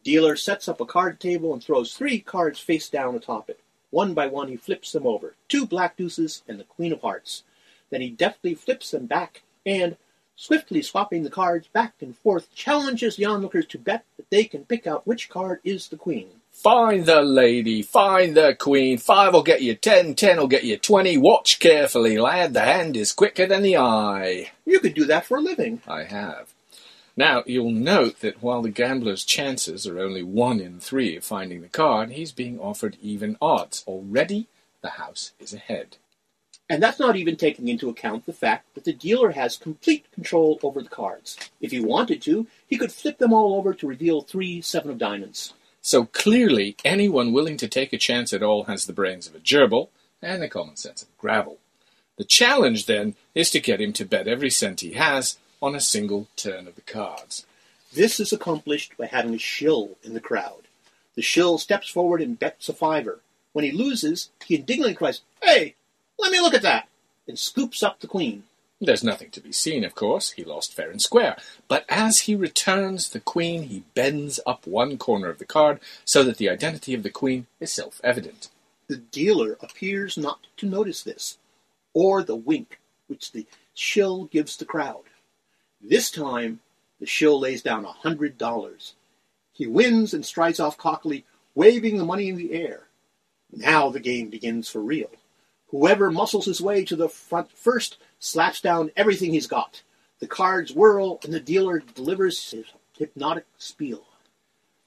Dealer 0.05 0.35
sets 0.35 0.67
up 0.67 0.79
a 0.79 0.85
card 0.85 1.19
table 1.19 1.51
and 1.51 1.63
throws 1.63 1.95
three 1.95 2.19
cards 2.19 2.59
face 2.59 2.89
down 2.89 3.15
atop 3.15 3.49
it. 3.49 3.59
One 3.89 4.13
by 4.13 4.27
one, 4.27 4.49
he 4.49 4.55
flips 4.55 4.91
them 4.91 5.07
over 5.07 5.33
two 5.49 5.65
black 5.65 5.97
deuces 5.97 6.43
and 6.47 6.59
the 6.59 6.63
queen 6.63 6.93
of 6.93 7.01
hearts. 7.01 7.41
Then 7.89 8.01
he 8.01 8.11
deftly 8.11 8.53
flips 8.53 8.91
them 8.91 9.07
back 9.07 9.41
and, 9.65 9.97
swiftly 10.35 10.83
swapping 10.83 11.23
the 11.23 11.31
cards 11.31 11.67
back 11.69 11.95
and 12.01 12.15
forth, 12.15 12.53
challenges 12.53 13.15
the 13.15 13.25
onlookers 13.25 13.65
to 13.65 13.79
bet 13.79 14.05
that 14.17 14.29
they 14.29 14.43
can 14.43 14.63
pick 14.65 14.85
out 14.85 15.07
which 15.07 15.27
card 15.27 15.59
is 15.63 15.87
the 15.87 15.97
queen. 15.97 16.27
Find 16.51 17.05
the 17.07 17.23
lady, 17.23 17.81
find 17.81 18.37
the 18.37 18.53
queen. 18.53 18.99
Five 18.99 19.33
will 19.33 19.41
get 19.41 19.63
you 19.63 19.73
ten, 19.73 20.13
ten 20.13 20.37
will 20.37 20.47
get 20.47 20.65
you 20.65 20.77
twenty. 20.77 21.17
Watch 21.17 21.59
carefully, 21.59 22.19
lad. 22.19 22.53
The 22.53 22.61
hand 22.61 22.95
is 22.95 23.11
quicker 23.11 23.47
than 23.47 23.63
the 23.63 23.77
eye. 23.77 24.51
You 24.67 24.79
could 24.79 24.93
do 24.93 25.05
that 25.05 25.25
for 25.25 25.37
a 25.37 25.41
living. 25.41 25.81
I 25.87 26.03
have. 26.03 26.53
Now, 27.17 27.43
you'll 27.45 27.71
note 27.71 28.19
that 28.19 28.43
while 28.43 28.61
the 28.61 28.69
gambler's 28.69 29.23
chances 29.23 29.87
are 29.87 29.99
only 29.99 30.23
one 30.23 30.59
in 30.59 30.79
three 30.79 31.15
of 31.15 31.23
finding 31.23 31.61
the 31.61 31.69
card, 31.69 32.11
he's 32.11 32.33
being 32.33 32.59
offered 32.59 32.97
even 33.01 33.37
odds. 33.41 33.83
Already, 33.87 34.47
the 34.81 34.91
house 34.91 35.31
is 35.39 35.53
ahead. 35.53 35.97
And 36.69 36.81
that's 36.81 36.99
not 36.99 37.15
even 37.15 37.37
taking 37.37 37.67
into 37.67 37.89
account 37.89 38.25
the 38.25 38.33
fact 38.33 38.73
that 38.73 38.83
the 38.83 38.93
dealer 38.93 39.31
has 39.31 39.55
complete 39.55 40.11
control 40.11 40.59
over 40.63 40.81
the 40.81 40.89
cards. 40.89 41.37
If 41.61 41.71
he 41.71 41.79
wanted 41.79 42.21
to, 42.23 42.47
he 42.67 42.77
could 42.77 42.91
flip 42.91 43.19
them 43.19 43.33
all 43.33 43.55
over 43.55 43.73
to 43.73 43.87
reveal 43.87 44.21
three 44.21 44.61
seven 44.61 44.89
of 44.89 44.97
diamonds. 44.97 45.53
So 45.81 46.05
clearly, 46.05 46.75
anyone 46.83 47.31
willing 47.31 47.57
to 47.57 47.67
take 47.67 47.93
a 47.93 47.97
chance 47.97 48.33
at 48.33 48.41
all 48.41 48.63
has 48.63 48.85
the 48.85 48.93
brains 48.93 49.27
of 49.27 49.35
a 49.35 49.39
gerbil 49.39 49.89
and 50.21 50.41
the 50.41 50.49
common 50.49 50.75
sense 50.75 51.03
of 51.03 51.17
gravel. 51.19 51.59
The 52.17 52.23
challenge, 52.23 52.87
then, 52.87 53.13
is 53.35 53.51
to 53.51 53.59
get 53.59 53.79
him 53.79 53.93
to 53.93 54.05
bet 54.05 54.27
every 54.27 54.49
cent 54.49 54.81
he 54.81 54.93
has 54.93 55.37
on 55.61 55.75
a 55.75 55.79
single 55.79 56.27
turn 56.35 56.67
of 56.67 56.75
the 56.75 56.81
cards. 56.81 57.45
This 57.93 58.19
is 58.19 58.33
accomplished 58.33 58.97
by 58.97 59.05
having 59.05 59.33
a 59.33 59.39
shill 59.39 59.97
in 60.03 60.13
the 60.13 60.19
crowd. 60.19 60.67
The 61.15 61.21
shill 61.21 61.57
steps 61.57 61.89
forward 61.89 62.21
and 62.21 62.37
bets 62.37 62.67
a 62.67 62.73
fiver. 62.73 63.21
When 63.53 63.63
he 63.63 63.71
loses, 63.71 64.29
he 64.45 64.55
indignantly 64.55 64.95
cries, 64.95 65.21
Hey, 65.41 65.75
let 66.19 66.31
me 66.31 66.41
look 66.41 66.53
at 66.53 66.61
that, 66.63 66.89
and 67.27 67.39
scoops 67.39 67.83
up 67.83 67.99
the 67.99 68.07
queen. 68.07 68.43
There's 68.81 69.03
nothing 69.03 69.29
to 69.31 69.39
be 69.39 69.53
seen, 69.53 69.85
of 69.85 69.95
course. 69.95 70.31
He 70.31 70.43
lost 70.43 70.73
fair 70.73 70.91
and 70.91 71.01
square. 71.01 71.37
But 71.69 71.85
as 71.87 72.21
he 72.21 72.35
returns 72.35 73.09
the 73.09 73.21
queen, 73.21 73.63
he 73.63 73.83
bends 73.93 74.39
up 74.45 74.67
one 74.67 74.97
corner 74.97 75.29
of 75.29 75.39
the 75.39 75.45
card 75.45 75.79
so 76.03 76.23
that 76.23 76.37
the 76.37 76.49
identity 76.49 76.93
of 76.93 77.03
the 77.03 77.09
queen 77.09 77.47
is 77.61 77.71
self 77.71 78.01
evident. 78.03 78.49
The 78.87 78.97
dealer 78.97 79.57
appears 79.61 80.17
not 80.17 80.47
to 80.57 80.65
notice 80.65 81.01
this, 81.01 81.37
or 81.93 82.21
the 82.21 82.35
wink 82.35 82.79
which 83.07 83.31
the 83.31 83.47
shill 83.73 84.25
gives 84.25 84.57
the 84.57 84.65
crowd. 84.65 85.03
This 85.87 86.09
time, 86.09 86.61
the 86.99 87.05
shill 87.05 87.39
lays 87.39 87.61
down 87.61 87.85
a 87.85 87.91
hundred 87.91 88.39
dollars. 88.39 88.95
He 89.53 89.67
wins 89.67 90.15
and 90.15 90.25
strides 90.25 90.59
off 90.59 90.79
cockily, 90.79 91.25
waving 91.53 91.97
the 91.97 92.05
money 92.05 92.27
in 92.27 92.37
the 92.37 92.53
air. 92.53 92.87
Now 93.51 93.89
the 93.89 93.99
game 93.99 94.29
begins 94.29 94.67
for 94.67 94.81
real. 94.81 95.11
Whoever 95.67 96.09
muscles 96.09 96.45
his 96.45 96.59
way 96.59 96.85
to 96.85 96.95
the 96.95 97.07
front 97.07 97.51
first 97.51 97.97
slaps 98.19 98.61
down 98.61 98.91
everything 98.95 99.31
he's 99.31 99.45
got. 99.45 99.83
The 100.19 100.27
cards 100.27 100.73
whirl, 100.73 101.19
and 101.23 101.31
the 101.31 101.39
dealer 101.39 101.83
delivers 101.93 102.51
his 102.51 102.65
hypnotic 102.97 103.45
spiel. 103.59 104.05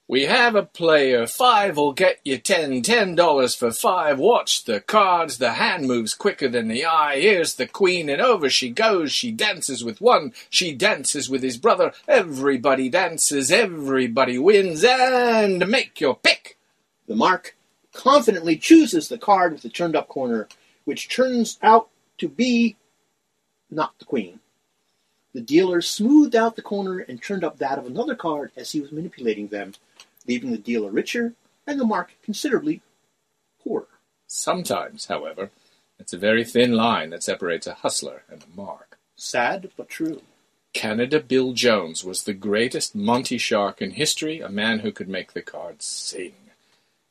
We 0.09 0.23
have 0.23 0.55
a 0.55 0.63
player. 0.63 1.27
Five 1.27 1.77
will 1.77 1.93
get 1.93 2.19
you 2.23 2.39
ten. 2.39 2.81
Ten 2.81 3.13
dollars 3.13 3.53
for 3.53 3.71
five. 3.71 4.17
Watch 4.17 4.63
the 4.63 4.79
cards. 4.79 5.37
The 5.37 5.53
hand 5.53 5.85
moves 5.85 6.15
quicker 6.15 6.49
than 6.49 6.67
the 6.67 6.83
eye. 6.83 7.19
Here's 7.19 7.53
the 7.53 7.67
queen, 7.67 8.09
and 8.09 8.19
over 8.19 8.49
she 8.49 8.71
goes. 8.71 9.11
She 9.11 9.31
dances 9.31 9.83
with 9.83 10.01
one. 10.01 10.33
She 10.49 10.73
dances 10.73 11.29
with 11.29 11.43
his 11.43 11.57
brother. 11.57 11.93
Everybody 12.07 12.89
dances. 12.89 13.51
Everybody 13.51 14.39
wins. 14.39 14.83
And 14.83 15.67
make 15.67 16.01
your 16.01 16.15
pick. 16.15 16.57
The 17.07 17.15
mark 17.15 17.55
confidently 17.93 18.57
chooses 18.57 19.09
the 19.09 19.19
card 19.19 19.53
with 19.53 19.61
the 19.61 19.69
turned 19.69 19.95
up 19.95 20.07
corner, 20.07 20.47
which 20.85 21.07
turns 21.07 21.59
out 21.61 21.87
to 22.17 22.27
be 22.27 22.77
not 23.69 23.93
the 23.99 24.05
queen. 24.05 24.39
The 25.33 25.41
dealer 25.41 25.81
smoothed 25.81 26.35
out 26.35 26.55
the 26.55 26.63
corner 26.63 26.97
and 26.97 27.21
turned 27.21 27.43
up 27.43 27.59
that 27.59 27.77
of 27.77 27.85
another 27.85 28.15
card 28.15 28.51
as 28.57 28.71
he 28.71 28.81
was 28.81 28.91
manipulating 28.91 29.49
them, 29.49 29.73
leaving 30.29 30.51
the 30.51 30.57
dealer 30.57 30.91
richer 30.91 31.33
and 31.65 31.79
the 31.79 31.85
mark 31.85 32.13
considerably 32.23 32.81
poorer. 33.63 33.87
Sometimes, 34.27 35.07
however, 35.07 35.49
it's 35.97 36.13
a 36.13 36.17
very 36.19 36.45
thin 36.45 36.73
line 36.73 37.09
that 37.09 37.23
separates 37.23 37.65
a 37.65 37.73
hustler 37.73 38.21
and 38.29 38.43
a 38.43 38.55
mark. 38.55 38.99
Sad 39.15 39.71
but 39.75 39.89
true. 39.89 40.21
Canada 40.71 41.19
Bill 41.19 41.53
Jones 41.53 42.03
was 42.03 42.23
the 42.23 42.33
greatest 42.33 42.95
Monte 42.95 43.39
shark 43.39 43.81
in 43.81 43.91
history, 43.91 44.39
a 44.39 44.49
man 44.49 44.79
who 44.79 44.91
could 44.91 45.09
make 45.09 45.33
the 45.33 45.41
cards 45.41 45.85
sing. 45.85 46.35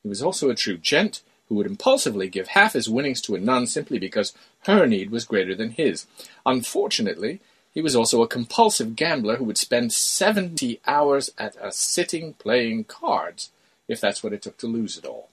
He 0.05 0.09
was 0.09 0.23
also 0.23 0.49
a 0.49 0.55
true 0.55 0.79
gent 0.79 1.23
who 1.49 1.57
would 1.57 1.67
impulsively 1.67 2.29
give 2.29 2.49
half 2.49 2.75
his 2.75 2.89
winnings 2.89 3.21
to 3.23 3.35
a 3.35 3.41
nun 3.41 3.67
simply 3.67 3.99
because 3.99 4.33
her 4.61 4.87
need 4.87 5.11
was 5.11 5.25
greater 5.25 5.57
than 5.57 5.71
his. 5.71 6.07
Unfortunately, 6.47 7.41
he 7.73 7.83
was 7.83 7.95
also 7.95 8.23
a 8.23 8.29
compulsive 8.29 8.97
gambler 8.97 9.37
who 9.37 9.45
would 9.45 9.59
spend 9.59 9.93
70 9.93 10.81
hours 10.87 11.31
at 11.39 11.57
a 11.61 11.71
sitting 11.71 12.35
playing 12.35 12.85
cards, 12.85 13.51
if 13.87 14.01
that's 14.01 14.23
what 14.23 14.33
it 14.33 14.43
took 14.43 14.57
to 14.59 14.67
lose 14.67 14.97
it 14.99 15.05
all. 15.05 15.29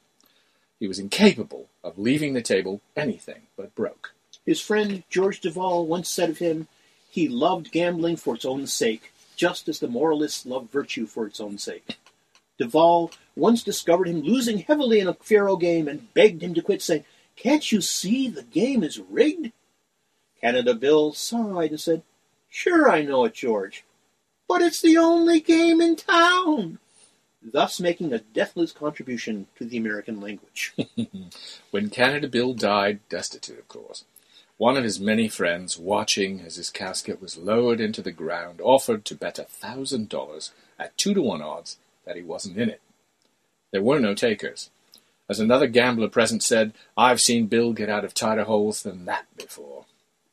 He 0.79 0.87
was 0.87 0.99
incapable 0.99 1.67
of 1.83 1.97
leaving 1.97 2.33
the 2.33 2.41
table 2.41 2.81
anything 2.95 3.43
but 3.57 3.73
broke. 3.75 4.13
His 4.45 4.61
friend 4.61 5.03
George 5.09 5.41
Devol 5.41 5.87
once 5.87 6.09
said 6.09 6.29
of 6.29 6.37
him, 6.37 6.67
he 7.09 7.27
loved 7.27 7.71
gambling 7.71 8.17
for 8.17 8.35
its 8.35 8.45
own 8.45 8.67
sake, 8.67 9.13
just 9.35 9.69
as 9.69 9.79
the 9.79 9.87
moralists 9.87 10.45
love 10.45 10.69
virtue 10.69 11.05
for 11.05 11.25
its 11.25 11.39
own 11.39 11.57
sake. 11.57 11.97
Devol 12.59 13.11
once 13.35 13.63
discovered 13.63 14.07
him 14.07 14.21
losing 14.21 14.59
heavily 14.59 14.99
in 14.99 15.07
a 15.07 15.13
faro 15.13 15.55
game 15.55 15.87
and 15.87 16.13
begged 16.13 16.41
him 16.41 16.53
to 16.53 16.61
quit, 16.61 16.81
saying, 16.81 17.05
Can't 17.35 17.71
you 17.71 17.81
see 17.81 18.27
the 18.27 18.43
game 18.43 18.83
is 18.83 18.99
rigged? 18.99 19.51
Canada 20.41 20.73
Bill 20.73 21.13
sighed 21.13 21.71
and 21.71 21.79
said, 21.79 22.03
Sure, 22.55 22.89
I 22.89 23.01
know 23.01 23.25
it, 23.25 23.33
George, 23.33 23.83
but 24.47 24.61
it's 24.61 24.81
the 24.81 24.97
only 24.97 25.41
game 25.41 25.81
in 25.81 25.97
town. 25.97 26.79
Thus 27.43 27.81
making 27.81 28.13
a 28.13 28.19
deathless 28.19 28.71
contribution 28.71 29.47
to 29.57 29.65
the 29.65 29.75
American 29.75 30.21
language. 30.21 30.73
when 31.71 31.89
Canada 31.89 32.29
Bill 32.29 32.53
died, 32.53 33.01
destitute, 33.09 33.59
of 33.59 33.67
course, 33.67 34.05
one 34.55 34.77
of 34.77 34.85
his 34.85 35.01
many 35.01 35.27
friends, 35.27 35.77
watching 35.77 36.39
as 36.39 36.55
his 36.55 36.69
casket 36.69 37.21
was 37.21 37.35
lowered 37.35 37.81
into 37.81 38.01
the 38.01 38.13
ground, 38.13 38.61
offered 38.63 39.03
to 39.03 39.15
bet 39.15 39.37
a 39.37 39.43
thousand 39.43 40.07
dollars 40.07 40.51
at 40.79 40.97
two 40.97 41.13
to 41.13 41.21
one 41.21 41.41
odds 41.41 41.75
that 42.05 42.15
he 42.15 42.21
wasn't 42.21 42.57
in 42.57 42.69
it. 42.69 42.81
There 43.71 43.83
were 43.83 43.99
no 43.99 44.13
takers. 44.15 44.69
As 45.27 45.41
another 45.41 45.67
gambler 45.67 46.07
present 46.07 46.41
said, 46.41 46.71
I've 46.95 47.19
seen 47.19 47.47
Bill 47.47 47.73
get 47.73 47.89
out 47.89 48.05
of 48.05 48.13
tighter 48.13 48.45
holes 48.45 48.81
than 48.81 49.03
that 49.03 49.25
before. 49.35 49.83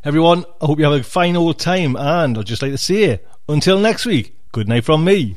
Everyone, 0.04 0.44
I 0.60 0.66
hope 0.66 0.78
you 0.78 0.84
have 0.84 1.00
a 1.00 1.02
fine 1.02 1.36
old 1.36 1.58
time, 1.58 1.96
and 1.96 2.38
I'd 2.38 2.46
just 2.46 2.62
like 2.62 2.70
to 2.72 2.78
say, 2.78 3.20
until 3.48 3.78
next 3.78 4.06
week, 4.06 4.36
good 4.52 4.68
night 4.68 4.84
from 4.84 5.04
me. 5.04 5.36